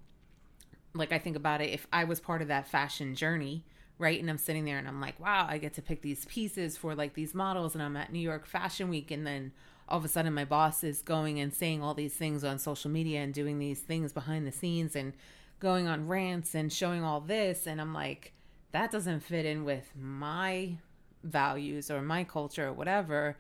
like 0.95 1.13
i 1.13 1.19
think 1.19 1.37
about 1.37 1.61
it 1.61 1.71
if 1.71 1.87
i 1.93 2.05
was 2.05 2.21
part 2.21 2.43
of 2.43 2.49
that 2.49 2.67
fashion 2.67 3.15
journey 3.15 3.65
right 3.99 4.21
and 4.21 4.29
i'm 4.29 4.39
sitting 4.39 4.65
there 4.65 4.79
and 4.79 4.89
i'm 4.89 5.01
like 5.01 5.19
wow 5.21 5.47
i 5.49 5.59
get 5.59 5.75
to 5.75 5.83
pick 5.83 6.03
these 6.03 6.25
pieces 6.27 6.77
for 6.77 6.95
like 6.95 7.15
these 7.15 7.35
models 7.35 7.75
and 7.75 7.83
i'm 7.83 7.97
at 7.97 8.13
new 8.13 8.19
york 8.19 8.47
fashion 8.47 8.89
week 8.89 9.11
and 9.11 9.27
then 9.27 9.53
all 9.89 9.99
of 9.99 10.05
a 10.05 10.09
sudden 10.09 10.35
my 10.35 10.45
boss 10.45 10.85
is 10.85 11.03
going 11.03 11.41
and 11.41 11.55
saying 11.55 11.83
all 11.83 11.95
these 11.95 12.15
things 12.15 12.45
on 12.45 12.59
social 12.59 12.91
media 12.91 13.21
and 13.21 13.33
doing 13.33 13.59
these 13.59 13.81
things 13.81 14.13
behind 14.13 14.47
the 14.47 14.53
scenes 14.53 14.95
and 14.95 15.13
going 15.61 15.87
on 15.87 16.07
rants 16.07 16.55
and 16.55 16.73
showing 16.73 17.03
all 17.03 17.21
this 17.21 17.67
and 17.67 17.81
I'm 17.81 17.95
like 17.95 18.33
that 18.73 18.91
doesn't 18.91 19.21
fit 19.21 19.47
in 19.47 19.65
with 19.65 19.91
my 19.99 20.77
values 21.25 21.91
or 21.91 22.03
my 22.03 22.23
culture 22.23 22.69
or 22.69 22.73
whatever 22.73 23.37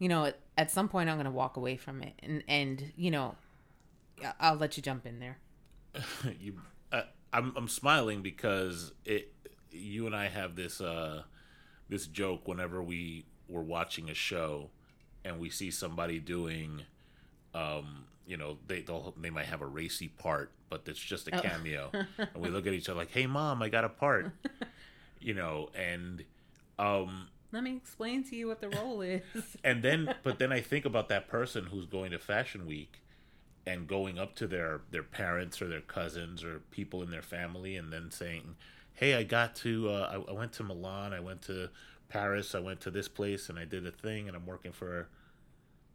you 0.00 0.08
know 0.08 0.24
at, 0.24 0.40
at 0.58 0.70
some 0.72 0.88
point 0.88 1.08
I'm 1.08 1.16
going 1.16 1.26
to 1.26 1.30
walk 1.30 1.56
away 1.56 1.76
from 1.76 2.02
it 2.02 2.14
and 2.20 2.42
and 2.48 2.92
you 2.96 3.12
know 3.12 3.36
I'll 4.40 4.56
let 4.56 4.76
you 4.76 4.82
jump 4.82 5.06
in 5.06 5.20
there. 5.20 5.38
You 6.40 6.60
uh, 6.92 7.02
I'm 7.32 7.52
I'm 7.56 7.68
smiling 7.68 8.22
because 8.22 8.92
it 9.04 9.32
you 9.70 10.06
and 10.06 10.16
I 10.16 10.28
have 10.28 10.56
this 10.56 10.80
uh 10.80 11.22
this 11.88 12.06
joke 12.06 12.48
whenever 12.48 12.82
we 12.82 13.24
were 13.48 13.62
watching 13.62 14.10
a 14.10 14.14
show 14.14 14.70
and 15.24 15.38
we 15.38 15.50
see 15.50 15.70
somebody 15.70 16.18
doing 16.18 16.82
um 17.54 18.04
you 18.26 18.36
know 18.36 18.58
they 18.66 18.80
they'll, 18.80 19.14
they 19.20 19.30
might 19.30 19.46
have 19.46 19.60
a 19.60 19.66
racy 19.66 20.08
part 20.08 20.52
but 20.68 20.82
it's 20.86 21.00
just 21.00 21.28
a 21.28 21.36
oh. 21.36 21.40
cameo. 21.40 21.90
And 22.18 22.36
we 22.36 22.48
look 22.48 22.66
at 22.66 22.72
each 22.72 22.88
other 22.88 22.98
like 22.98 23.10
hey 23.10 23.26
mom 23.26 23.62
i 23.62 23.68
got 23.68 23.84
a 23.84 23.88
part. 23.88 24.30
You 25.22 25.34
know 25.34 25.68
and 25.74 26.24
um 26.78 27.28
let 27.52 27.62
me 27.62 27.76
explain 27.76 28.22
to 28.24 28.36
you 28.36 28.46
what 28.46 28.60
the 28.60 28.68
role 28.70 29.00
is. 29.00 29.22
And 29.64 29.82
then 29.82 30.14
but 30.22 30.38
then 30.38 30.52
i 30.52 30.60
think 30.60 30.84
about 30.84 31.08
that 31.08 31.28
person 31.28 31.66
who's 31.66 31.86
going 31.86 32.10
to 32.12 32.18
fashion 32.18 32.66
week 32.66 33.02
and 33.66 33.86
going 33.86 34.18
up 34.18 34.34
to 34.36 34.46
their 34.46 34.82
their 34.90 35.02
parents 35.02 35.60
or 35.60 35.68
their 35.68 35.80
cousins 35.80 36.42
or 36.42 36.60
people 36.70 37.02
in 37.02 37.10
their 37.10 37.22
family 37.22 37.76
and 37.76 37.92
then 37.92 38.10
saying 38.10 38.56
hey 38.94 39.14
i 39.14 39.22
got 39.22 39.54
to 39.56 39.88
uh, 39.90 40.22
I, 40.28 40.30
I 40.30 40.34
went 40.34 40.52
to 40.54 40.62
milan 40.62 41.12
i 41.12 41.20
went 41.20 41.42
to 41.42 41.68
paris 42.08 42.54
i 42.54 42.58
went 42.58 42.80
to 42.82 42.90
this 42.90 43.08
place 43.08 43.48
and 43.48 43.58
i 43.58 43.64
did 43.64 43.86
a 43.86 43.90
thing 43.90 44.28
and 44.28 44.36
i'm 44.36 44.46
working 44.46 44.72
for 44.72 45.08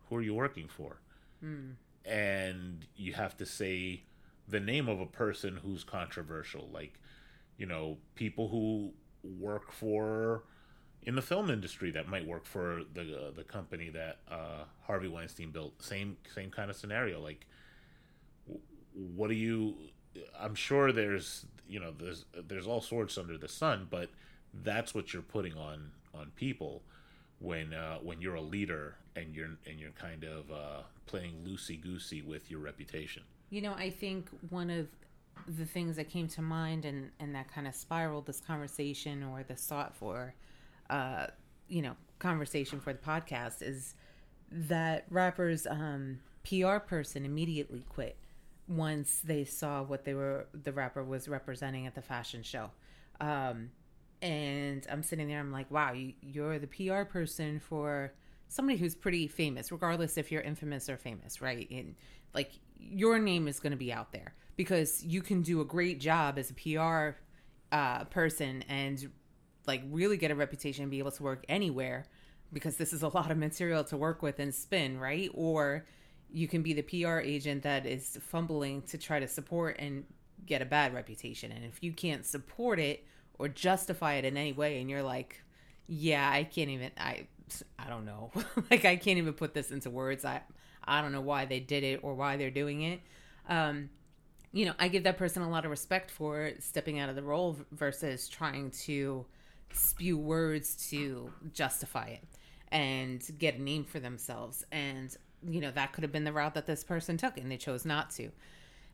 who 0.08 0.18
are 0.18 0.22
you 0.22 0.36
working 0.36 0.68
for? 0.68 1.00
Mm 1.44 1.74
and 2.06 2.86
you 2.96 3.14
have 3.14 3.36
to 3.38 3.46
say 3.46 4.04
the 4.48 4.60
name 4.60 4.88
of 4.88 5.00
a 5.00 5.06
person 5.06 5.60
who's 5.64 5.84
controversial 5.84 6.70
like 6.72 6.94
you 7.58 7.66
know 7.66 7.98
people 8.14 8.50
who 8.50 8.92
work 9.40 9.72
for 9.72 10.44
in 11.06 11.16
the 11.16 11.22
film 11.22 11.50
industry 11.50 11.92
that 11.92 12.08
might 12.08 12.26
work 12.28 12.46
for 12.46 12.82
the 12.94 13.02
uh, 13.02 13.32
the 13.36 13.44
company 13.44 13.90
that 13.90 14.18
uh, 14.30 14.64
Harvey 14.88 15.08
Weinstein 15.08 15.52
built 15.52 15.82
same 15.82 16.18
same 16.34 16.50
kind 16.50 16.70
of 16.70 16.76
scenario 16.76 17.20
like 17.20 17.46
what 19.16 19.30
do 19.30 19.36
you 19.36 19.76
I'm 20.40 20.56
sure 20.56 20.92
there's 20.92 21.46
you 21.68 21.80
know 21.80 21.94
there's 21.98 22.26
there's 22.48 22.68
all 22.68 22.82
sorts 22.82 23.18
under 23.18 23.38
the 23.38 23.48
sun 23.48 23.88
but 23.90 24.10
that's 24.64 24.96
what 24.96 25.14
you're 25.14 25.22
putting 25.22 25.58
on 25.58 25.92
on 26.14 26.32
people 26.36 26.82
when 27.40 27.74
uh, 27.74 27.98
when 27.98 28.22
you're 28.22 28.36
a 28.36 28.42
leader 28.42 28.96
and 29.16 29.36
you're 29.36 29.58
and 29.68 29.80
you're 29.80 29.92
kind 29.92 30.24
of 30.24 30.52
uh, 30.52 30.82
playing 31.06 31.36
loosey 31.48 31.82
goosey 31.82 32.22
with 32.22 32.50
your 32.50 32.60
reputation. 32.60 33.24
You 33.50 33.62
know, 33.62 33.74
I 33.74 33.90
think 33.90 34.30
one 34.50 34.70
of 34.70 34.88
the 35.48 35.66
things 35.66 35.98
that 35.98 36.10
came 36.10 36.28
to 36.30 36.42
mind 36.42 36.86
and 36.86 37.12
and 37.20 37.36
that 37.36 37.52
kind 37.52 37.68
of 37.68 37.76
spiraled 37.76 38.26
this 38.26 38.42
conversation 38.42 39.24
or 39.24 39.44
the 39.44 39.58
sought 39.58 39.96
for, 39.96 40.34
uh, 40.90 41.28
you 41.68 41.82
know, 41.82 41.96
conversation 42.20 42.80
for 42.80 42.94
the 42.94 43.00
podcast 43.00 43.62
is 43.62 43.96
that 44.52 45.06
rapper's 45.10 45.66
um, 45.68 46.20
PR 46.48 46.78
person 46.78 47.26
immediately 47.26 47.84
quit 47.90 48.18
once 48.68 49.22
they 49.24 49.44
saw 49.44 49.84
what 49.84 50.06
they 50.06 50.14
were 50.14 50.48
the 50.54 50.72
rapper 50.72 51.04
was 51.04 51.28
representing 51.28 51.86
at 51.88 51.96
the 51.96 52.02
fashion 52.02 52.44
show. 52.44 52.72
Um, 53.20 53.72
and 54.22 54.86
I'm 54.90 55.04
sitting 55.04 55.28
there, 55.28 55.40
I'm 55.40 55.52
like, 55.52 55.70
wow, 55.70 55.94
you, 55.94 56.14
you're 56.22 56.58
the 56.58 56.68
PR 56.68 57.04
person 57.04 57.60
for 57.60 58.14
somebody 58.48 58.78
who's 58.78 58.96
pretty 58.96 59.28
famous, 59.28 59.72
regardless 59.72 60.18
if 60.18 60.32
you're 60.32 60.42
infamous 60.42 60.90
or 60.90 60.98
famous, 60.98 61.42
right? 61.42 61.70
And 61.70 61.96
like 62.34 62.52
your 62.80 63.20
name 63.20 63.48
is 63.48 63.60
going 63.60 63.72
to 63.72 63.78
be 63.78 63.94
out 63.94 64.12
there 64.12 64.34
because 64.56 65.04
you 65.04 65.22
can 65.22 65.42
do 65.42 65.62
a 65.62 65.66
great 65.66 66.00
job 66.00 66.38
as 66.40 66.50
a 66.50 66.54
PR 66.54 67.18
uh, 67.72 68.06
person 68.06 68.64
and 68.68 69.10
like 69.68 69.84
really 69.90 70.18
get 70.18 70.32
a 70.32 70.36
reputation 70.36 70.84
and 70.84 70.92
be 70.92 71.00
able 71.00 71.12
to 71.12 71.24
work 71.24 71.46
anywhere 71.50 72.06
because 72.54 72.78
this 72.78 72.94
is 72.94 73.04
a 73.04 73.08
lot 73.16 73.32
of 73.32 73.38
material 73.38 73.84
to 73.86 73.98
work 73.98 74.22
with 74.22 74.40
and 74.40 74.54
spin, 74.54 75.00
right? 75.00 75.30
Or 75.34 75.86
you 76.32 76.48
can 76.48 76.62
be 76.62 76.74
the 76.74 76.82
PR 76.82 77.20
agent 77.20 77.64
that 77.64 77.86
is 77.86 78.18
fumbling 78.22 78.82
to 78.84 78.98
try 78.98 79.20
to 79.20 79.28
support 79.28 79.78
and 79.80 80.06
get 80.46 80.62
a 80.62 80.66
bad 80.66 80.94
reputation. 80.94 81.52
And 81.52 81.64
if 81.64 81.82
you 81.82 81.92
can't 81.92 82.26
support 82.26 82.80
it 82.80 83.06
or 83.40 83.48
justify 83.48 84.16
it 84.16 84.26
in 84.26 84.38
any 84.38 84.54
way 84.54 84.80
and 84.80 84.90
you're 84.90 85.04
like, 85.04 85.42
yeah, 85.88 86.30
I 86.30 86.44
can't 86.44 86.70
even 86.70 86.92
I 86.98 87.28
I 87.78 87.90
don't 87.90 88.06
know. 88.06 88.32
like 88.72 88.86
I 88.86 88.96
can't 88.96 89.18
even 89.18 89.34
put 89.34 89.54
this 89.54 89.72
into 89.72 89.90
words. 89.90 90.26
I 90.26 90.42
I 90.84 91.02
don't 91.02 91.12
know 91.12 91.22
why 91.22 91.46
they 91.46 91.60
did 91.60 91.84
it 91.84 92.00
or 92.04 92.16
why 92.16 92.38
they're 92.38 92.52
doing 92.52 92.82
it. 92.82 93.02
Um 93.48 93.90
you 94.52 94.66
know, 94.66 94.74
I 94.80 94.88
give 94.88 95.04
that 95.04 95.18
person 95.18 95.44
a 95.44 95.50
lot 95.50 95.66
of 95.66 95.72
respect 95.72 96.10
for 96.10 96.52
stepping 96.60 96.98
out 96.98 97.10
of 97.10 97.18
the 97.18 97.24
role 97.24 97.58
versus 97.72 98.30
trying 98.30 98.72
to 98.86 99.26
spew 99.74 100.18
words 100.18 100.90
to 100.90 101.32
justify 101.54 102.08
it 102.08 102.24
and 102.72 103.24
get 103.38 103.56
a 103.56 103.62
name 103.62 103.84
for 103.84 104.00
themselves. 104.00 104.66
And, 104.72 105.16
you 105.48 105.62
know, 105.62 105.72
that 105.72 105.94
could 105.94 106.04
have 106.04 106.12
been 106.12 106.24
the 106.24 106.34
route 106.34 106.56
that 106.56 106.66
this 106.66 106.84
person 106.84 107.18
took, 107.18 107.38
and 107.38 107.52
they 107.52 107.58
chose 107.58 107.86
not 107.86 108.10
to. 108.12 108.32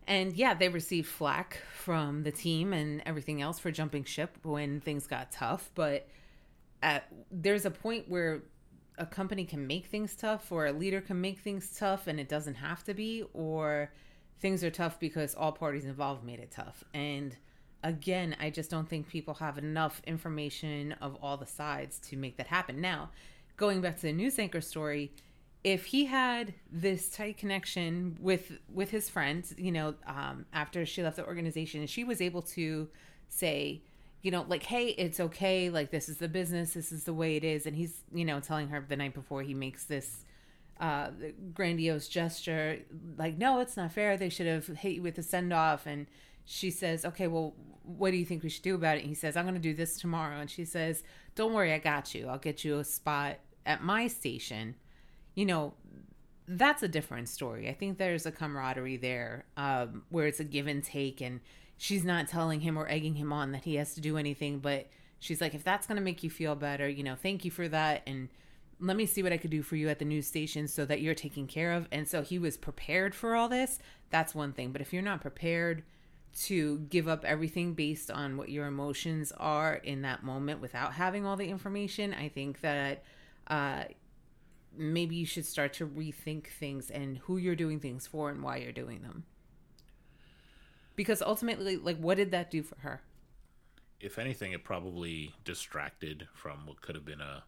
And 0.08 0.34
yeah, 0.34 0.54
they 0.56 0.70
received 0.70 1.08
flack 1.08 1.60
from 1.78 2.24
the 2.24 2.32
team 2.32 2.74
and 2.74 3.04
everything 3.06 3.42
else 3.42 3.60
for 3.60 3.72
jumping 3.72 4.04
ship 4.04 4.38
when 4.44 4.82
things 4.82 5.06
got 5.06 5.32
tough. 5.32 5.70
But 5.76 6.08
at, 6.82 7.08
there's 7.32 7.66
a 7.66 7.72
point 7.72 8.10
where 8.10 8.42
a 8.98 9.06
company 9.06 9.46
can 9.46 9.68
make 9.68 9.86
things 9.86 10.16
tough, 10.16 10.52
or 10.52 10.66
a 10.66 10.74
leader 10.74 11.02
can 11.02 11.22
make 11.22 11.40
things 11.40 11.76
tough, 11.78 12.08
and 12.08 12.20
it 12.20 12.30
doesn't 12.30 12.56
have 12.56 12.84
to 12.84 12.94
be, 12.94 13.24
or 13.34 13.92
things 14.40 14.64
are 14.64 14.72
tough 14.72 15.00
because 15.00 15.34
all 15.36 15.52
parties 15.52 15.86
involved 15.86 16.24
made 16.24 16.40
it 16.40 16.52
tough. 16.52 16.84
And 16.94 17.38
again, 17.84 18.36
I 18.40 18.50
just 18.50 18.70
don't 18.70 18.88
think 18.88 19.08
people 19.08 19.36
have 19.36 19.58
enough 19.58 20.02
information 20.06 20.94
of 21.02 21.18
all 21.22 21.38
the 21.38 21.46
sides 21.46 22.00
to 22.10 22.18
make 22.18 22.38
that 22.38 22.48
happen. 22.48 22.82
Now, 22.82 23.10
going 23.58 23.82
back 23.82 23.96
to 23.98 24.04
the 24.04 24.14
news 24.14 24.38
anchor 24.40 24.62
story, 24.62 25.12
if 25.64 25.86
he 25.86 26.06
had 26.06 26.54
this 26.72 27.10
tight 27.10 27.38
connection 27.38 28.18
with 28.20 28.54
with 28.74 28.90
his 28.90 29.10
friends, 29.10 29.54
you 29.58 29.72
know, 29.72 29.96
um, 30.08 30.46
after 30.54 30.86
she 30.86 31.04
left 31.04 31.18
the 31.18 31.26
organization, 31.26 31.86
she 31.88 32.04
was 32.04 32.20
able 32.22 32.42
to 32.42 32.90
say, 33.30 33.82
you 34.24 34.32
know, 34.32 34.46
like, 34.48 34.64
hey, 34.64 34.88
it's 34.90 35.20
okay, 35.20 35.70
like 35.70 35.92
this 35.92 36.10
is 36.10 36.18
the 36.18 36.28
business, 36.28 36.74
this 36.74 36.92
is 36.92 37.04
the 37.04 37.14
way 37.14 37.36
it 37.36 37.44
is, 37.44 37.66
and 37.66 37.76
he's, 37.76 38.02
you 38.14 38.26
know, 38.26 38.40
telling 38.40 38.70
her 38.70 38.84
the 38.88 38.96
night 38.96 39.14
before 39.14 39.44
he 39.44 39.54
makes 39.54 39.86
this 39.86 40.26
uh, 40.80 41.10
grandiose 41.54 42.08
gesture, 42.08 42.80
like, 43.18 43.38
no, 43.38 43.60
it's 43.60 43.78
not 43.78 43.92
fair. 43.92 44.18
They 44.18 44.30
should 44.30 44.48
have 44.48 44.66
hit 44.66 44.94
you 44.94 45.04
with 45.04 45.18
a 45.20 45.24
send 45.24 45.54
off, 45.54 45.86
and 45.86 46.08
she 46.46 46.72
says, 46.72 47.06
okay, 47.06 47.28
well, 47.28 47.54
what 47.84 48.12
do 48.12 48.18
you 48.18 48.26
think 48.26 48.44
we 48.44 48.50
should 48.50 48.64
do 48.64 48.76
about 48.76 48.98
it? 48.98 49.02
And 49.02 49.10
he 49.10 49.16
says, 49.16 49.36
I'm 49.36 49.46
going 49.46 49.56
to 49.56 49.62
do 49.62 49.74
this 49.74 50.00
tomorrow. 50.00 50.39
And 50.39 50.50
she 50.50 50.66
says, 50.66 51.04
don't 51.36 51.54
worry, 51.54 51.74
I 51.74 51.80
got 51.80 52.14
you. 52.14 52.28
I'll 52.28 52.38
get 52.38 52.64
you 52.64 52.80
a 52.80 52.84
spot 52.84 53.38
at 53.66 53.84
my 53.84 54.08
station. 54.08 54.76
You 55.36 55.46
know, 55.46 55.74
that's 56.48 56.84
a 56.84 56.88
different 56.88 57.30
story. 57.30 57.70
I 57.70 57.74
think 57.74 57.98
there's 57.98 58.26
a 58.26 58.32
camaraderie 58.32 58.98
there 58.98 59.46
um, 59.58 60.04
where 60.10 60.28
it's 60.28 60.39
a 60.39 60.44
give 60.44 60.68
and 60.68 60.84
take, 60.84 61.22
and 61.22 61.39
she's 61.78 62.04
not 62.04 62.28
telling 62.28 62.62
him 62.62 62.78
or 62.78 62.89
egging 62.89 63.16
him 63.16 63.32
on 63.32 63.52
that 63.54 63.64
he 63.64 63.76
has 63.76 63.94
to 63.96 64.02
do 64.02 64.18
anything, 64.18 64.60
but 64.60 64.88
she's 65.20 65.39
like, 65.39 65.56
if 65.56 65.64
that's 65.64 65.88
going 65.88 65.96
to 65.96 66.04
make 66.04 66.24
you 66.24 66.30
feel 66.30 66.56
better, 66.56 66.89
you 66.89 67.04
know, 67.04 67.16
thank 67.16 67.46
you 67.46 67.52
for 67.52 67.68
that. 67.70 68.04
And 68.06 68.30
let 68.80 68.98
me 68.98 69.06
see 69.06 69.24
what 69.24 69.32
I 69.32 69.38
could 69.38 69.52
do 69.52 69.62
for 69.62 69.76
you 69.76 69.88
at 69.89 70.00
the 70.00 70.06
news 70.06 70.28
station 70.28 70.68
so 70.68 70.86
that 70.86 71.02
you're 71.02 71.16
taken 71.16 71.48
care 71.48 71.72
of. 71.72 71.88
And 71.92 72.08
so 72.08 72.24
he 72.24 72.39
was 72.39 72.58
prepared 72.58 73.16
for 73.16 73.36
all 73.36 73.48
this. 73.48 73.80
That's 74.10 74.36
one 74.36 74.52
thing. 74.52 74.72
But 74.72 74.82
if 74.82 74.92
you're 74.92 75.04
not 75.04 75.22
prepared, 75.22 75.84
to 76.34 76.80
give 76.90 77.08
up 77.08 77.26
everything 77.26 77.74
based 77.74 78.10
on 78.10 78.38
what 78.38 78.50
your 78.50 78.66
emotions 78.66 79.32
are 79.38 79.76
in 79.76 80.02
that 80.04 80.24
moment 80.24 80.62
without 80.62 80.94
having 80.94 81.26
all 81.26 81.36
the 81.36 81.50
information, 81.50 82.14
I 82.14 82.30
think 82.30 82.62
that 82.62 83.04
uh, 83.48 83.84
maybe 84.76 85.16
you 85.16 85.26
should 85.26 85.46
start 85.46 85.74
to 85.74 85.88
rethink 85.88 86.48
things 86.48 86.90
and 86.90 87.18
who 87.20 87.38
you're 87.38 87.56
doing 87.56 87.80
things 87.80 88.08
for 88.08 88.30
and 88.30 88.42
why 88.42 88.58
you're 88.58 88.72
doing 88.72 89.02
them. 89.02 89.26
Because 90.96 91.22
ultimately, 91.22 91.78
like, 91.78 91.98
what 91.98 92.18
did 92.18 92.32
that 92.32 92.52
do 92.52 92.64
for 92.64 92.80
her? 92.80 93.02
If 94.00 94.18
anything, 94.18 94.52
it 94.52 94.64
probably 94.64 95.34
distracted 95.44 96.28
from 96.34 96.66
what 96.66 96.82
could 96.82 96.96
have 96.96 97.06
been 97.06 97.22
a, 97.22 97.44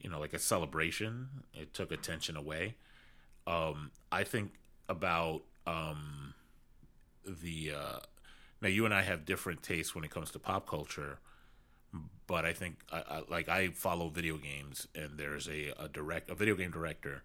you 0.00 0.10
know, 0.10 0.18
like 0.18 0.34
a 0.34 0.38
celebration. 0.38 1.28
It 1.54 1.72
took 1.72 1.92
attention 1.92 2.36
away. 2.36 2.74
Um, 3.46 3.90
I 4.12 4.24
think 4.24 4.52
about 4.88 5.42
um, 5.66 6.34
the 7.42 7.72
uh, 7.76 7.98
now 8.60 8.68
you 8.68 8.84
and 8.84 8.94
I 8.94 9.02
have 9.02 9.24
different 9.24 9.62
tastes 9.62 9.94
when 9.94 10.04
it 10.04 10.10
comes 10.10 10.30
to 10.32 10.38
pop 10.38 10.68
culture, 10.68 11.18
but 12.26 12.44
I 12.44 12.52
think 12.52 12.78
I, 12.92 12.98
I, 12.98 13.22
like 13.28 13.48
I 13.48 13.68
follow 13.68 14.08
video 14.08 14.36
games, 14.36 14.86
and 14.94 15.18
there's 15.18 15.48
a, 15.48 15.72
a 15.78 15.88
direct 15.88 16.30
a 16.30 16.34
video 16.34 16.54
game 16.54 16.70
director 16.70 17.22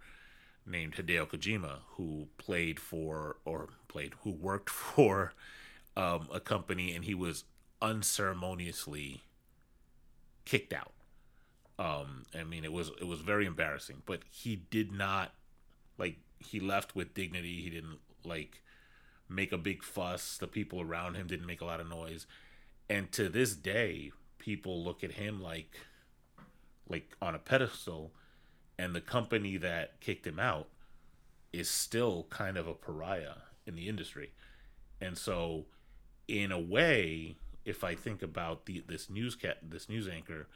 named 0.65 0.95
Hideo 0.95 1.27
Kojima 1.27 1.79
who 1.91 2.27
played 2.37 2.79
for 2.79 3.37
or 3.45 3.69
played 3.87 4.13
who 4.23 4.31
worked 4.31 4.69
for 4.71 5.33
um, 5.97 6.27
a 6.33 6.39
company, 6.39 6.95
and 6.95 7.05
he 7.05 7.15
was 7.15 7.43
unceremoniously 7.81 9.23
kicked 10.45 10.73
out. 10.73 10.93
Um, 11.77 12.23
I 12.33 12.43
mean, 12.43 12.63
it 12.63 12.71
was 12.71 12.91
it 12.99 13.07
was 13.07 13.19
very 13.21 13.45
embarrassing, 13.45 14.03
but 14.05 14.21
he 14.29 14.55
did 14.55 14.91
not 14.91 15.33
like 15.97 16.17
he 16.39 16.59
left 16.59 16.95
with 16.95 17.13
dignity. 17.13 17.61
He 17.61 17.69
didn't 17.69 17.99
like 18.23 18.61
make 19.29 19.51
a 19.51 19.57
big 19.57 19.83
fuss. 19.83 20.37
The 20.37 20.47
people 20.47 20.81
around 20.81 21.15
him 21.15 21.27
didn't 21.27 21.47
make 21.47 21.61
a 21.61 21.65
lot 21.65 21.79
of 21.79 21.89
noise. 21.89 22.27
And 22.89 23.11
to 23.13 23.29
this 23.29 23.55
day, 23.55 24.11
people 24.37 24.83
look 24.83 25.03
at 25.03 25.13
him 25.13 25.41
like 25.41 25.79
like 26.87 27.15
on 27.19 27.33
a 27.33 27.39
pedestal 27.39 28.11
and 28.77 28.93
the 28.93 29.01
company 29.01 29.57
that 29.57 29.99
kicked 30.01 30.27
him 30.27 30.39
out 30.39 30.67
is 31.51 31.67
still 31.67 32.27
kind 32.29 32.57
of 32.57 32.67
a 32.67 32.75
pariah 32.75 33.37
in 33.65 33.75
the 33.75 33.89
industry. 33.89 34.31
And 35.01 35.17
so 35.17 35.65
in 36.27 36.51
a 36.51 36.59
way, 36.59 37.37
if 37.63 37.83
I 37.83 37.95
think 37.95 38.21
about 38.21 38.65
the 38.65 38.83
this 38.87 39.09
news 39.09 39.35
cat 39.35 39.57
this 39.63 39.89
news 39.89 40.07
anchor, 40.07 40.47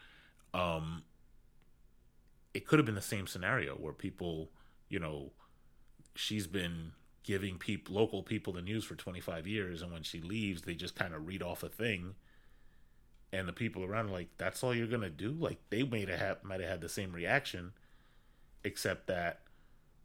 um 0.54 1.04
it 2.54 2.68
could 2.68 2.80
have 2.80 2.86
been 2.86 2.96
the 2.96 3.02
same 3.02 3.28
scenario 3.28 3.76
where 3.76 3.94
people, 3.94 4.50
you 4.88 5.00
know, 5.00 5.32
she's 6.16 6.48
been 6.48 6.92
giving 7.24 7.58
people 7.58 7.96
local 7.96 8.24
people 8.24 8.54
the 8.54 8.62
news 8.62 8.84
for 8.84 8.96
25 8.96 9.46
years 9.46 9.82
and 9.82 9.92
when 9.92 10.04
she 10.04 10.22
leaves 10.22 10.62
they 10.64 10.74
just 10.74 10.96
kind 10.96 11.14
of 11.14 11.28
read 11.28 11.44
off 11.44 11.64
a 11.64 11.70
thing. 11.70 12.16
And 13.32 13.48
the 13.48 13.54
people 13.54 13.84
around 13.84 14.10
are 14.10 14.14
like 14.14 14.30
that's 14.38 14.64
all 14.64 14.74
you're 14.74 14.88
gonna 14.88 15.10
do? 15.10 15.32
Like 15.32 15.60
they 15.70 15.84
may 15.84 16.06
have 16.06 16.44
might 16.44 16.62
have 16.62 16.70
had 16.70 16.82
the 16.82 16.90
same 16.90 17.12
reaction 17.12 17.74
except 18.64 19.08
that 19.08 19.42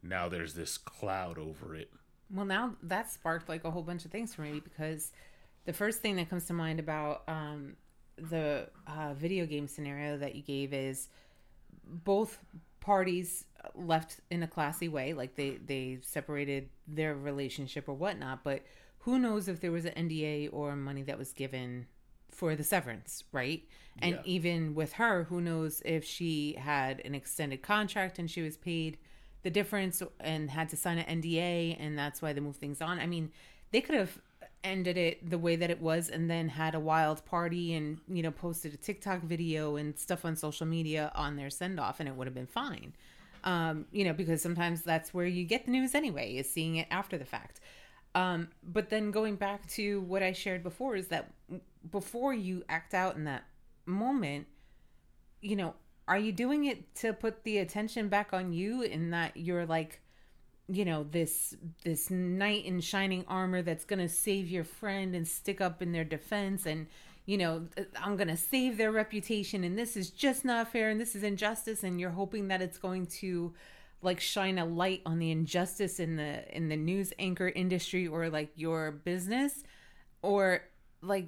now 0.03 0.29
there's 0.29 0.53
this 0.53 0.77
cloud 0.77 1.37
over 1.37 1.75
it. 1.75 1.91
Well 2.33 2.45
now 2.45 2.75
that 2.83 3.11
sparked 3.11 3.49
like 3.49 3.63
a 3.63 3.71
whole 3.71 3.83
bunch 3.83 4.05
of 4.05 4.11
things 4.11 4.33
for 4.33 4.41
me 4.41 4.59
because 4.59 5.11
the 5.65 5.73
first 5.73 6.01
thing 6.01 6.15
that 6.17 6.29
comes 6.29 6.45
to 6.45 6.53
mind 6.53 6.79
about 6.79 7.23
um, 7.27 7.75
the 8.17 8.69
uh, 8.87 9.13
video 9.15 9.45
game 9.45 9.67
scenario 9.67 10.17
that 10.17 10.35
you 10.35 10.41
gave 10.41 10.73
is 10.73 11.09
both 11.83 12.39
parties 12.85 13.45
left 13.73 14.19
in 14.29 14.43
a 14.43 14.47
classy 14.47 14.87
way 14.87 15.11
like 15.11 15.35
they 15.35 15.57
they 15.65 15.97
separated 16.03 16.69
their 16.87 17.15
relationship 17.15 17.89
or 17.89 17.95
whatnot 17.95 18.43
but 18.43 18.61
who 18.99 19.17
knows 19.17 19.47
if 19.47 19.59
there 19.59 19.71
was 19.71 19.85
an 19.85 20.07
nda 20.07 20.47
or 20.53 20.75
money 20.75 21.01
that 21.01 21.17
was 21.17 21.33
given 21.33 21.87
for 22.29 22.55
the 22.55 22.63
severance 22.63 23.23
right 23.31 23.63
and 23.97 24.15
yeah. 24.15 24.21
even 24.25 24.75
with 24.75 24.93
her 24.93 25.23
who 25.23 25.41
knows 25.41 25.81
if 25.83 26.03
she 26.05 26.55
had 26.59 27.01
an 27.03 27.15
extended 27.15 27.63
contract 27.63 28.19
and 28.19 28.29
she 28.29 28.43
was 28.43 28.55
paid 28.55 28.99
the 29.41 29.49
difference 29.49 30.03
and 30.19 30.51
had 30.51 30.69
to 30.69 30.77
sign 30.77 30.99
an 30.99 31.21
nda 31.21 31.75
and 31.79 31.97
that's 31.97 32.21
why 32.21 32.33
they 32.33 32.39
moved 32.39 32.59
things 32.59 32.81
on 32.81 32.99
i 32.99 33.07
mean 33.07 33.31
they 33.71 33.81
could 33.81 33.95
have 33.95 34.19
ended 34.65 34.97
it 34.97 35.29
the 35.29 35.37
way 35.37 35.55
that 35.55 35.69
it 35.69 35.81
was 35.81 36.09
and 36.09 36.29
then 36.29 36.49
had 36.49 36.75
a 36.75 36.79
wild 36.79 37.23
party 37.25 37.73
and 37.73 37.99
you 38.07 38.21
know 38.21 38.31
posted 38.31 38.73
a 38.73 38.77
tiktok 38.77 39.21
video 39.21 39.77
and 39.77 39.97
stuff 39.97 40.25
on 40.25 40.35
social 40.35 40.65
media 40.65 41.11
on 41.15 41.37
their 41.37 41.49
send 41.49 41.79
off 41.79 41.99
and 41.99 42.09
it 42.09 42.15
would 42.15 42.27
have 42.27 42.33
been 42.33 42.47
fine 42.47 42.93
um, 43.45 43.85
you 43.91 44.03
know, 44.03 44.13
because 44.13 44.41
sometimes 44.41 44.81
that's 44.81 45.13
where 45.13 45.27
you 45.27 45.45
get 45.45 45.65
the 45.65 45.71
news 45.71 45.93
anyway, 45.93 46.35
is 46.35 46.49
seeing 46.51 46.77
it 46.77 46.87
after 46.89 47.17
the 47.17 47.25
fact. 47.25 47.61
Um, 48.15 48.49
but 48.63 48.89
then 48.89 49.11
going 49.11 49.35
back 49.35 49.67
to 49.71 50.01
what 50.01 50.23
I 50.23 50.31
shared 50.31 50.63
before 50.63 50.95
is 50.95 51.07
that 51.07 51.31
before 51.91 52.33
you 52.33 52.63
act 52.67 52.93
out 52.93 53.15
in 53.15 53.25
that 53.25 53.43
moment, 53.85 54.47
you 55.41 55.55
know, 55.55 55.75
are 56.07 56.17
you 56.17 56.31
doing 56.31 56.65
it 56.65 56.95
to 56.95 57.13
put 57.13 57.43
the 57.43 57.59
attention 57.59 58.09
back 58.09 58.33
on 58.33 58.51
you 58.51 58.81
in 58.81 59.11
that 59.11 59.37
you're 59.37 59.65
like 59.65 60.01
you 60.67 60.83
know 60.85 61.05
this 61.11 61.55
this 61.83 62.09
knight 62.09 62.65
in 62.65 62.81
shining 62.81 63.23
armor 63.27 63.61
that's 63.61 63.85
going 63.85 63.99
to 63.99 64.09
save 64.09 64.49
your 64.49 64.63
friend 64.63 65.15
and 65.15 65.27
stick 65.27 65.61
up 65.61 65.81
in 65.81 65.91
their 65.91 66.03
defense 66.03 66.65
and 66.65 66.87
you 67.25 67.37
know 67.37 67.67
i'm 68.01 68.15
going 68.15 68.27
to 68.27 68.37
save 68.37 68.77
their 68.77 68.91
reputation 68.91 69.63
and 69.63 69.77
this 69.77 69.95
is 69.95 70.09
just 70.09 70.43
not 70.43 70.71
fair 70.71 70.89
and 70.89 70.99
this 70.99 71.15
is 71.15 71.21
injustice 71.21 71.83
and 71.83 71.99
you're 71.99 72.09
hoping 72.09 72.47
that 72.47 72.61
it's 72.61 72.79
going 72.79 73.05
to 73.05 73.53
like 74.05 74.19
shine 74.19 74.57
a 74.57 74.65
light 74.65 75.01
on 75.05 75.19
the 75.19 75.31
injustice 75.31 75.99
in 75.99 76.15
the 76.15 76.55
in 76.55 76.69
the 76.69 76.77
news 76.77 77.11
anchor 77.19 77.49
industry 77.49 78.07
or 78.07 78.29
like 78.29 78.51
your 78.55 78.91
business? 78.91 79.63
Or 80.21 80.61
like 81.01 81.27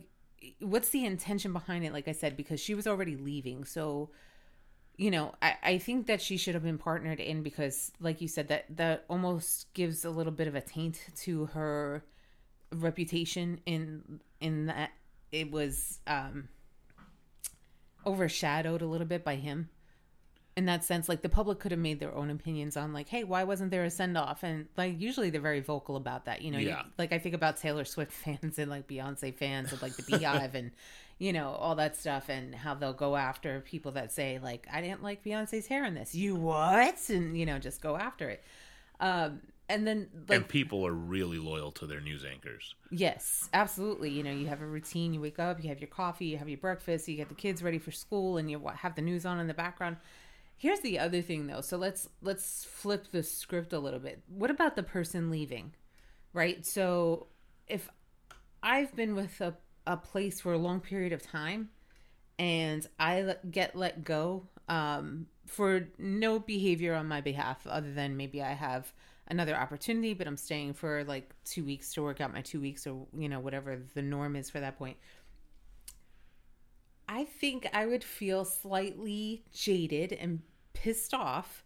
what's 0.59 0.89
the 0.89 1.03
intention 1.03 1.51
behind 1.51 1.83
it 1.83 1.91
like 1.91 2.07
i 2.07 2.11
said 2.11 2.37
because 2.37 2.59
she 2.59 2.75
was 2.75 2.87
already 2.87 3.17
leaving. 3.17 3.65
So 3.65 4.11
you 4.97 5.11
know 5.11 5.33
I, 5.41 5.55
I 5.63 5.77
think 5.77 6.07
that 6.07 6.21
she 6.21 6.37
should 6.37 6.53
have 6.55 6.63
been 6.63 6.77
partnered 6.79 7.19
in 7.19 7.43
because 7.43 7.91
like 7.99 8.19
you 8.21 8.27
said 8.27 8.47
that 8.49 8.65
that 8.77 9.05
almost 9.09 9.71
gives 9.73 10.03
a 10.05 10.09
little 10.09 10.33
bit 10.33 10.47
of 10.47 10.55
a 10.55 10.61
taint 10.61 10.99
to 11.17 11.45
her 11.47 12.03
reputation 12.71 13.59
in 13.65 14.19
in 14.41 14.65
that 14.65 14.91
it 15.31 15.51
was 15.51 15.99
um 16.07 16.49
overshadowed 18.05 18.81
a 18.81 18.85
little 18.85 19.07
bit 19.07 19.23
by 19.23 19.35
him 19.35 19.69
in 20.55 20.65
that 20.65 20.83
sense 20.83 21.07
like 21.07 21.21
the 21.21 21.29
public 21.29 21.59
could 21.59 21.71
have 21.71 21.79
made 21.79 21.99
their 21.99 22.13
own 22.15 22.29
opinions 22.29 22.75
on 22.77 22.93
like 22.93 23.09
hey 23.09 23.23
why 23.23 23.43
wasn't 23.43 23.69
there 23.69 23.83
a 23.83 23.89
send 23.91 24.17
off 24.17 24.43
and 24.43 24.67
like 24.77 24.99
usually 24.99 25.29
they're 25.29 25.41
very 25.41 25.59
vocal 25.59 25.95
about 25.95 26.25
that 26.25 26.41
you 26.41 26.49
know 26.49 26.57
Yeah. 26.57 26.79
you, 26.79 26.91
like 26.97 27.11
i 27.11 27.19
think 27.19 27.35
about 27.35 27.57
taylor 27.57 27.85
swift 27.85 28.11
fans 28.23 28.57
and 28.57 28.69
like 28.71 28.87
beyonce 28.87 29.33
fans 29.35 29.71
and 29.71 29.81
like 29.81 29.95
the 29.95 30.03
BeyHive 30.03 30.53
and 30.55 30.71
you 31.19 31.33
know 31.33 31.49
all 31.49 31.75
that 31.75 31.95
stuff 31.95 32.29
and 32.29 32.53
how 32.53 32.73
they'll 32.73 32.93
go 32.93 33.15
after 33.15 33.61
people 33.61 33.91
that 33.91 34.11
say 34.11 34.39
like 34.41 34.67
i 34.71 34.81
didn't 34.81 35.01
like 35.03 35.23
beyonce's 35.23 35.67
hair 35.67 35.83
in 35.85 35.93
this 35.93 36.13
you 36.13 36.35
what 36.35 36.97
and 37.09 37.37
you 37.37 37.45
know 37.45 37.59
just 37.59 37.81
go 37.81 37.95
after 37.97 38.29
it 38.29 38.43
um 38.99 39.41
and 39.69 39.85
then 39.85 40.07
like 40.29 40.37
and 40.37 40.47
people 40.47 40.85
are 40.87 40.93
really 40.93 41.37
loyal 41.37 41.71
to 41.73 41.85
their 41.85 41.99
news 41.99 42.23
anchors. 42.23 42.75
Yes, 42.89 43.49
absolutely. 43.53 44.09
You 44.09 44.23
know, 44.23 44.31
you 44.31 44.47
have 44.47 44.61
a 44.61 44.65
routine. 44.65 45.13
You 45.13 45.19
wake 45.19 45.39
up, 45.39 45.61
you 45.61 45.69
have 45.69 45.79
your 45.79 45.89
coffee, 45.89 46.27
you 46.27 46.37
have 46.37 46.47
your 46.47 46.57
breakfast, 46.57 47.07
you 47.07 47.17
get 47.17 47.27
the 47.27 47.35
kids 47.35 47.61
ready 47.61 47.77
for 47.77 47.91
school, 47.91 48.37
and 48.37 48.49
you 48.49 48.61
have 48.75 48.95
the 48.95 49.01
news 49.01 49.25
on 49.25 49.39
in 49.39 49.47
the 49.47 49.53
background. 49.53 49.97
Here's 50.55 50.79
the 50.79 50.99
other 50.99 51.21
thing, 51.21 51.47
though. 51.47 51.61
So 51.61 51.77
let's 51.77 52.07
let's 52.21 52.65
flip 52.65 53.07
the 53.11 53.23
script 53.23 53.73
a 53.73 53.79
little 53.79 53.99
bit. 53.99 54.23
What 54.27 54.51
about 54.51 54.77
the 54.77 54.83
person 54.83 55.29
leaving, 55.29 55.73
right? 56.31 56.65
So 56.65 57.27
if 57.67 57.89
I've 58.63 58.95
been 58.95 59.15
with 59.15 59.41
a 59.41 59.55
a 59.87 59.97
place 59.97 60.39
for 60.39 60.53
a 60.53 60.57
long 60.57 60.79
period 60.79 61.13
of 61.13 61.23
time, 61.23 61.69
and 62.37 62.87
I 62.99 63.35
get 63.49 63.75
let 63.75 64.03
go 64.03 64.47
um, 64.69 65.27
for 65.47 65.87
no 65.97 66.39
behavior 66.39 66.93
on 66.93 67.07
my 67.07 67.21
behalf, 67.21 67.65
other 67.65 67.93
than 67.93 68.17
maybe 68.17 68.43
I 68.43 68.53
have 68.53 68.91
another 69.29 69.55
opportunity, 69.55 70.13
but 70.13 70.27
I'm 70.27 70.37
staying 70.37 70.73
for 70.73 71.03
like 71.05 71.33
two 71.45 71.65
weeks 71.65 71.93
to 71.93 72.03
work 72.03 72.21
out 72.21 72.33
my 72.33 72.41
two 72.41 72.61
weeks, 72.61 72.85
or 72.85 73.07
you 73.17 73.29
know 73.29 73.39
whatever 73.39 73.81
the 73.95 74.01
norm 74.01 74.35
is 74.35 74.49
for 74.49 74.59
that 74.59 74.77
point. 74.77 74.97
I 77.09 77.23
think 77.23 77.67
I 77.73 77.85
would 77.85 78.03
feel 78.03 78.43
slightly 78.43 79.45
jaded 79.53 80.11
and 80.11 80.41
pissed 80.73 81.13
off 81.13 81.63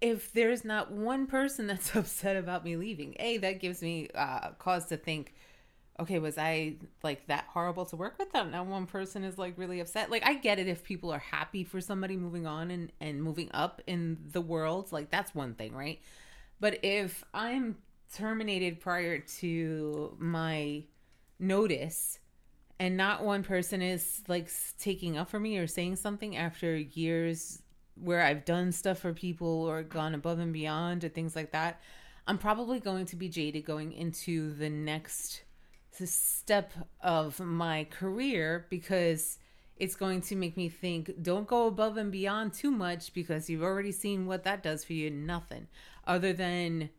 if 0.00 0.32
there's 0.32 0.64
not 0.64 0.92
one 0.92 1.26
person 1.26 1.66
that's 1.68 1.94
upset 1.96 2.36
about 2.36 2.64
me 2.64 2.76
leaving. 2.76 3.16
A, 3.18 3.38
that 3.38 3.60
gives 3.60 3.82
me 3.82 4.08
uh, 4.14 4.50
cause 4.58 4.86
to 4.86 4.96
think, 4.96 5.34
okay, 5.98 6.18
was 6.18 6.36
I 6.38 6.76
like 7.02 7.26
that 7.28 7.46
horrible 7.48 7.86
to 7.86 7.96
work 7.96 8.18
with? 8.18 8.32
That 8.32 8.50
now 8.50 8.64
one 8.64 8.86
person 8.86 9.24
is 9.24 9.38
like 9.38 9.56
really 9.56 9.80
upset. 9.80 10.10
Like 10.10 10.26
I 10.26 10.34
get 10.34 10.58
it 10.58 10.68
if 10.68 10.84
people 10.84 11.10
are 11.12 11.18
happy 11.18 11.64
for 11.64 11.80
somebody 11.80 12.16
moving 12.16 12.46
on 12.46 12.70
and 12.70 12.92
and 13.00 13.22
moving 13.22 13.50
up 13.52 13.80
in 13.86 14.18
the 14.32 14.40
world, 14.40 14.92
like 14.92 15.10
that's 15.10 15.34
one 15.34 15.54
thing, 15.54 15.74
right? 15.74 16.00
But 16.60 16.80
if 16.84 17.24
I'm 17.34 17.76
terminated 18.14 18.80
prior 18.80 19.18
to 19.18 20.16
my 20.18 20.84
notice 21.38 22.18
and 22.78 22.96
not 22.96 23.24
one 23.24 23.42
person 23.42 23.82
is 23.82 24.22
like 24.28 24.50
taking 24.78 25.16
up 25.16 25.30
for 25.30 25.40
me 25.40 25.58
or 25.58 25.66
saying 25.66 25.96
something 25.96 26.36
after 26.36 26.76
years 26.76 27.62
where 27.94 28.22
I've 28.22 28.44
done 28.44 28.72
stuff 28.72 28.98
for 28.98 29.12
people 29.14 29.64
or 29.64 29.82
gone 29.82 30.14
above 30.14 30.38
and 30.38 30.52
beyond 30.52 31.04
or 31.04 31.08
things 31.08 31.34
like 31.34 31.52
that, 31.52 31.80
I'm 32.26 32.38
probably 32.38 32.80
going 32.80 33.06
to 33.06 33.16
be 33.16 33.28
jaded 33.28 33.64
going 33.64 33.92
into 33.92 34.52
the 34.54 34.68
next 34.68 35.42
step 36.04 36.72
of 37.00 37.38
my 37.38 37.84
career 37.84 38.66
because 38.68 39.38
it's 39.76 39.94
going 39.94 40.20
to 40.20 40.34
make 40.34 40.56
me 40.56 40.68
think 40.68 41.10
don't 41.22 41.46
go 41.46 41.66
above 41.66 41.96
and 41.96 42.10
beyond 42.10 42.52
too 42.52 42.70
much 42.70 43.12
because 43.14 43.48
you've 43.48 43.62
already 43.62 43.92
seen 43.92 44.26
what 44.26 44.44
that 44.44 44.62
does 44.62 44.84
for 44.84 44.92
you 44.92 45.08
nothing 45.10 45.66
other 46.06 46.32
than 46.32 46.90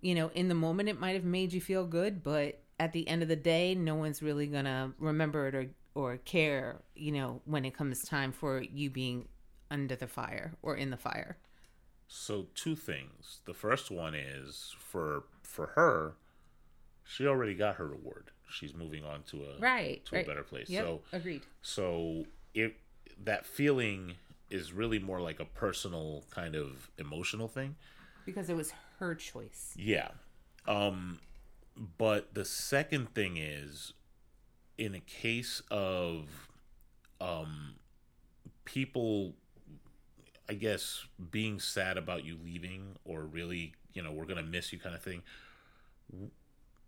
you 0.00 0.14
know 0.14 0.30
in 0.34 0.48
the 0.48 0.54
moment 0.54 0.88
it 0.88 1.00
might 1.00 1.14
have 1.14 1.24
made 1.24 1.52
you 1.52 1.60
feel 1.60 1.86
good 1.86 2.22
but 2.22 2.60
at 2.78 2.92
the 2.92 3.06
end 3.08 3.22
of 3.22 3.28
the 3.28 3.36
day 3.36 3.74
no 3.74 3.94
one's 3.94 4.22
really 4.22 4.46
gonna 4.46 4.92
remember 4.98 5.48
it 5.48 5.54
or 5.54 5.66
or 5.94 6.16
care 6.18 6.82
you 6.94 7.10
know 7.12 7.40
when 7.44 7.64
it 7.64 7.76
comes 7.76 8.02
time 8.04 8.32
for 8.32 8.60
you 8.62 8.90
being 8.90 9.26
under 9.70 9.96
the 9.96 10.06
fire 10.06 10.54
or 10.62 10.76
in 10.76 10.90
the 10.90 10.96
fire 10.96 11.36
So 12.08 12.48
two 12.54 12.76
things. 12.76 13.40
The 13.44 13.54
first 13.54 13.90
one 13.90 14.14
is 14.14 14.74
for 14.78 15.24
for 15.42 15.68
her, 15.68 16.16
she 17.04 17.26
already 17.26 17.54
got 17.54 17.76
her 17.76 17.86
reward. 17.88 18.30
She's 18.54 18.74
moving 18.74 19.04
on 19.04 19.22
to 19.30 19.42
a 19.44 19.58
right 19.60 20.04
to 20.06 20.14
right. 20.16 20.24
a 20.24 20.28
better 20.28 20.42
place. 20.42 20.68
yep, 20.70 20.84
So 20.84 21.00
agreed 21.12 21.42
so 21.62 22.24
it 22.54 22.76
that 23.22 23.44
feeling 23.46 24.14
is 24.50 24.72
really 24.72 24.98
more 24.98 25.20
like 25.20 25.40
a 25.40 25.44
personal 25.44 26.24
kind 26.30 26.54
of 26.54 26.90
emotional 26.98 27.48
thing. 27.48 27.76
because 28.24 28.48
it 28.48 28.56
was 28.56 28.72
her 29.00 29.14
choice 29.14 29.74
Yeah. 29.76 30.08
Um 30.66 31.18
but 31.98 32.34
the 32.34 32.44
second 32.44 33.14
thing 33.14 33.36
is 33.36 33.92
in 34.78 34.94
a 34.94 35.00
case 35.00 35.60
of 35.70 36.48
um 37.20 37.74
people 38.64 39.34
I 40.48 40.54
guess 40.54 41.06
being 41.30 41.58
sad 41.58 41.96
about 41.96 42.24
you 42.24 42.36
leaving 42.44 42.96
or 43.06 43.22
really, 43.22 43.72
you 43.94 44.02
know, 44.02 44.12
we're 44.12 44.26
going 44.26 44.36
to 44.44 44.50
miss 44.50 44.74
you 44.74 44.78
kind 44.78 44.94
of 44.94 45.02
thing. 45.02 45.22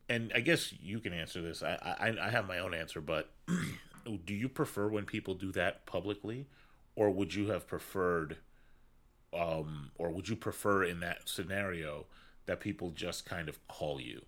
And 0.08 0.32
I 0.34 0.40
guess 0.40 0.72
you 0.80 1.00
can 1.00 1.12
answer 1.12 1.42
this. 1.42 1.62
I 1.62 1.96
I, 1.98 2.26
I 2.26 2.30
have 2.30 2.46
my 2.46 2.58
own 2.58 2.74
answer, 2.74 3.00
but 3.00 3.30
do 4.24 4.34
you 4.34 4.48
prefer 4.48 4.88
when 4.88 5.04
people 5.04 5.34
do 5.34 5.52
that 5.52 5.84
publicly 5.86 6.46
or 6.94 7.10
would 7.10 7.34
you 7.34 7.48
have 7.48 7.66
preferred 7.66 8.38
um, 9.34 9.90
or 9.96 10.10
would 10.10 10.28
you 10.28 10.36
prefer 10.36 10.84
in 10.84 11.00
that 11.00 11.28
scenario 11.28 12.06
that 12.46 12.60
people 12.60 12.90
just 12.90 13.26
kind 13.26 13.48
of 13.48 13.66
call 13.68 14.00
you 14.00 14.24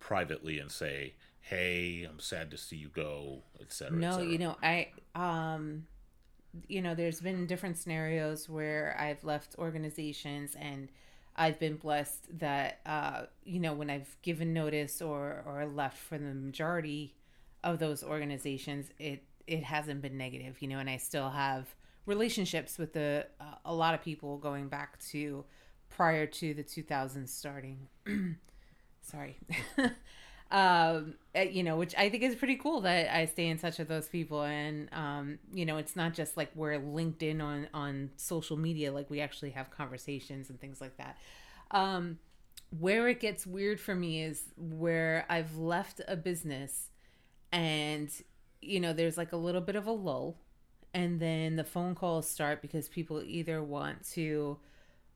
privately 0.00 0.58
and 0.58 0.70
say, 0.70 1.14
"Hey, 1.40 2.06
I'm 2.08 2.20
sad 2.20 2.50
to 2.52 2.56
see 2.56 2.76
you 2.76 2.88
go," 2.88 3.42
etc. 3.60 3.96
no 3.98 4.20
you 4.20 4.38
know 4.38 4.56
i 4.62 4.88
um 5.14 5.86
you 6.68 6.80
know 6.80 6.94
there's 6.94 7.20
been 7.20 7.46
different 7.46 7.76
scenarios 7.76 8.48
where 8.48 8.96
i've 8.98 9.22
left 9.22 9.54
organizations 9.58 10.56
and 10.58 10.88
i've 11.38 11.58
been 11.58 11.76
blessed 11.76 12.26
that 12.38 12.80
uh 12.84 13.22
you 13.44 13.58
know 13.58 13.72
when 13.72 13.88
i've 13.88 14.16
given 14.22 14.52
notice 14.52 15.00
or 15.00 15.42
or 15.46 15.64
left 15.66 15.96
for 15.96 16.18
the 16.18 16.34
majority 16.34 17.14
of 17.64 17.78
those 17.78 18.02
organizations 18.04 18.90
it 18.98 19.22
it 19.46 19.64
hasn't 19.64 20.02
been 20.02 20.18
negative 20.18 20.56
you 20.60 20.68
know 20.68 20.78
and 20.78 20.90
i 20.90 20.96
still 20.96 21.30
have 21.30 21.74
relationships 22.06 22.78
with 22.78 22.92
the 22.94 23.26
uh, 23.40 23.54
a 23.66 23.74
lot 23.74 23.94
of 23.94 24.02
people 24.02 24.38
going 24.38 24.68
back 24.68 24.98
to 24.98 25.44
prior 25.90 26.26
to 26.26 26.54
the 26.54 26.62
2000s 26.62 27.28
starting. 27.28 27.88
Sorry 29.00 29.36
um 30.50 31.14
uh, 31.36 31.40
you 31.40 31.62
know 31.62 31.76
which 31.76 31.94
i 31.98 32.08
think 32.08 32.22
is 32.22 32.34
pretty 32.34 32.56
cool 32.56 32.80
that 32.80 33.14
i 33.14 33.26
stay 33.26 33.48
in 33.48 33.58
touch 33.58 33.78
with 33.78 33.88
those 33.88 34.08
people. 34.08 34.42
And 34.42 34.88
um 34.92 35.38
you 35.52 35.66
know 35.66 35.76
it's 35.76 35.94
not 35.96 36.14
just 36.14 36.36
like 36.36 36.50
we're 36.54 36.78
linked 36.78 37.22
in 37.22 37.40
on 37.40 37.68
on 37.74 38.10
social 38.16 38.56
media 38.56 38.92
like 38.92 39.10
we 39.10 39.20
actually 39.20 39.50
have 39.50 39.70
conversations 39.70 40.48
and 40.50 40.60
things 40.60 40.80
like 40.80 40.96
that. 40.96 41.18
Um 41.70 42.18
where 42.78 43.08
it 43.08 43.20
gets 43.20 43.46
weird 43.46 43.80
for 43.80 43.94
me 43.94 44.22
is 44.22 44.42
where 44.56 45.24
i've 45.30 45.56
left 45.56 46.02
a 46.06 46.16
business 46.16 46.90
and 47.52 48.10
you 48.60 48.80
know 48.80 48.92
there's 48.92 49.16
like 49.16 49.32
a 49.32 49.36
little 49.36 49.60
bit 49.60 49.76
of 49.76 49.86
a 49.86 49.92
lull. 49.92 50.38
And 50.94 51.20
then 51.20 51.56
the 51.56 51.64
phone 51.64 51.94
calls 51.94 52.28
start 52.28 52.62
because 52.62 52.88
people 52.88 53.22
either 53.22 53.62
want 53.62 54.04
to 54.12 54.58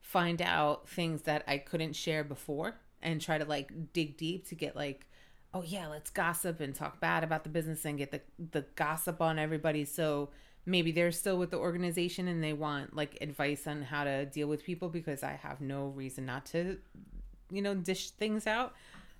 find 0.00 0.42
out 0.42 0.88
things 0.88 1.22
that 1.22 1.44
I 1.46 1.58
couldn't 1.58 1.94
share 1.94 2.24
before 2.24 2.74
and 3.00 3.20
try 3.20 3.38
to 3.38 3.44
like 3.44 3.92
dig 3.92 4.16
deep 4.16 4.46
to 4.48 4.54
get 4.54 4.76
like 4.76 5.06
oh 5.54 5.62
yeah 5.62 5.86
let's 5.86 6.10
gossip 6.10 6.60
and 6.60 6.74
talk 6.74 7.00
bad 7.00 7.24
about 7.24 7.44
the 7.44 7.50
business 7.50 7.84
and 7.84 7.98
get 7.98 8.10
the 8.10 8.20
the 8.52 8.64
gossip 8.74 9.20
on 9.20 9.38
everybody 9.38 9.84
so 9.84 10.30
maybe 10.64 10.92
they're 10.92 11.12
still 11.12 11.38
with 11.38 11.50
the 11.50 11.56
organization 11.56 12.28
and 12.28 12.42
they 12.42 12.52
want 12.52 12.94
like 12.94 13.18
advice 13.20 13.66
on 13.66 13.82
how 13.82 14.04
to 14.04 14.24
deal 14.26 14.46
with 14.46 14.64
people 14.64 14.88
because 14.88 15.22
I 15.22 15.32
have 15.42 15.60
no 15.60 15.86
reason 15.86 16.26
not 16.26 16.46
to 16.46 16.78
you 17.50 17.62
know 17.62 17.74
dish 17.74 18.10
things 18.10 18.46
out 18.46 18.74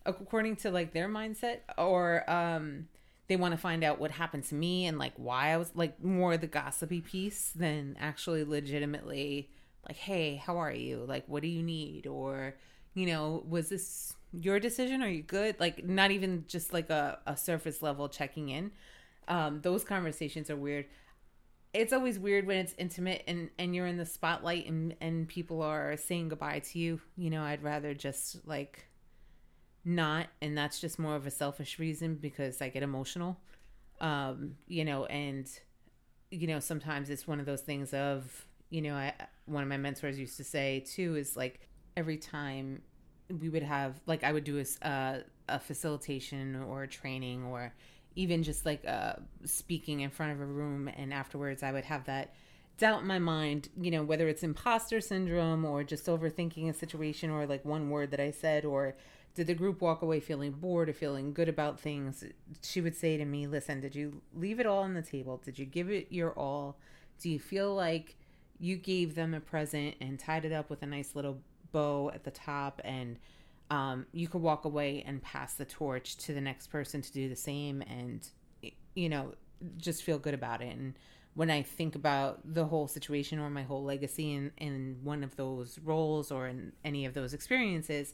according 0.07 0.57
to 0.57 0.71
like 0.71 0.93
their 0.93 1.09
mindset 1.09 1.59
or 1.79 2.29
um 2.31 2.89
they 3.29 3.37
want 3.37 3.53
to 3.53 3.59
find 3.59 3.85
out 3.85 4.01
what 4.01 4.11
happened 4.11 4.45
to 4.45 4.55
me 4.55 4.87
and 4.87 4.99
like 4.99 5.13
why 5.17 5.51
I 5.53 5.57
was 5.57 5.71
like 5.75 6.03
more 6.03 6.37
the 6.37 6.47
gossipy 6.47 7.01
piece 7.01 7.51
than 7.55 7.97
actually 8.01 8.45
legitimately 8.45 9.49
like, 9.87 9.97
hey, 9.97 10.37
how 10.37 10.59
are 10.59 10.73
you? 10.73 11.05
Like, 11.07 11.25
what 11.27 11.43
do 11.43 11.49
you 11.49 11.63
need? 11.63 12.07
Or, 12.07 12.55
you 12.95 13.07
know, 13.07 13.45
was 13.49 13.69
this 13.69 14.15
your 14.33 14.59
decision? 14.59 15.03
Are 15.03 15.09
you 15.09 15.23
good? 15.23 15.61
Like, 15.61 15.85
not 15.85 16.11
even 16.11 16.45
just 16.49 16.73
like 16.73 16.91
a, 16.91 17.19
a 17.27 17.37
surface 17.37 17.83
level 17.83 18.09
checking 18.09 18.49
in. 18.49 18.73
Um, 19.29 19.61
those 19.61 19.85
conversations 19.85 20.51
are 20.51 20.57
weird. 20.57 20.87
It's 21.73 21.93
always 21.93 22.19
weird 22.19 22.47
when 22.47 22.59
it's 22.59 22.75
intimate 22.77 23.23
and, 23.27 23.49
and 23.59 23.75
you're 23.75 23.87
in 23.87 23.97
the 23.97 24.05
spotlight 24.05 24.67
and, 24.67 24.95
and 25.01 25.27
people 25.27 25.63
are 25.63 25.97
saying 25.97 26.29
goodbye 26.29 26.59
to 26.59 26.79
you. 26.79 27.01
You 27.17 27.31
know, 27.31 27.43
I'd 27.43 27.63
rather 27.63 27.95
just 27.95 28.47
like 28.47 28.87
not. 29.85 30.27
And 30.41 30.57
that's 30.57 30.81
just 30.81 30.99
more 30.99 31.15
of 31.15 31.27
a 31.27 31.31
selfish 31.31 31.79
reason 31.79 32.17
because 32.17 32.61
I 32.61 32.69
get 32.69 32.83
emotional. 32.83 33.39
Um, 34.01 34.57
you 34.67 34.85
know, 34.85 35.07
and, 35.07 35.49
you 36.31 36.47
know, 36.47 36.61
sometimes 36.61 37.09
it's 37.09 37.27
one 37.27 37.41
of 37.41 37.47
those 37.47 37.63
things 37.63 37.95
of, 37.95 38.47
you 38.69 38.83
know, 38.83 38.95
I, 38.95 39.15
one 39.47 39.63
of 39.63 39.69
my 39.69 39.77
mentors 39.77 40.19
used 40.19 40.37
to 40.39 40.45
say 40.45 40.81
too 40.81 41.17
is 41.17 41.37
like 41.37 41.61
every 41.97 42.17
time 42.17 42.83
we 43.41 43.49
would 43.49 43.63
have 43.63 44.01
like 44.07 44.25
I 44.25 44.33
would 44.33 44.45
do 44.45 44.59
a 44.59 44.87
uh, 44.87 45.19
a 45.49 45.59
facilitation 45.59 46.63
or 46.63 46.85
a 46.85 46.89
training 46.89 47.45
or 47.45 47.75
even 48.15 48.43
just 48.43 48.67
like 48.67 48.87
uh, 48.87 49.15
speaking 49.45 50.01
in 50.01 50.11
front 50.11 50.33
of 50.33 50.41
a 50.41 50.45
room 50.45 50.89
and 50.89 51.13
afterwards 51.13 51.63
I 51.63 51.73
would 51.73 51.85
have 51.85 52.05
that 52.05 52.35
doubt 52.79 53.03
in 53.03 53.07
my 53.07 53.19
mind, 53.19 53.69
you 53.81 53.91
know, 53.91 54.03
whether 54.03 54.29
it's 54.29 54.43
imposter 54.43 55.01
syndrome 55.01 55.65
or 55.65 55.85
just 55.85 56.07
overthinking 56.07 56.69
a 56.69 56.73
situation 56.73 57.31
or 57.31 57.47
like 57.47 57.65
one 57.65 57.91
word 57.91 58.11
that 58.11 58.21
I 58.21 58.31
said 58.31 58.65
or 58.65 58.97
did 59.35 59.47
the 59.47 59.55
group 59.55 59.81
walk 59.81 60.03
away 60.03 60.21
feeling 60.21 60.53
bored 60.53 60.89
or 60.89 60.93
feeling 60.93 61.33
good 61.33 61.49
about 61.49 61.81
things? 61.81 62.25
She 62.61 62.81
would 62.81 62.95
say 62.95 63.17
to 63.17 63.25
me, 63.25 63.47
"Listen, 63.47 63.81
did 63.81 63.95
you 63.95 64.21
leave 64.35 64.61
it 64.61 64.67
all 64.67 64.83
on 64.83 64.95
the 64.95 65.03
table? 65.03 65.41
Did 65.43 65.59
you 65.59 65.65
give 65.65 65.91
it 65.91 66.09
your 66.11 66.33
all? 66.33 66.77
Do 67.19 67.31
you 67.31 67.39
feel 67.39 67.75
like 67.75 68.17
you 68.59 68.77
gave 68.77 69.15
them 69.15 69.35
a 69.35 69.41
present 69.41 69.97
and 70.01 70.19
tied 70.19 70.45
it 70.45 70.53
up 70.53 70.69
with 70.71 70.83
a 70.83 70.87
nice 70.87 71.17
little 71.17 71.41
bow 71.73 72.11
at 72.15 72.25
the 72.25 72.31
top 72.31 72.81
and 72.85 73.19
um, 73.71 74.07
you 74.13 74.29
could 74.29 74.43
walk 74.43 74.65
away 74.67 75.03
and 75.07 75.23
pass 75.23 75.55
the 75.55 75.65
torch 75.65 76.17
to 76.19 76.35
the 76.35 76.41
next 76.41 76.67
person 76.69 77.01
to 77.01 77.13
do 77.13 77.29
the 77.29 77.37
same 77.37 77.83
and 77.83 78.29
you 78.95 79.09
know 79.09 79.33
just 79.79 80.03
feel 80.03 80.19
good 80.19 80.35
about 80.35 80.61
it. 80.61 80.77
And 80.77 80.95
when 81.35 81.51
i 81.51 81.63
think 81.63 81.95
about 81.95 82.41
the 82.45 82.65
whole 82.65 82.87
situation 82.87 83.39
or 83.39 83.49
my 83.49 83.63
whole 83.63 83.83
legacy 83.83 84.35
in, 84.35 84.53
in 84.59 84.99
one 85.03 85.25
of 85.25 85.35
those 85.37 85.79
roles 85.79 86.31
or 86.31 86.47
in 86.47 86.73
any 86.85 87.07
of 87.07 87.15
those 87.15 87.33
experiences 87.33 88.13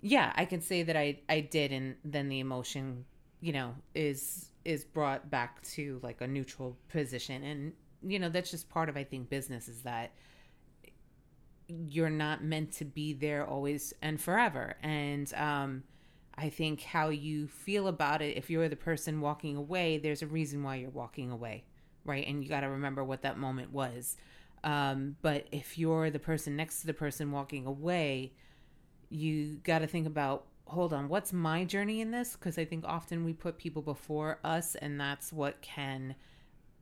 yeah 0.00 0.32
i 0.34 0.44
can 0.44 0.60
say 0.60 0.82
that 0.82 0.96
i 0.96 1.18
i 1.28 1.40
did. 1.40 1.72
And 1.72 1.94
then 2.04 2.28
the 2.28 2.40
emotion 2.40 3.04
you 3.40 3.52
know 3.52 3.74
is 3.94 4.50
is 4.64 4.84
brought 4.84 5.30
back 5.30 5.62
to 5.62 5.98
like 6.02 6.20
a 6.20 6.26
neutral 6.26 6.76
position. 6.88 7.42
And 7.44 7.72
you 8.02 8.18
know 8.18 8.28
that's 8.28 8.50
just 8.50 8.68
part 8.70 8.88
of 8.88 8.96
i 8.96 9.04
think 9.04 9.28
business 9.28 9.68
is 9.68 9.82
that 9.82 10.12
you're 11.88 12.10
not 12.10 12.42
meant 12.42 12.72
to 12.72 12.84
be 12.84 13.12
there 13.12 13.46
always 13.46 13.92
and 14.02 14.20
forever. 14.20 14.74
And 14.82 15.32
um 15.34 15.82
i 16.36 16.48
think 16.48 16.80
how 16.82 17.08
you 17.08 17.48
feel 17.48 17.88
about 17.88 18.22
it 18.22 18.36
if 18.36 18.48
you're 18.48 18.68
the 18.68 18.76
person 18.76 19.20
walking 19.20 19.56
away 19.56 19.98
there's 19.98 20.22
a 20.22 20.26
reason 20.26 20.62
why 20.62 20.76
you're 20.76 20.88
walking 20.88 21.30
away 21.30 21.64
right? 22.04 22.26
And 22.26 22.42
you 22.42 22.48
got 22.48 22.60
to 22.60 22.68
remember 22.70 23.04
what 23.04 23.22
that 23.22 23.36
moment 23.36 23.72
was. 23.72 24.16
Um 24.64 25.16
but 25.22 25.46
if 25.52 25.76
you're 25.76 26.10
the 26.10 26.18
person 26.18 26.56
next 26.56 26.80
to 26.80 26.86
the 26.86 26.94
person 26.94 27.32
walking 27.32 27.66
away 27.66 28.32
you 29.10 29.56
got 29.64 29.80
to 29.80 29.86
think 29.86 30.06
about 30.06 30.46
hold 30.66 30.92
on 30.92 31.08
what's 31.08 31.32
my 31.32 31.64
journey 31.64 32.00
in 32.00 32.10
this? 32.10 32.36
Because 32.36 32.58
i 32.58 32.64
think 32.64 32.84
often 32.86 33.24
we 33.24 33.32
put 33.32 33.58
people 33.58 33.82
before 33.82 34.38
us 34.44 34.76
and 34.76 35.00
that's 35.00 35.32
what 35.32 35.60
can 35.60 36.14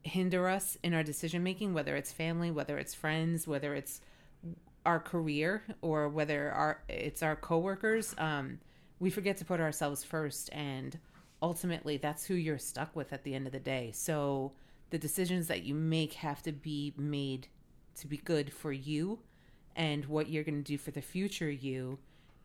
hinder 0.03 0.49
us 0.49 0.77
in 0.83 0.95
our 0.95 1.03
decision 1.03 1.43
making, 1.43 1.75
whether 1.75 1.97
it's 1.97 2.13
family, 2.13 2.51
whether 2.51 2.79
it's 2.79 2.95
friends, 2.95 3.47
whether 3.47 3.75
it's 3.75 4.01
our 4.89 4.99
career, 4.99 5.63
or 5.83 6.09
whether 6.09 6.51
our 6.51 6.83
it's 6.89 7.23
our 7.23 7.37
coworkers. 7.37 8.15
Um, 8.17 8.59
we 8.99 9.11
forget 9.11 9.37
to 9.37 9.45
put 9.45 9.61
ourselves 9.61 10.03
first, 10.03 10.49
and 10.53 10.99
ultimately, 11.43 11.99
that's 11.99 12.25
who 12.25 12.35
you're 12.35 12.59
stuck 12.59 12.97
with 12.97 13.13
at 13.13 13.23
the 13.23 13.35
end 13.35 13.47
of 13.47 13.53
the 13.53 13.61
day. 13.61 13.93
So 13.93 14.53
the 14.89 14.99
decisions 14.99 15.47
that 15.49 15.63
you 15.63 15.75
make 15.75 16.15
have 16.15 16.43
to 16.45 16.53
be 16.53 16.95
made 16.97 17.49
to 17.97 18.07
be 18.07 18.17
good 18.17 18.51
for 18.51 18.73
you 18.73 19.19
and 19.77 20.07
what 20.07 20.31
you're 20.31 20.45
going 20.45 20.65
to 20.65 20.73
do 20.73 20.79
for 20.79 20.91
the 20.91 21.03
future 21.03 21.51
you 21.51 21.99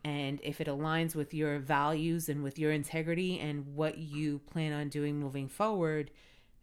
and 0.04 0.38
if 0.42 0.60
it 0.60 0.66
aligns 0.66 1.14
with 1.14 1.32
your 1.32 1.58
values 1.58 2.28
and 2.28 2.42
with 2.42 2.58
your 2.58 2.72
integrity 2.72 3.40
and 3.40 3.74
what 3.74 3.96
you 3.96 4.38
plan 4.50 4.72
on 4.72 4.90
doing 4.90 5.18
moving 5.18 5.48
forward 5.48 6.10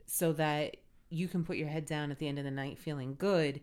so 0.06 0.32
that 0.34 0.78
you 1.10 1.28
can 1.28 1.44
put 1.44 1.58
your 1.58 1.68
head 1.68 1.86
down 1.86 2.12
at 2.12 2.20
the 2.20 2.28
end 2.28 2.38
of 2.38 2.46
the 2.46 2.52
night 2.52 2.78
feeling 2.78 3.16
good, 3.18 3.60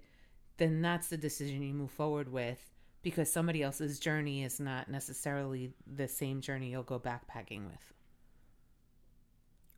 then 0.59 0.83
that's 0.83 1.09
the 1.09 1.17
decision 1.17 1.63
you 1.63 1.75
move 1.75 1.91
forward 1.91 2.31
with 2.31 2.71
because 3.03 3.33
somebody 3.33 3.63
else's 3.63 3.99
journey 3.99 4.43
is 4.43 4.61
not 4.61 4.89
necessarily 4.89 5.73
the 5.87 6.09
same 6.09 6.41
journey 6.41 6.71
you'll 6.71 6.83
go 6.83 6.99
backpacking 6.99 7.65
with. 7.65 7.93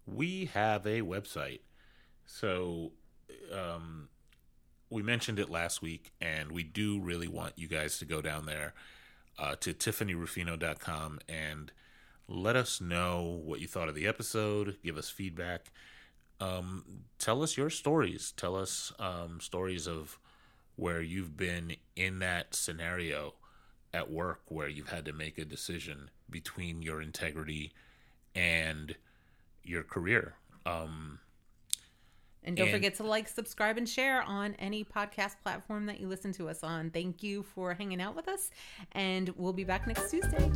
We 0.06 0.46
have 0.46 0.86
a 0.86 1.02
website. 1.02 1.60
So, 2.26 2.92
um, 3.52 4.08
we 4.88 5.02
mentioned 5.02 5.38
it 5.38 5.50
last 5.50 5.82
week, 5.82 6.12
and 6.20 6.50
we 6.50 6.64
do 6.64 6.98
really 7.00 7.28
want 7.28 7.52
you 7.56 7.68
guys 7.68 7.98
to 7.98 8.04
go 8.04 8.20
down 8.20 8.46
there 8.46 8.74
uh, 9.38 9.54
to 9.60 9.72
tiffanyrufino.com 9.72 11.20
and 11.28 11.70
let 12.26 12.56
us 12.56 12.80
know 12.80 13.40
what 13.44 13.60
you 13.60 13.68
thought 13.68 13.88
of 13.88 13.94
the 13.94 14.06
episode, 14.06 14.78
give 14.82 14.96
us 14.96 15.10
feedback 15.10 15.70
um, 16.40 16.84
tell 17.18 17.42
us 17.42 17.56
your 17.56 17.70
stories. 17.70 18.32
Tell 18.36 18.56
us 18.56 18.92
um, 18.98 19.40
stories 19.40 19.86
of 19.86 20.18
where 20.80 21.02
you've 21.02 21.36
been 21.36 21.76
in 21.94 22.20
that 22.20 22.54
scenario 22.54 23.34
at 23.92 24.10
work 24.10 24.40
where 24.48 24.66
you've 24.66 24.88
had 24.88 25.04
to 25.04 25.12
make 25.12 25.36
a 25.36 25.44
decision 25.44 26.08
between 26.30 26.80
your 26.80 27.02
integrity 27.02 27.70
and 28.34 28.96
your 29.62 29.82
career. 29.82 30.36
Um, 30.64 31.18
and 32.42 32.56
don't 32.56 32.68
and, 32.68 32.74
forget 32.74 32.94
to 32.94 33.02
like, 33.02 33.28
subscribe, 33.28 33.76
and 33.76 33.86
share 33.86 34.22
on 34.22 34.54
any 34.54 34.82
podcast 34.82 35.34
platform 35.42 35.84
that 35.84 36.00
you 36.00 36.08
listen 36.08 36.32
to 36.32 36.48
us 36.48 36.64
on. 36.64 36.88
Thank 36.88 37.22
you 37.22 37.42
for 37.42 37.74
hanging 37.74 38.00
out 38.00 38.16
with 38.16 38.26
us, 38.26 38.50
and 38.92 39.28
we'll 39.36 39.52
be 39.52 39.64
back 39.64 39.86
next 39.86 40.10
Tuesday. 40.10 40.50